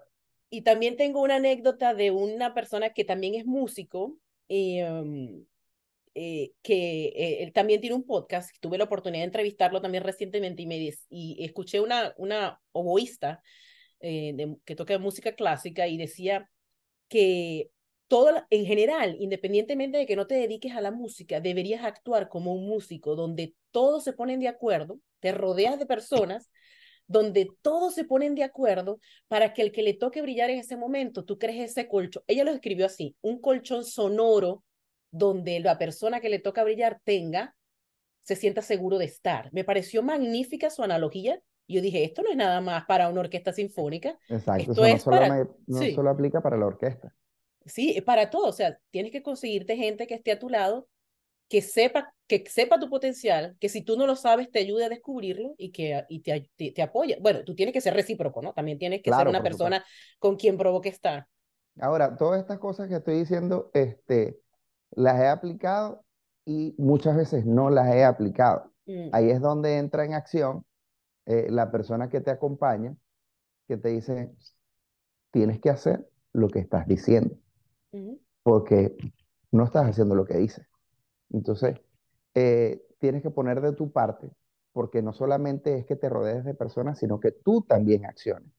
Y 0.49 0.61
también 0.61 0.95
tengo 0.95 1.21
una 1.21 1.35
anécdota 1.35 1.93
de 1.93 2.11
una 2.11 2.53
persona 2.53 2.91
que 2.91 3.03
también 3.03 3.35
es 3.35 3.45
músico 3.45 4.17
y, 4.47 4.79
em, 4.79 5.45
eh, 6.13 6.53
que 6.61 7.07
eh, 7.07 7.43
él 7.43 7.51
también 7.51 7.81
tiene 7.81 7.95
un 7.95 8.05
podcast, 8.05 8.55
tuve 8.61 8.77
la 8.77 8.85
oportunidad 8.85 9.21
de 9.21 9.25
entrevistarlo 9.25 9.81
también 9.81 10.03
recientemente 10.03 10.61
y, 10.61 10.65
me 10.65 10.77
y 11.09 11.43
escuché 11.43 11.81
una, 11.81 12.13
una 12.17 12.61
oboísta 12.71 13.41
eh, 13.99 14.55
que 14.63 14.75
toca 14.75 14.97
música 14.99 15.35
clásica 15.35 15.87
y 15.87 15.97
decía 15.97 16.49
que 17.07 17.71
todo, 18.07 18.45
en 18.49 18.65
general, 18.65 19.17
independientemente 19.19 19.97
de 19.97 20.05
que 20.05 20.15
no 20.15 20.27
te 20.27 20.35
dediques 20.35 20.73
a 20.73 20.81
la 20.81 20.91
música, 20.91 21.41
deberías 21.41 21.83
actuar 21.83 22.29
como 22.29 22.53
un 22.53 22.67
músico 22.67 23.15
donde 23.15 23.55
todos 23.71 24.03
se 24.03 24.13
ponen 24.13 24.39
de 24.39 24.47
acuerdo, 24.47 24.99
te 25.19 25.31
rodeas 25.31 25.79
de 25.79 25.85
personas 25.85 26.51
donde 27.07 27.49
todos 27.61 27.93
se 27.93 28.03
ponen 28.03 28.35
de 28.35 28.43
acuerdo 28.43 28.99
para 29.27 29.53
que 29.53 29.61
el 29.61 29.71
que 29.71 29.83
le 29.83 29.93
toque 29.93 30.21
brillar 30.21 30.49
en 30.49 30.59
ese 30.59 30.75
momento, 30.75 31.23
tú 31.23 31.37
crees 31.37 31.71
ese 31.71 31.87
colchón. 31.87 32.23
Ella 32.27 32.43
lo 32.43 32.51
escribió 32.51 32.85
así, 32.85 33.15
un 33.21 33.39
colchón 33.39 33.85
sonoro 33.85 34.63
donde 35.11 35.59
la 35.59 35.77
persona 35.77 36.19
que 36.19 36.29
le 36.29 36.39
toca 36.39 36.63
brillar 36.63 36.99
tenga, 37.03 37.55
se 38.23 38.35
sienta 38.35 38.61
seguro 38.61 38.97
de 38.97 39.05
estar. 39.05 39.49
Me 39.53 39.63
pareció 39.63 40.01
magnífica 40.01 40.69
su 40.69 40.83
analogía. 40.83 41.39
Yo 41.67 41.81
dije, 41.81 42.03
esto 42.03 42.21
no 42.23 42.29
es 42.29 42.35
nada 42.35 42.59
más 42.59 42.85
para 42.85 43.07
una 43.09 43.21
orquesta 43.21 43.53
sinfónica. 43.53 44.17
Exacto, 44.27 44.71
esto 44.85 45.11
no, 45.11 45.17
solo, 45.17 45.57
no 45.67 45.81
solo 45.93 46.09
aplica 46.09 46.41
para 46.41 46.57
la 46.57 46.65
orquesta. 46.65 47.15
Sí, 47.65 47.99
para 48.01 48.29
todo. 48.29 48.47
O 48.47 48.51
sea, 48.51 48.79
tienes 48.91 49.11
que 49.11 49.23
conseguirte 49.23 49.75
gente 49.75 50.07
que 50.07 50.15
esté 50.15 50.31
a 50.31 50.39
tu 50.39 50.49
lado, 50.49 50.87
que 51.47 51.61
sepa, 51.61 52.13
que 52.27 52.43
sepa 52.49 52.79
tu 52.79 52.89
potencial, 52.89 53.55
que 53.59 53.69
si 53.69 53.83
tú 53.83 53.97
no 53.97 54.07
lo 54.07 54.15
sabes, 54.15 54.49
te 54.49 54.59
ayude 54.59 54.85
a 54.85 54.89
descubrirlo 54.89 55.53
y 55.57 55.71
que 55.71 56.05
y 56.09 56.21
te, 56.21 56.49
te, 56.71 56.81
apoye. 56.81 57.17
Bueno, 57.21 57.43
tú 57.43 57.55
tienes 57.55 57.73
que 57.73 57.81
ser 57.81 57.93
recíproco, 57.93 58.41
¿no? 58.41 58.53
También 58.53 58.79
tienes 58.79 59.01
que 59.01 59.13
ser 59.13 59.27
una 59.27 59.43
persona 59.43 59.83
con 60.19 60.35
quien 60.35 60.57
provoque 60.57 60.89
estar. 60.89 61.27
Ahora, 61.79 62.15
todas 62.17 62.39
estas 62.39 62.59
cosas 62.59 62.87
que 62.87 62.95
estoy 62.95 63.19
diciendo, 63.19 63.69
este, 63.73 64.39
las 64.91 65.19
he 65.19 65.27
aplicado 65.27 66.03
y 66.45 66.73
muchas 66.77 67.17
veces 67.17 67.45
no 67.45 67.69
las 67.69 67.93
he 67.93 68.03
aplicado. 68.03 68.71
Mm. 68.85 69.09
Ahí 69.11 69.29
es 69.29 69.41
donde 69.41 69.77
entra 69.77 70.05
en 70.05 70.13
acción 70.13 70.65
eh, 71.25 71.47
la 71.49 71.71
persona 71.71 72.09
que 72.09 72.21
te 72.21 72.31
acompaña, 72.31 72.95
que 73.67 73.77
te 73.77 73.89
dice, 73.89 74.31
tienes 75.31 75.59
que 75.59 75.69
hacer 75.69 76.07
lo 76.33 76.49
que 76.49 76.59
estás 76.59 76.87
diciendo, 76.87 77.35
porque 78.43 78.95
no 79.51 79.63
estás 79.65 79.87
haciendo 79.87 80.15
lo 80.15 80.25
que 80.25 80.37
dices. 80.37 80.67
Entonces, 81.31 81.79
eh, 82.33 82.85
tienes 82.99 83.21
que 83.21 83.31
poner 83.31 83.61
de 83.61 83.73
tu 83.73 83.91
parte, 83.91 84.29
porque 84.73 85.01
no 85.01 85.13
solamente 85.13 85.77
es 85.77 85.85
que 85.85 85.95
te 85.95 86.09
rodees 86.09 86.43
de 86.43 86.53
personas, 86.53 86.99
sino 86.99 87.19
que 87.19 87.31
tú 87.31 87.61
también 87.61 88.05
acciones, 88.05 88.51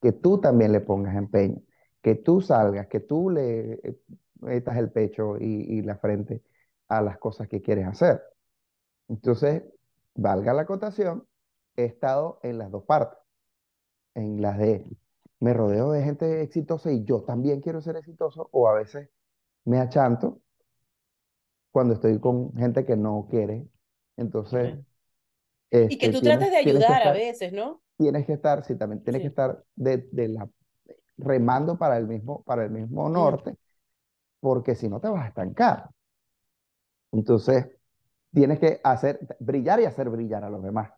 que 0.00 0.12
tú 0.12 0.40
también 0.40 0.72
le 0.72 0.80
pongas 0.80 1.16
empeño, 1.16 1.62
que 2.02 2.16
tú 2.16 2.40
salgas, 2.40 2.86
que 2.88 3.00
tú 3.00 3.30
le 3.30 3.74
eh, 3.74 3.98
metas 4.40 4.76
el 4.76 4.90
pecho 4.90 5.38
y, 5.38 5.80
la 5.82 5.96
frente 5.96 6.42
a 6.88 7.00
las 7.00 7.18
cosas 7.18 7.48
que 7.48 7.62
quieres 7.62 7.86
hacer. 7.86 8.22
Entonces, 9.08 9.62
valga 10.14 10.52
la 10.52 10.62
acotación, 10.62 11.26
he 11.76 11.84
estado 11.84 12.38
en 12.42 12.58
las 12.58 12.70
dos 12.70 12.84
partes, 12.84 13.18
en 14.14 14.42
las 14.42 14.58
de 14.58 14.84
me 15.40 15.54
rodeo 15.54 15.90
de 15.92 16.04
gente 16.04 16.42
exitosa 16.42 16.92
y 16.92 17.04
yo 17.04 17.22
también 17.22 17.60
quiero 17.60 17.80
ser 17.80 17.96
exitoso, 17.96 18.48
o 18.52 18.68
a 18.68 18.74
veces 18.74 19.08
me 19.64 19.78
achanto 19.78 20.41
cuando 21.72 21.94
estoy 21.94 22.20
con 22.20 22.54
gente 22.54 22.84
que 22.84 22.96
no 22.96 23.26
quiere. 23.28 23.66
Entonces... 24.16 24.78
y 25.70 25.98
que 25.98 26.06
este, 26.06 26.12
tú 26.12 26.20
trates 26.20 26.50
de 26.50 26.58
ayudar 26.58 27.08
a 27.08 27.12
veces, 27.12 27.52
¿no? 27.52 27.82
Tienes 27.96 28.26
que 28.26 28.34
estar, 28.34 28.64
sí, 28.64 28.76
también 28.76 29.02
tienes 29.02 29.22
que 29.22 29.28
estar 29.28 29.64
de, 29.74 30.06
la, 30.28 30.48
remando 31.16 31.78
para 31.78 31.96
el 31.96 32.06
mismo, 32.06 32.42
para 32.44 32.64
el 32.64 32.70
mismo 32.70 33.08
norte, 33.08 33.56
porque 34.40 34.74
si 34.74 34.88
no 34.88 35.00
te 35.00 35.08
vas 35.08 35.24
a 35.24 35.28
estancar. 35.28 35.90
Entonces, 37.12 37.68
tienes 38.32 38.58
que 38.58 38.80
hacer, 38.82 39.20
brillar 39.40 39.80
y 39.80 39.84
hacer 39.84 40.08
brillar 40.10 40.44
a 40.44 40.50
los 40.50 40.62
demás. 40.62 40.90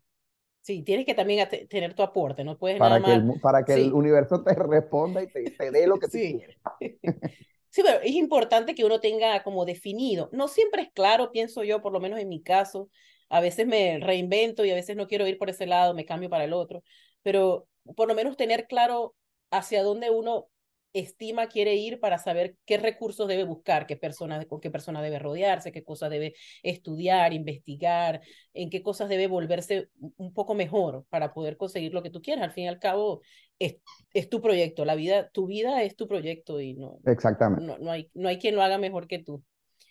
Sí, 0.62 0.82
tienes 0.82 1.04
que 1.04 1.14
también 1.14 1.46
tener 1.68 1.94
tu 1.94 2.02
aporte, 2.02 2.42
no 2.42 2.56
puedes 2.56 2.78
para 2.78 2.98
nada 2.98 3.14
que 3.14 3.20
más... 3.20 3.36
El, 3.36 3.40
para 3.42 3.64
que 3.64 3.74
el 3.74 3.92
universo 3.92 4.42
te 4.42 4.54
responda 4.54 5.22
y 5.22 5.26
te, 5.26 5.50
te 5.50 5.70
dé 5.70 5.86
lo 5.86 5.98
que 5.98 6.08
sí. 6.08 6.38
quieres. 6.38 6.58
Sí, 7.74 7.82
pero 7.84 8.00
es 8.02 8.12
importante 8.12 8.74
que 8.76 8.84
uno 8.84 9.00
tenga 9.00 9.42
como 9.42 9.64
definido. 9.64 10.28
No 10.32 10.46
siempre 10.46 10.82
es 10.82 10.92
claro, 10.92 11.32
pienso 11.32 11.64
yo, 11.64 11.82
por 11.82 11.92
lo 11.92 11.98
menos 12.00 12.20
en 12.20 12.28
mi 12.28 12.40
caso. 12.40 12.88
A 13.28 13.40
veces 13.40 13.66
me 13.66 13.98
reinvento 13.98 14.64
y 14.64 14.70
a 14.70 14.74
veces 14.76 14.94
no 14.96 15.08
quiero 15.08 15.26
ir 15.26 15.38
por 15.38 15.50
ese 15.50 15.66
lado, 15.66 15.92
me 15.92 16.04
cambio 16.04 16.30
para 16.30 16.44
el 16.44 16.52
otro. 16.52 16.84
Pero 17.22 17.66
por 17.96 18.06
lo 18.06 18.14
menos 18.14 18.36
tener 18.36 18.66
claro 18.68 19.16
hacia 19.50 19.82
dónde 19.82 20.10
uno 20.10 20.48
estima 20.94 21.48
quiere 21.48 21.74
ir 21.74 21.98
para 21.98 22.18
saber 22.18 22.56
qué 22.64 22.78
recursos 22.78 23.26
debe 23.26 23.44
buscar, 23.44 23.86
qué 23.86 23.96
persona, 23.96 24.42
con 24.46 24.60
qué 24.60 24.70
persona 24.70 25.02
debe 25.02 25.18
rodearse, 25.18 25.72
qué 25.72 25.82
cosas 25.82 26.08
debe 26.08 26.34
estudiar, 26.62 27.32
investigar, 27.32 28.22
en 28.54 28.70
qué 28.70 28.80
cosas 28.80 29.08
debe 29.08 29.26
volverse 29.26 29.90
un 30.16 30.32
poco 30.32 30.54
mejor 30.54 31.04
para 31.10 31.34
poder 31.34 31.56
conseguir 31.56 31.92
lo 31.92 32.02
que 32.02 32.10
tú 32.10 32.22
quieras. 32.22 32.44
Al 32.44 32.52
fin 32.52 32.64
y 32.64 32.68
al 32.68 32.78
cabo, 32.78 33.22
es, 33.58 33.76
es 34.12 34.28
tu 34.28 34.40
proyecto, 34.40 34.84
la 34.84 34.94
vida, 34.94 35.28
tu 35.30 35.46
vida 35.46 35.82
es 35.82 35.96
tu 35.96 36.06
proyecto 36.06 36.60
y 36.60 36.74
no, 36.74 37.00
Exactamente. 37.06 37.64
No, 37.64 37.76
no, 37.78 37.90
hay, 37.90 38.08
no 38.14 38.28
hay 38.28 38.38
quien 38.38 38.54
lo 38.54 38.62
haga 38.62 38.78
mejor 38.78 39.08
que 39.08 39.18
tú. 39.18 39.42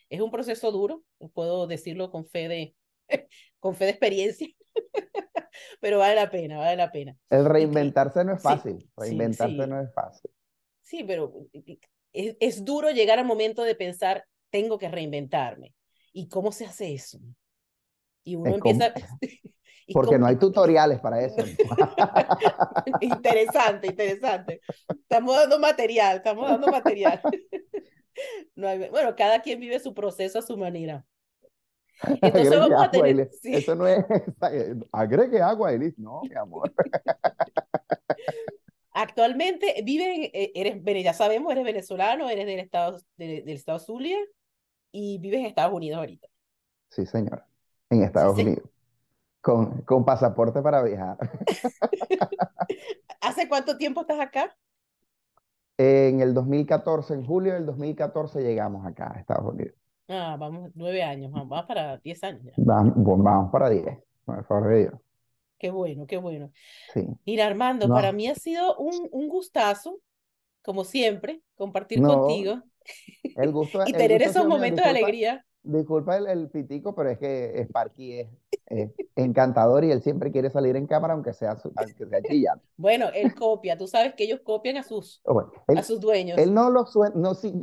Es 0.10 0.22
un 0.22 0.32
proceso 0.32 0.72
duro, 0.72 1.04
puedo 1.34 1.68
decirlo 1.68 2.12
con 2.12 2.26
fe 2.26 2.48
de, 2.48 2.76
con 3.60 3.76
fe 3.76 3.86
de 3.86 3.92
experiencia, 3.92 4.48
pero 5.82 6.00
vale 6.00 6.16
la 6.16 6.32
pena, 6.32 6.60
vale 6.60 6.78
la 6.78 6.92
pena. 6.92 7.18
El 7.30 7.44
reinventarse 7.44 8.24
no 8.24 8.36
es 8.36 8.42
fácil, 8.42 8.90
reinventarse 8.96 9.68
no 9.68 9.82
es 9.82 9.94
fácil. 9.94 10.32
Sí, 10.84 11.04
pero 11.04 11.34
es, 12.12 12.38
es, 12.40 12.64
duro 12.64 12.92
llegar 12.92 13.18
al 13.18 13.26
momento 13.26 13.64
de 13.64 13.76
pensar, 13.76 14.26
tengo 14.50 14.78
que 14.78 14.90
reinventarme. 14.90 15.74
¿Y 16.12 16.28
cómo 16.28 16.52
se 16.52 16.66
hace 16.66 16.94
eso? 16.94 17.20
Y 18.24 18.36
uno 18.36 18.56
empieza... 18.56 18.94
Porque 19.94 20.18
no 20.18 20.26
hay 20.26 20.36
tutoriales 20.40 21.00
para 21.00 21.22
eso. 21.22 21.44
interesante, 23.02 23.88
interesante. 23.88 24.62
Estamos 24.88 25.36
dando 25.36 25.60
material, 25.60 26.18
estamos 26.18 26.50
dando 26.50 26.68
material. 26.68 27.22
no 28.56 28.68
hay... 28.68 28.90
bueno, 28.90 29.16
cada 29.16 29.42
quien 29.42 29.60
vive 29.60 29.80
su 29.80 29.94
proceso 29.94 30.40
a 30.40 30.42
su 30.42 30.58
manera. 30.58 31.06
Entonces 32.22 32.48
Agregue 32.48 32.58
vamos 32.58 32.84
a 32.84 32.92
tener, 32.92 33.30
sí, 33.42 33.56
Eso 33.56 33.76
no 33.76 33.88
es. 33.88 34.04
Agregue 34.92 35.42
agua 35.42 35.74
y 35.74 35.80
listo. 35.80 36.02
No, 36.02 36.22
mi 36.24 36.36
amor. 36.36 36.74
Actualmente 38.94 39.82
vives, 39.84 40.08
en- 40.08 40.24
eh, 40.34 40.52
eres, 40.56 41.04
ya 41.04 41.14
sabemos, 41.14 41.52
eres 41.52 41.64
venezolano, 41.64 42.30
eres 42.30 42.46
del 42.46 42.60
estado, 42.60 43.00
de- 43.18 43.42
del 43.44 43.56
estado 43.56 43.80
Zulia 43.80 44.18
y 44.92 45.18
vives 45.20 45.40
en 45.40 45.46
Estados 45.48 45.74
Unidos 45.74 46.00
ahorita. 46.00 46.28
Sí, 46.90 47.06
señora. 47.06 47.48
En 47.90 48.04
Estados 48.04 48.36
sí. 48.36 48.44
Unidos. 48.44 48.70
Con, 49.42 49.82
con 49.82 50.06
pasaporte 50.06 50.62
para 50.62 50.82
viajar. 50.84 51.18
¿Hace 53.22 53.50
cuánto 53.50 53.78
tiempo 53.78 54.02
estás 54.02 54.20
acá? 54.20 54.56
En 55.78 56.22
el 56.22 56.34
2014, 56.34 57.14
en 57.14 57.26
julio 57.26 57.54
del 57.54 57.66
2014, 57.66 58.42
llegamos 58.42 58.86
acá 58.86 59.12
a 59.16 59.20
Estados 59.20 59.54
Unidos. 59.54 59.76
Ah, 60.08 60.38
vamos, 60.40 60.72
nueve 60.76 61.02
años, 61.02 61.32
vamos, 61.32 61.50
vamos 61.50 61.66
para 61.66 61.98
diez 61.98 62.24
años 62.24 62.44
ya. 62.44 62.52
Vamos, 62.58 62.94
vamos 63.24 63.52
para 63.52 63.70
10, 63.70 63.98
por 64.26 64.46
favor 64.46 64.70
de 64.70 64.80
Dios. 64.80 64.94
Qué 65.64 65.72
bueno, 65.72 66.06
qué 66.08 66.18
bueno. 66.18 66.52
Sí. 66.94 67.02
Mira, 67.26 67.48
Armando, 67.48 67.92
para 67.94 68.12
No, 68.12 68.14
mí 68.14 68.28
ha 68.30 68.36
sido 68.36 68.78
un, 68.78 69.10
un 69.12 69.30
gustazo, 69.30 70.02
como 70.64 70.86
siempre, 70.86 71.42
compartir 71.56 72.02
no, 72.02 72.04
contigo 72.04 72.64
el 73.36 73.52
gusto, 73.54 73.80
y 73.86 73.96
tener 73.96 74.22
gusto 74.22 74.24
esos 74.24 74.46
momentos 74.46 74.84
de 74.84 74.90
alegría. 74.92 75.46
disculpa 75.64 76.18
el, 76.18 76.28
el 76.28 76.50
pitico, 76.50 76.96
pero 76.96 77.10
es 77.12 77.20
que 77.20 77.62
Sparky 77.66 78.20
es, 78.22 78.30
es 78.68 78.92
encantador 79.16 79.84
y 79.86 79.92
él 79.92 80.02
siempre 80.02 80.32
quiere 80.32 80.50
salir 80.50 80.76
en 80.76 80.88
cámara, 80.88 81.14
aunque 81.14 81.34
sea, 81.34 81.58
su- 81.58 81.74
aunque 81.76 82.08
sea 82.08 82.24
chillando. 82.26 82.64
Bueno, 82.78 83.10
él 83.14 83.34
copia, 83.36 83.78
tú 83.78 83.88
sabes 83.88 84.16
que 84.16 84.24
ellos 84.26 84.42
copian 84.44 84.78
a 84.78 84.84
sus, 84.84 85.24
O 85.24 85.34
bueno, 85.34 85.52
a 85.74 85.82
él, 85.82 85.84
sus 85.84 86.00
dueños. 86.00 86.44
él 86.44 86.54
no 86.54 86.70
lo 86.70 86.86
suena, 86.86 87.16
no, 87.16 87.34
sí, 87.36 87.54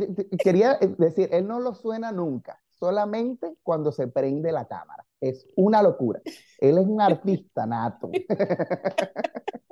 quería 0.42 0.78
decir, 0.98 1.28
él 1.32 1.46
no 1.46 1.60
lo 1.60 1.74
suena 1.74 2.12
nunca, 2.12 2.60
solamente 2.80 3.54
cuando 3.62 3.92
se 3.92 4.08
prende 4.08 4.50
la 4.50 4.66
cámara. 4.66 5.04
Es 5.20 5.46
una 5.54 5.82
locura. 5.82 6.20
Él 6.58 6.78
es 6.78 6.86
un 6.86 7.00
artista 7.00 7.66
nato. 7.66 8.10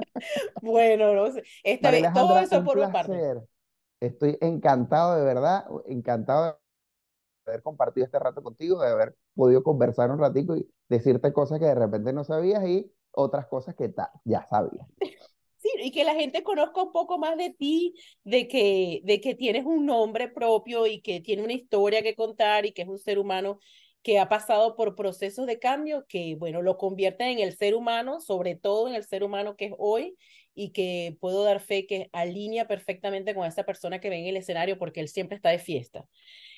Bueno, 0.62 1.14
no 1.14 1.30
sé, 1.30 1.44
esta 1.62 1.92
María 1.92 2.10
vez, 2.10 2.12
todo 2.12 2.38
eso 2.38 2.58
un 2.58 2.64
por 2.64 2.76
mi 2.76 2.92
parte. 2.92 3.40
Estoy 4.00 4.36
encantado 4.40 5.14
de 5.14 5.24
verdad, 5.24 5.64
encantado 5.86 6.58
de 7.46 7.52
haber 7.52 7.62
compartido 7.62 8.04
este 8.04 8.18
rato 8.18 8.42
contigo, 8.42 8.80
de 8.82 8.90
haber 8.90 9.14
podido 9.36 9.62
conversar 9.62 10.10
un 10.10 10.18
ratico 10.18 10.56
y 10.56 10.68
decirte 10.88 11.32
cosas 11.32 11.60
que 11.60 11.66
de 11.66 11.74
repente 11.76 12.12
no 12.12 12.24
sabías 12.24 12.66
y 12.66 12.92
otras 13.12 13.46
cosas 13.46 13.76
que 13.76 13.94
ya 14.24 14.44
sabías. 14.46 14.88
Sí, 15.58 15.68
y 15.82 15.90
que 15.90 16.04
la 16.04 16.14
gente 16.14 16.42
conozca 16.44 16.82
un 16.82 16.92
poco 16.92 17.18
más 17.18 17.36
de 17.36 17.50
ti, 17.50 17.94
de 18.22 18.46
que, 18.46 19.00
de 19.04 19.20
que 19.20 19.34
tienes 19.34 19.64
un 19.66 19.86
nombre 19.86 20.28
propio 20.28 20.86
y 20.86 21.00
que 21.00 21.20
tiene 21.20 21.42
una 21.42 21.52
historia 21.52 22.02
que 22.02 22.14
contar 22.14 22.64
y 22.64 22.72
que 22.72 22.82
es 22.82 22.88
un 22.88 22.98
ser 22.98 23.18
humano 23.18 23.58
que 24.02 24.20
ha 24.20 24.28
pasado 24.28 24.76
por 24.76 24.94
procesos 24.94 25.46
de 25.46 25.58
cambio 25.58 26.06
que, 26.08 26.36
bueno, 26.36 26.62
lo 26.62 26.76
convierten 26.78 27.28
en 27.30 27.38
el 27.40 27.56
ser 27.56 27.74
humano, 27.74 28.20
sobre 28.20 28.54
todo 28.54 28.86
en 28.88 28.94
el 28.94 29.04
ser 29.04 29.24
humano 29.24 29.56
que 29.56 29.66
es 29.66 29.72
hoy 29.78 30.16
y 30.58 30.70
que 30.72 31.16
puedo 31.20 31.44
dar 31.44 31.60
fe 31.60 31.86
que 31.86 32.10
alinea 32.12 32.66
perfectamente 32.66 33.34
con 33.34 33.46
esa 33.46 33.64
persona 33.64 34.00
que 34.00 34.10
ve 34.10 34.18
en 34.18 34.26
el 34.26 34.36
escenario 34.36 34.78
porque 34.78 35.00
él 35.00 35.08
siempre 35.08 35.36
está 35.36 35.50
de 35.50 35.58
fiesta. 35.60 36.04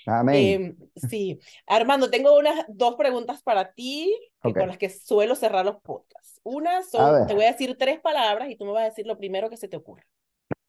Amén. 0.07 0.63
Em, 0.63 0.77
sí, 0.97 1.41
Armando, 1.67 2.11
tengo 2.11 2.39
unas 2.39 2.65
dos 2.69 2.97
preguntas 2.97 3.43
para 3.43 3.73
ti 3.75 4.15
que 4.43 4.51
Ok, 4.51 4.57
con 4.57 4.69
las 4.69 4.79
que 4.79 4.89
suelo 4.91 5.35
cerrar 5.35 5.65
los 5.67 5.83
podcasts. 5.83 6.41
Una 6.45 6.83
a 6.83 6.83
son, 6.83 7.27
te 7.27 7.35
voy 7.35 7.45
a 7.45 7.53
decir 7.53 7.77
tres 7.79 8.01
palabras 8.01 8.49
y 8.51 8.57
tú 8.57 8.65
me 8.65 8.73
vas 8.73 8.83
a 8.83 8.87
decir 8.87 9.07
lo 9.07 9.19
primero 9.19 9.51
que 9.51 9.57
se 9.57 9.69
te 9.69 9.77
ocurra. 9.77 10.07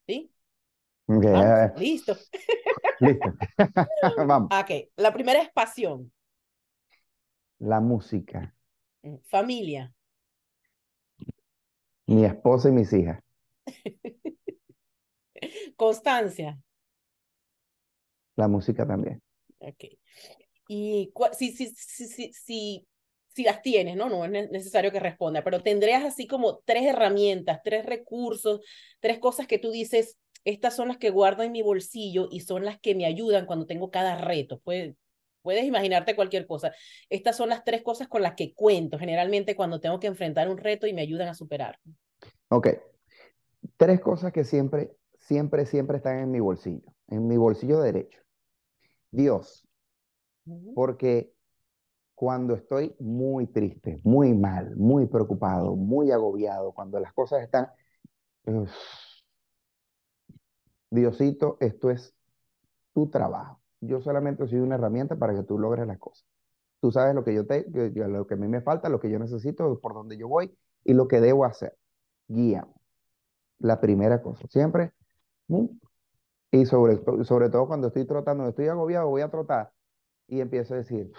¿Sí? 0.07 0.31
Ok, 1.07 1.25
a 1.25 1.29
Vamos, 1.31 1.55
ver. 1.55 1.73
listo. 1.75 2.17
Listo. 2.99 3.37
Vamos. 4.27 4.51
Ok, 4.51 4.91
la 4.97 5.11
primera 5.13 5.41
es 5.41 5.49
pasión, 5.51 6.11
La 7.59 7.79
música, 7.79 8.53
mm, 9.03 9.17
familia, 9.29 9.93
mi 12.15 12.25
esposa 12.25 12.69
y 12.69 12.73
mis 12.73 12.93
hijas, 12.93 13.19
constancia. 15.75 16.57
la 18.35 18.47
música 18.49 18.85
también. 18.85 19.21
Ok. 19.59 19.85
Y 20.67 21.11
si, 21.33 21.51
si, 21.53 21.67
si, 21.75 22.07
si, 22.07 22.33
si, 22.33 22.87
si 23.35 23.43
las 23.43 23.61
tienes, 23.61 23.95
¿no? 23.97 24.09
No 24.09 24.25
es 24.25 24.31
ne- 24.31 24.47
necesario 24.49 24.91
que 24.91 24.99
responda, 24.99 25.43
pero 25.43 25.61
tendrías 25.61 26.03
así 26.03 26.27
como 26.27 26.59
tres 26.65 26.85
herramientas, 26.85 27.61
tres 27.63 27.85
recursos, 27.85 28.61
tres 28.99 29.19
cosas 29.19 29.47
que 29.47 29.59
tú 29.59 29.71
dices, 29.71 30.17
estas 30.45 30.75
son 30.75 30.87
las 30.89 30.97
que 30.97 31.09
guardo 31.11 31.43
en 31.43 31.51
mi 31.51 31.61
bolsillo 31.61 32.27
y 32.31 32.41
son 32.41 32.65
las 32.65 32.79
que 32.79 32.95
me 32.95 33.05
ayudan 33.05 33.45
cuando 33.45 33.65
tengo 33.67 33.91
cada 33.91 34.17
reto. 34.19 34.59
Puedes, 34.61 34.95
puedes 35.41 35.63
imaginarte 35.65 36.15
cualquier 36.15 36.47
cosa. 36.47 36.71
Estas 37.09 37.37
son 37.37 37.49
las 37.49 37.63
tres 37.63 37.81
cosas 37.81 38.07
con 38.07 38.21
las 38.21 38.35
que 38.35 38.53
cuento 38.53 38.97
generalmente 38.97 39.55
cuando 39.55 39.79
tengo 39.79 39.99
que 39.99 40.07
enfrentar 40.07 40.49
un 40.49 40.57
reto 40.57 40.87
y 40.87 40.93
me 40.93 41.01
ayudan 41.01 41.27
a 41.27 41.33
superar. 41.33 41.79
Ok, 42.49 42.67
tres 43.77 43.99
cosas 44.01 44.31
que 44.31 44.43
siempre, 44.43 44.91
siempre, 45.19 45.65
siempre 45.65 45.97
están 45.97 46.19
en 46.19 46.31
mi 46.31 46.39
bolsillo, 46.39 46.93
en 47.07 47.27
mi 47.27 47.37
bolsillo 47.37 47.79
derecho. 47.79 48.19
Dios, 49.11 49.67
porque 50.73 51.33
cuando 52.15 52.55
estoy 52.55 52.95
muy 52.99 53.47
triste, 53.47 53.99
muy 54.03 54.33
mal, 54.33 54.75
muy 54.75 55.07
preocupado, 55.07 55.75
muy 55.75 56.11
agobiado, 56.11 56.71
cuando 56.71 56.99
las 56.99 57.13
cosas 57.13 57.41
están, 57.41 57.67
uf, 58.45 58.69
Diosito, 60.89 61.57
esto 61.61 61.89
es 61.89 62.13
tu 62.93 63.09
trabajo. 63.09 63.60
Yo 63.81 64.01
solamente 64.01 64.47
soy 64.47 64.59
una 64.59 64.75
herramienta 64.75 65.15
para 65.15 65.35
que 65.35 65.43
tú 65.43 65.59
logres 65.59 65.85
las 65.87 65.99
cosas. 65.99 66.25
Tú 66.79 66.91
sabes 66.91 67.13
lo 67.13 67.23
que 67.23 67.33
yo 67.33 67.45
te, 67.45 67.65
lo 67.69 68.25
que 68.25 68.33
a 68.33 68.37
mí 68.37 68.47
me 68.47 68.61
falta, 68.61 68.89
lo 68.89 68.99
que 68.99 69.09
yo 69.09 69.19
necesito, 69.19 69.79
por 69.79 69.93
donde 69.93 70.17
yo 70.17 70.27
voy 70.27 70.55
y 70.83 70.93
lo 70.93 71.07
que 71.07 71.21
debo 71.21 71.45
hacer. 71.45 71.75
Guíame. 72.27 72.73
La 73.59 73.79
primera 73.79 74.21
cosa, 74.21 74.47
siempre. 74.47 74.91
¿mm? 75.47 75.65
Y 76.51 76.65
sobre, 76.65 76.99
sobre 77.23 77.49
todo 77.49 77.67
cuando 77.67 77.87
estoy 77.87 78.05
trotando, 78.05 78.47
estoy 78.47 78.67
agobiado, 78.67 79.09
voy 79.09 79.21
a 79.21 79.29
trotar 79.29 79.71
y 80.27 80.41
empiezo 80.41 80.73
a 80.73 80.77
decir, 80.77 81.11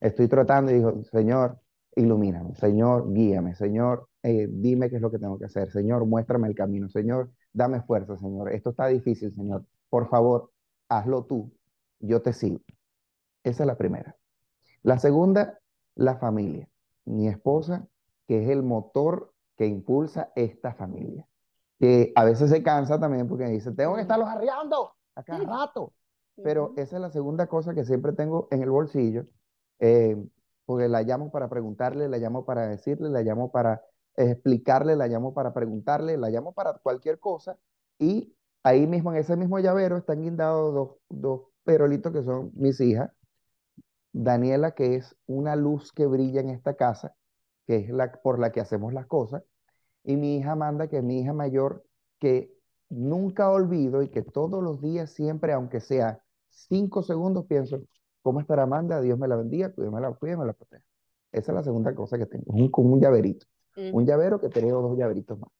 estoy 0.00 0.28
trotando 0.28 0.70
y 0.70 0.74
digo, 0.74 1.02
Señor, 1.04 1.58
ilumíname, 1.96 2.54
Señor, 2.54 3.12
guíame, 3.12 3.54
Señor, 3.54 4.08
eh, 4.22 4.48
dime 4.50 4.88
qué 4.88 4.96
es 4.96 5.02
lo 5.02 5.10
que 5.10 5.18
tengo 5.18 5.38
que 5.38 5.46
hacer, 5.46 5.70
Señor, 5.70 6.06
muéstrame 6.06 6.48
el 6.48 6.54
camino, 6.54 6.88
Señor, 6.88 7.30
dame 7.52 7.82
fuerza, 7.82 8.16
Señor, 8.16 8.52
esto 8.52 8.70
está 8.70 8.86
difícil, 8.86 9.32
Señor, 9.32 9.64
por 9.88 10.08
favor, 10.08 10.50
hazlo 10.88 11.24
tú, 11.24 11.52
yo 12.02 12.20
te 12.20 12.32
sigo. 12.32 12.60
Esa 13.42 13.62
es 13.62 13.66
la 13.66 13.76
primera. 13.76 14.16
La 14.82 14.98
segunda, 14.98 15.58
la 15.94 16.16
familia. 16.16 16.68
Mi 17.04 17.28
esposa, 17.28 17.86
que 18.26 18.42
es 18.42 18.50
el 18.50 18.62
motor 18.62 19.32
que 19.56 19.66
impulsa 19.66 20.32
esta 20.36 20.74
familia. 20.74 21.26
Que 21.78 22.12
a 22.14 22.24
veces 22.24 22.50
se 22.50 22.62
cansa 22.62 23.00
también 23.00 23.28
porque 23.28 23.44
dice, 23.46 23.72
tengo 23.72 23.94
que 23.94 24.02
estarlos 24.02 24.28
arreando 24.28 24.94
a 25.14 25.22
cada 25.22 25.44
rato. 25.44 25.92
Pero 26.42 26.72
esa 26.76 26.96
es 26.96 27.02
la 27.02 27.10
segunda 27.10 27.46
cosa 27.46 27.74
que 27.74 27.84
siempre 27.84 28.12
tengo 28.12 28.48
en 28.50 28.62
el 28.62 28.70
bolsillo, 28.70 29.26
eh, 29.80 30.16
porque 30.64 30.88
la 30.88 31.02
llamo 31.02 31.30
para 31.30 31.48
preguntarle, 31.48 32.08
la 32.08 32.18
llamo 32.18 32.44
para 32.44 32.66
decirle, 32.66 33.10
la 33.10 33.22
llamo 33.22 33.50
para 33.52 33.82
explicarle, 34.16 34.96
la 34.96 35.08
llamo 35.08 35.34
para 35.34 35.52
preguntarle, 35.52 36.16
la 36.16 36.30
llamo 36.30 36.52
para 36.52 36.74
cualquier 36.74 37.18
cosa. 37.18 37.58
Y 37.98 38.34
ahí 38.62 38.86
mismo, 38.86 39.12
en 39.12 39.18
ese 39.18 39.36
mismo 39.36 39.58
llavero, 39.58 39.96
están 39.96 40.22
guindados 40.22 40.74
dos, 40.74 40.90
dos 41.08 41.51
perolitos 41.64 42.12
que 42.12 42.22
son 42.22 42.50
mis 42.54 42.80
hijas. 42.80 43.10
Daniela, 44.12 44.72
que 44.72 44.96
es 44.96 45.16
una 45.26 45.56
luz 45.56 45.92
que 45.92 46.06
brilla 46.06 46.40
en 46.40 46.50
esta 46.50 46.74
casa, 46.74 47.14
que 47.66 47.76
es 47.76 47.90
la 47.90 48.12
por 48.12 48.38
la 48.38 48.52
que 48.52 48.60
hacemos 48.60 48.92
las 48.92 49.06
cosas, 49.06 49.42
y 50.04 50.16
mi 50.16 50.36
hija 50.36 50.52
Amanda, 50.52 50.88
que 50.88 50.98
es 50.98 51.04
mi 51.04 51.20
hija 51.20 51.32
mayor, 51.32 51.84
que 52.18 52.52
nunca 52.88 53.50
olvido 53.50 54.02
y 54.02 54.08
que 54.08 54.22
todos 54.22 54.62
los 54.62 54.82
días, 54.82 55.10
siempre, 55.10 55.52
aunque 55.52 55.80
sea 55.80 56.22
cinco 56.50 57.02
segundos, 57.02 57.46
pienso, 57.46 57.80
¿cómo 58.22 58.40
estará 58.40 58.64
Amanda? 58.64 59.00
Dios 59.00 59.18
me 59.18 59.28
la 59.28 59.36
bendiga, 59.36 59.68
Dios 59.76 59.92
me 59.92 60.00
la 60.00 60.12
cuide, 60.12 60.36
me 60.36 60.44
la 60.44 60.52
proteja. 60.52 60.84
Esa 61.32 61.52
es 61.52 61.56
la 61.56 61.62
segunda 61.62 61.94
cosa 61.94 62.18
que 62.18 62.26
tengo, 62.26 62.44
un, 62.52 62.70
un 62.74 63.00
llaverito, 63.00 63.46
un 63.76 64.02
Ujú. 64.02 64.04
llavero 64.04 64.40
que 64.40 64.50
tengo 64.50 64.82
dos 64.82 64.98
llaveritos 64.98 65.38
más. 65.38 65.50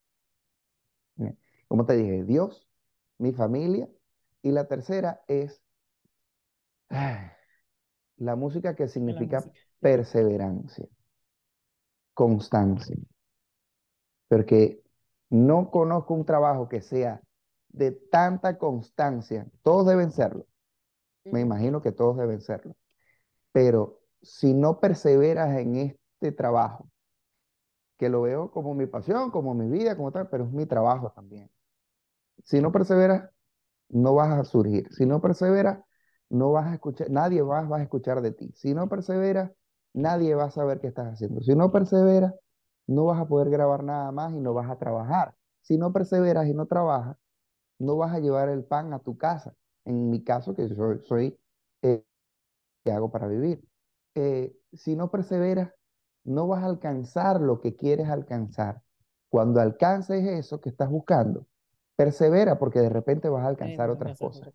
Bien. 1.17 1.39
Como 1.69 1.87
te 1.87 1.97
dije, 1.97 2.25
Dios, 2.25 2.69
mi 3.19 3.33
familia, 3.33 3.89
y 4.43 4.51
la 4.51 4.67
tercera 4.69 5.23
es 5.29 5.63
la 8.17 8.37
música 8.37 8.75
que 8.75 8.89
significa 8.89 9.39
música. 9.39 9.57
Perseverancia, 9.81 10.87
constancia, 12.15 12.97
porque 14.29 14.81
no 15.29 15.71
conozco 15.71 16.15
un 16.15 16.25
trabajo 16.25 16.69
que 16.69 16.83
sea 16.83 17.21
de 17.69 17.91
tanta 17.91 18.59
constancia. 18.59 19.47
Todos 19.63 19.87
deben 19.87 20.13
serlo, 20.13 20.47
me 21.25 21.41
imagino 21.41 21.83
que 21.83 21.91
todos 21.91 22.17
deben 22.17 22.41
serlo, 22.41 22.77
pero 23.51 24.01
si 24.23 24.55
no 24.55 24.79
perseveras 24.79 25.59
en 25.59 25.77
este 25.77 26.33
trabajo, 26.33 26.89
que 27.99 28.09
lo 28.09 28.23
veo 28.23 28.51
como 28.51 28.75
mi 28.75 28.87
pasión, 28.87 29.31
como 29.31 29.55
mi 29.55 29.69
vida, 29.69 29.97
como 29.97 30.11
tal, 30.13 30.29
pero 30.29 30.45
es 30.45 30.51
mi 30.51 30.67
trabajo 30.67 31.13
también. 31.13 31.51
Si 32.45 32.61
no 32.61 32.73
perseveras, 32.73 33.31
no 33.89 34.15
vas 34.15 34.39
a 34.39 34.45
surgir. 34.45 34.89
Si 34.93 35.07
no 35.07 35.21
perseveras, 35.21 35.79
no 36.33 36.51
vas 36.51 36.67
a 36.67 36.75
escuchar, 36.75 37.11
nadie 37.11 37.43
más 37.45 37.71
va 37.71 37.77
a 37.79 37.83
escuchar 37.83 38.23
de 38.23 38.33
ti. 38.33 38.51
Si 38.55 38.73
no 38.75 38.89
perseveras, 38.89 39.53
nadie 39.93 40.35
va 40.35 40.45
a 40.45 40.51
saber 40.51 40.81
qué 40.81 40.87
estás 40.87 41.13
haciendo. 41.13 41.43
Si 41.43 41.55
no 41.55 41.71
perseveras, 41.71 42.35
no 42.87 43.05
vas 43.05 43.21
a 43.21 43.29
poder 43.29 43.51
grabar 43.51 43.85
nada 43.85 44.11
más 44.13 44.33
y 44.33 44.41
no 44.41 44.55
vas 44.55 44.71
a 44.71 44.79
trabajar. 44.79 45.35
Si 45.61 45.77
no 45.77 45.93
perseveras 45.93 46.47
y 46.49 46.55
no 46.55 46.67
trabajas, 46.67 47.19
no 47.79 47.99
vas 47.99 48.15
a 48.15 48.21
llevar 48.21 48.49
el 48.49 48.65
pan 48.65 48.95
a 48.95 49.01
tu 49.01 49.19
casa. 49.19 49.55
En 49.85 50.09
mi 50.09 50.25
caso, 50.25 50.55
que 50.55 50.69
soy, 50.69 51.01
soy 51.05 51.39
eh, 51.83 52.03
que 52.85 52.93
hago 52.93 53.11
para 53.11 53.29
vivir. 53.29 53.63
Eh, 54.15 54.57
si 54.73 54.97
no 54.97 55.11
perseveras, 55.11 55.71
no 56.25 56.47
vas 56.49 56.63
a 56.63 56.67
alcanzar 56.67 57.43
lo 57.43 57.61
que 57.61 57.77
quieres 57.77 58.09
alcanzar. 58.09 58.83
Cuando 59.29 59.61
alcances 59.61 60.25
eso 60.25 60.61
que 60.63 60.71
estás 60.71 60.89
buscando, 60.91 61.47
persevera 61.97 62.59
porque 62.59 62.81
de 62.81 62.89
repente 62.89 63.29
vas 63.29 63.45
a 63.45 63.49
alcanzar 63.49 63.91
otras 63.91 64.17
cosas. 64.17 64.49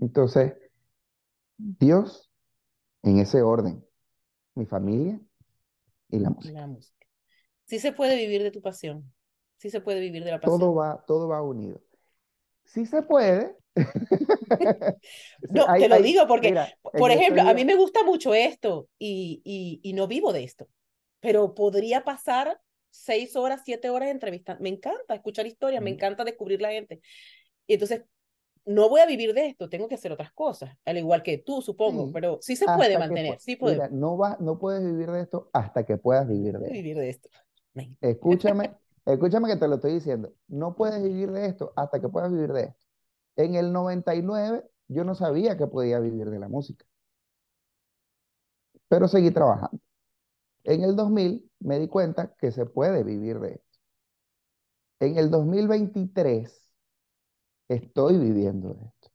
Entonces, 0.00 0.54
Dios, 1.56 2.30
en 3.02 3.18
ese 3.18 3.42
orden, 3.42 3.84
mi 4.54 4.66
familia 4.66 5.20
y 6.08 6.18
la 6.18 6.30
música. 6.30 6.68
Sí 7.66 7.78
se 7.78 7.92
puede 7.92 8.16
vivir 8.16 8.42
de 8.42 8.50
tu 8.50 8.60
pasión. 8.60 9.12
Sí 9.58 9.70
se 9.70 9.80
puede 9.80 10.00
vivir 10.00 10.24
de 10.24 10.30
la 10.30 10.40
pasión. 10.40 10.58
Todo 10.58 10.74
va, 10.74 11.04
todo 11.06 11.28
va 11.28 11.42
unido. 11.42 11.80
Sí 12.64 12.86
se 12.86 13.02
puede. 13.02 13.56
no, 15.50 15.66
te 15.78 15.88
lo 15.88 16.00
digo 16.00 16.26
porque, 16.26 16.54
por 16.82 17.10
ejemplo, 17.10 17.42
a 17.42 17.54
mí 17.54 17.64
me 17.64 17.76
gusta 17.76 18.02
mucho 18.04 18.34
esto 18.34 18.88
y, 18.98 19.40
y, 19.44 19.80
y 19.82 19.92
no 19.92 20.08
vivo 20.08 20.32
de 20.32 20.44
esto, 20.44 20.68
pero 21.20 21.54
podría 21.54 22.04
pasar 22.04 22.60
seis 22.90 23.36
horas, 23.36 23.62
siete 23.64 23.90
horas 23.90 24.10
entrevistando. 24.10 24.62
Me 24.62 24.70
encanta 24.70 25.14
escuchar 25.14 25.46
historias, 25.46 25.82
me 25.82 25.90
encanta 25.90 26.24
descubrir 26.24 26.60
la 26.60 26.70
gente. 26.70 27.00
Y 27.66 27.74
entonces, 27.74 28.02
no 28.66 28.88
voy 28.88 29.00
a 29.00 29.06
vivir 29.06 29.34
de 29.34 29.46
esto, 29.46 29.68
tengo 29.68 29.88
que 29.88 29.94
hacer 29.94 30.12
otras 30.12 30.32
cosas, 30.32 30.76
al 30.84 30.98
igual 30.98 31.22
que 31.22 31.38
tú, 31.38 31.62
supongo, 31.62 32.10
pero 32.12 32.38
sí 32.40 32.56
se 32.56 32.66
puede 32.66 32.98
mantener, 32.98 33.40
sí 33.40 33.56
puede. 33.56 33.88
no, 33.90 34.16
va, 34.16 34.36
no 34.40 34.58
puedes 34.58 34.84
vivir 34.84 35.10
de 35.10 35.22
esto 35.22 35.50
hasta 35.52 35.84
que 35.84 35.96
puedas 35.96 36.28
vivir 36.28 36.58
de 36.58 36.66
esto. 36.66 36.72
Vivir 36.72 36.96
de 36.96 37.10
esto. 37.10 37.28
Escúchame, 38.00 38.76
escúchame 39.06 39.48
que 39.48 39.56
te 39.56 39.68
lo 39.68 39.76
estoy 39.76 39.94
diciendo. 39.94 40.32
No 40.48 40.74
puedes 40.74 41.02
vivir 41.02 41.30
de 41.30 41.46
esto 41.46 41.72
hasta 41.76 42.00
que 42.00 42.08
puedas 42.08 42.30
vivir 42.30 42.52
de 42.52 42.64
esto. 42.64 42.86
En 43.36 43.54
el 43.54 43.72
99 43.72 44.64
yo 44.88 45.04
no 45.04 45.14
sabía 45.14 45.56
que 45.56 45.66
podía 45.66 45.98
vivir 46.00 46.28
de 46.30 46.38
la 46.38 46.48
música, 46.48 46.84
pero 48.88 49.08
seguí 49.08 49.30
trabajando. 49.30 49.80
En 50.64 50.84
el 50.84 50.94
2000 50.96 51.50
me 51.60 51.78
di 51.78 51.88
cuenta 51.88 52.34
que 52.38 52.52
se 52.52 52.66
puede 52.66 53.02
vivir 53.04 53.38
de 53.40 53.52
esto. 53.52 53.78
En 55.00 55.16
el 55.16 55.30
2023 55.30 56.69
estoy 57.70 58.18
viviendo 58.18 58.74
de 58.74 58.86
esto. 58.86 59.10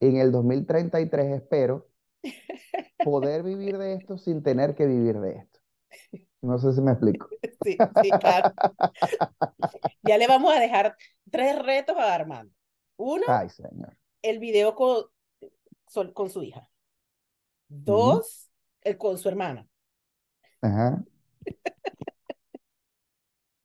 En 0.00 0.16
el 0.16 0.32
2033 0.32 1.42
espero 1.42 1.88
poder 3.04 3.42
vivir 3.42 3.78
de 3.78 3.94
esto 3.94 4.18
sin 4.18 4.42
tener 4.42 4.74
que 4.74 4.86
vivir 4.86 5.20
de 5.20 5.36
esto. 5.36 5.60
No 6.42 6.58
sé 6.58 6.72
si 6.72 6.80
me 6.80 6.92
explico. 6.92 7.28
Sí, 7.62 7.76
sí, 8.02 8.10
claro. 8.10 8.54
Ya 10.02 10.16
le 10.16 10.26
vamos 10.26 10.54
a 10.54 10.58
dejar 10.58 10.96
tres 11.30 11.58
retos 11.62 11.94
a 11.98 12.14
Armando. 12.14 12.54
Uno, 12.96 13.26
el 14.22 14.38
video 14.38 14.74
con, 14.74 15.04
con 16.14 16.30
su 16.30 16.42
hija. 16.42 16.68
Dos, 17.68 18.50
el 18.80 18.96
con 18.96 19.18
su 19.18 19.28
hermana. 19.28 19.68
Ajá. 20.62 21.04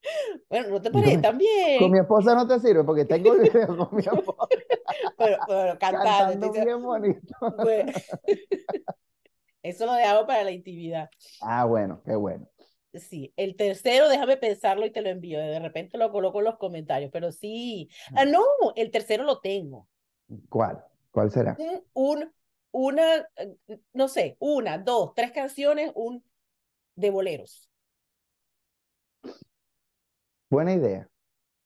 Bueno, 0.48 0.68
no 0.68 0.82
te 0.82 0.90
parece 0.90 1.18
también. 1.18 1.78
Con 1.78 1.90
mi 1.90 1.98
esposa 1.98 2.34
no 2.34 2.46
te 2.46 2.60
sirve 2.60 2.84
porque 2.84 3.04
tengo 3.04 3.34
el 3.34 3.40
video 3.40 3.76
con 3.76 3.88
mi 3.92 4.02
esposa. 4.06 4.48
pero, 5.18 5.36
pero 5.46 5.78
cantando. 5.78 6.52
bien 6.52 6.82
bonito. 6.82 7.34
eso 9.62 9.86
lo 9.86 9.92
dejamos 9.94 10.24
para 10.24 10.44
la 10.44 10.52
intimidad. 10.52 11.10
Ah, 11.40 11.64
bueno, 11.64 12.02
qué 12.04 12.14
bueno. 12.14 12.48
Sí, 12.94 13.32
el 13.36 13.56
tercero, 13.56 14.08
déjame 14.08 14.36
pensarlo 14.36 14.86
y 14.86 14.90
te 14.90 15.02
lo 15.02 15.08
envío. 15.08 15.38
De 15.38 15.58
repente 15.58 15.98
lo 15.98 16.10
coloco 16.10 16.38
en 16.38 16.46
los 16.46 16.56
comentarios, 16.56 17.10
pero 17.12 17.30
sí. 17.32 17.90
Ah, 18.14 18.24
no, 18.24 18.42
el 18.74 18.90
tercero 18.90 19.24
lo 19.24 19.40
tengo. 19.40 19.88
¿Cuál? 20.48 20.82
¿Cuál 21.10 21.30
será? 21.30 21.56
Un, 21.92 22.32
una, 22.70 23.28
no 23.92 24.08
sé, 24.08 24.36
una, 24.38 24.78
dos, 24.78 25.12
tres 25.14 25.32
canciones, 25.32 25.92
un 25.94 26.24
de 26.94 27.10
boleros. 27.10 27.70
Buena 30.50 30.74
idea. 30.74 31.08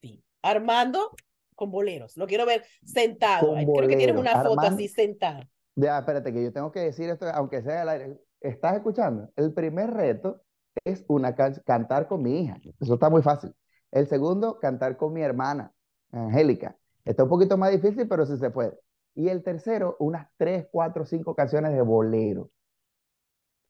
Sí. 0.00 0.22
Armando 0.42 1.10
con 1.54 1.70
boleros. 1.70 2.16
Lo 2.16 2.26
quiero 2.26 2.46
ver 2.46 2.64
sentado. 2.84 3.54
Creo 3.54 3.88
que 3.88 3.96
tienes 3.96 4.16
una 4.16 4.42
foto 4.42 4.60
así 4.60 4.88
sentada. 4.88 5.48
Ya, 5.76 5.98
espérate, 5.98 6.32
que 6.32 6.42
yo 6.42 6.52
tengo 6.52 6.72
que 6.72 6.80
decir 6.80 7.08
esto, 7.10 7.26
aunque 7.34 7.62
sea 7.62 7.82
al 7.82 7.88
aire. 7.90 8.18
¿Estás 8.40 8.76
escuchando? 8.76 9.30
El 9.36 9.52
primer 9.52 9.90
reto 9.90 10.42
es 10.84 11.04
una 11.08 11.34
cantar 11.34 12.08
con 12.08 12.22
mi 12.22 12.40
hija. 12.40 12.58
Eso 12.80 12.94
está 12.94 13.10
muy 13.10 13.22
fácil. 13.22 13.54
El 13.90 14.06
segundo, 14.06 14.58
cantar 14.58 14.96
con 14.96 15.12
mi 15.12 15.22
hermana, 15.22 15.72
Angélica. 16.12 16.76
Está 17.04 17.24
un 17.24 17.28
poquito 17.28 17.56
más 17.56 17.70
difícil, 17.70 18.08
pero 18.08 18.24
sí 18.24 18.36
se 18.36 18.50
puede. 18.50 18.78
Y 19.14 19.28
el 19.28 19.42
tercero, 19.42 19.96
unas 19.98 20.28
tres, 20.36 20.66
cuatro, 20.70 21.04
cinco 21.04 21.34
canciones 21.34 21.72
de 21.72 21.82
bolero. 21.82 22.50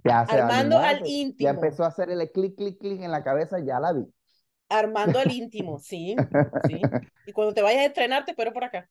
Ya 0.05 0.21
Armando 0.21 0.79
al 0.79 1.07
íntimo. 1.07 1.45
Ya 1.47 1.51
empezó 1.51 1.85
a 1.85 1.89
hacer 1.89 2.11
el 2.11 2.31
clic, 2.31 2.57
clic, 2.57 2.79
clic 2.79 3.03
en 3.03 3.11
la 3.11 3.25
cabeza, 3.25 3.59
ya 3.59 3.81
la 3.81 3.93
vi. 3.93 4.07
Armando 4.71 5.19
al 5.19 5.31
íntimo, 5.31 5.79
sí, 5.83 6.17
sí. 6.69 6.81
Y 7.27 7.33
cuando 7.33 7.53
te 7.53 7.61
vayas 7.61 7.83
a 7.83 7.87
estrenar, 7.87 8.25
te 8.25 8.31
espero 8.31 8.53
por 8.53 8.65
acá. 8.65 8.89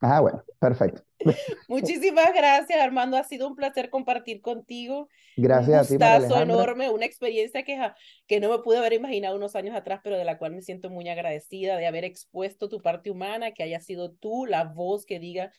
Ah, 0.00 0.20
bueno, 0.20 0.42
perfecto. 0.58 1.02
Muchísimas 1.68 2.32
gracias, 2.34 2.80
Armando. 2.80 3.16
Ha 3.16 3.24
sido 3.24 3.48
un 3.48 3.56
placer 3.56 3.90
compartir 3.90 4.40
contigo. 4.40 5.08
Gracias 5.36 5.90
un 5.90 6.02
a 6.02 6.18
ti, 6.18 6.34
enorme, 6.34 6.90
una 6.90 7.04
experiencia 7.04 7.62
que, 7.62 7.78
que 8.26 8.40
no 8.40 8.50
me 8.50 8.58
pude 8.60 8.78
haber 8.78 8.94
imaginado 8.94 9.36
unos 9.36 9.56
años 9.56 9.74
atrás, 9.74 10.00
pero 10.02 10.16
de 10.16 10.24
la 10.24 10.38
cual 10.38 10.52
me 10.52 10.62
siento 10.62 10.90
muy 10.90 11.08
agradecida 11.08 11.76
de 11.76 11.86
haber 11.86 12.04
expuesto 12.04 12.68
tu 12.68 12.80
parte 12.80 13.10
humana, 13.10 13.52
que 13.52 13.62
haya 13.62 13.80
sido 13.80 14.12
tú 14.12 14.46
la 14.46 14.64
voz 14.64 15.04
que 15.04 15.18
diga 15.18 15.52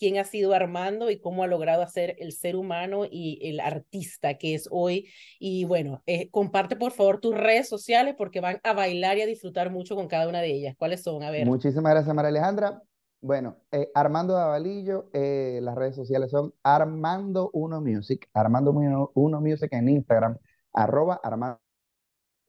quién 0.00 0.16
ha 0.16 0.24
sido 0.24 0.54
Armando 0.54 1.10
y 1.10 1.20
cómo 1.20 1.44
ha 1.44 1.46
logrado 1.46 1.82
hacer 1.82 2.16
el 2.18 2.32
ser 2.32 2.56
humano 2.56 3.04
y 3.08 3.38
el 3.42 3.60
artista 3.60 4.38
que 4.38 4.54
es 4.54 4.66
hoy. 4.70 5.10
Y 5.38 5.66
bueno, 5.66 6.02
eh, 6.06 6.30
comparte 6.30 6.74
por 6.74 6.92
favor 6.92 7.20
tus 7.20 7.36
redes 7.36 7.68
sociales 7.68 8.14
porque 8.16 8.40
van 8.40 8.60
a 8.64 8.72
bailar 8.72 9.18
y 9.18 9.22
a 9.22 9.26
disfrutar 9.26 9.70
mucho 9.70 9.94
con 9.94 10.08
cada 10.08 10.26
una 10.26 10.40
de 10.40 10.52
ellas. 10.52 10.74
¿Cuáles 10.78 11.02
son? 11.02 11.22
A 11.22 11.30
ver. 11.30 11.46
Muchísimas 11.46 11.92
gracias, 11.92 12.14
María 12.14 12.30
Alejandra. 12.30 12.82
Bueno, 13.20 13.58
eh, 13.70 13.90
Armando 13.94 14.32
Davalillo, 14.32 15.10
eh, 15.12 15.60
las 15.62 15.74
redes 15.74 15.94
sociales 15.94 16.30
son 16.30 16.54
Armando 16.62 17.50
Uno 17.52 17.82
Music, 17.82 18.26
Armando 18.32 18.72
Uno, 18.72 19.40
Music 19.42 19.70
en 19.72 19.90
Instagram, 19.90 20.38
arroba 20.72 21.20
Armando, 21.22 21.60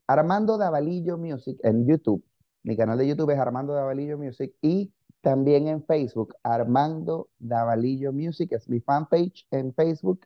Armando 0.08 0.58
Davalillo 0.58 1.18
Music 1.18 1.60
en 1.64 1.86
YouTube. 1.86 2.24
Mi 2.64 2.78
canal 2.78 2.98
de 2.98 3.08
YouTube 3.08 3.32
es 3.32 3.40
Armando 3.40 3.74
Davalillo 3.74 4.18
Music 4.18 4.54
y 4.62 4.94
también 5.22 5.68
en 5.68 5.84
Facebook, 5.84 6.36
Armando 6.44 7.30
Davalillo 7.40 8.12
Music, 8.12 8.52
es 8.54 8.68
mi 8.68 8.82
fanpage 8.82 9.46
en 9.52 9.72
Facebook. 9.74 10.26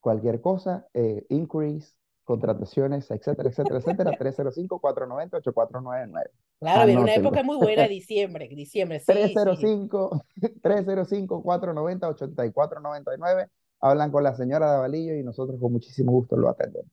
Cualquier 0.00 0.40
cosa, 0.40 0.86
eh, 0.94 1.26
inquiries, 1.28 1.96
contrataciones, 2.24 3.10
etcétera, 3.10 3.50
etcétera, 3.50 3.78
etcétera, 3.78 4.12
305-490-8499. 4.18 6.30
Claro, 6.60 6.86
viene 6.86 7.02
una 7.02 7.14
época 7.14 7.42
muy 7.42 7.56
buena, 7.56 7.88
diciembre, 7.88 8.46
diciembre, 8.48 9.00
sí, 9.00 9.06
305, 9.06 10.22
305-490-8499. 10.62 13.48
Hablan 13.82 14.12
con 14.12 14.22
la 14.22 14.34
señora 14.34 14.70
Davalillo 14.70 15.14
y 15.14 15.24
nosotros 15.24 15.58
con 15.58 15.72
muchísimo 15.72 16.12
gusto 16.12 16.36
lo 16.36 16.50
atendemos. 16.50 16.90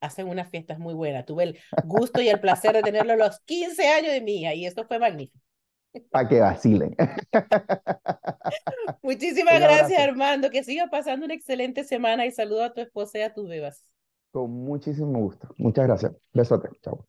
Hacen 0.00 0.28
unas 0.28 0.50
fiestas 0.50 0.78
muy 0.78 0.92
buenas. 0.92 1.24
Tuve 1.24 1.44
el 1.44 1.58
gusto 1.84 2.20
y 2.20 2.28
el 2.28 2.40
placer 2.40 2.74
de 2.74 2.82
tenerlo 2.82 3.16
los 3.16 3.40
15 3.40 3.88
años 3.88 4.12
de 4.12 4.20
mi 4.20 4.40
hija 4.40 4.52
y 4.52 4.66
esto 4.66 4.84
fue 4.84 4.98
magnífico. 4.98 5.40
Para 6.10 6.28
que 6.28 6.40
vacilen. 6.40 6.96
Muchísimas 9.02 9.60
gracias, 9.60 10.00
Armando. 10.00 10.50
Que 10.50 10.64
siga 10.64 10.88
pasando 10.90 11.24
una 11.26 11.34
excelente 11.34 11.84
semana 11.84 12.26
y 12.26 12.32
saludo 12.32 12.64
a 12.64 12.72
tu 12.72 12.80
esposa 12.80 13.18
y 13.18 13.22
a 13.22 13.32
tus 13.32 13.48
bebas. 13.48 13.84
Con 14.32 14.50
muchísimo 14.50 15.18
gusto. 15.20 15.48
Muchas 15.58 15.86
gracias. 15.86 16.12
Besote. 16.32 16.68
Chao. 16.82 17.06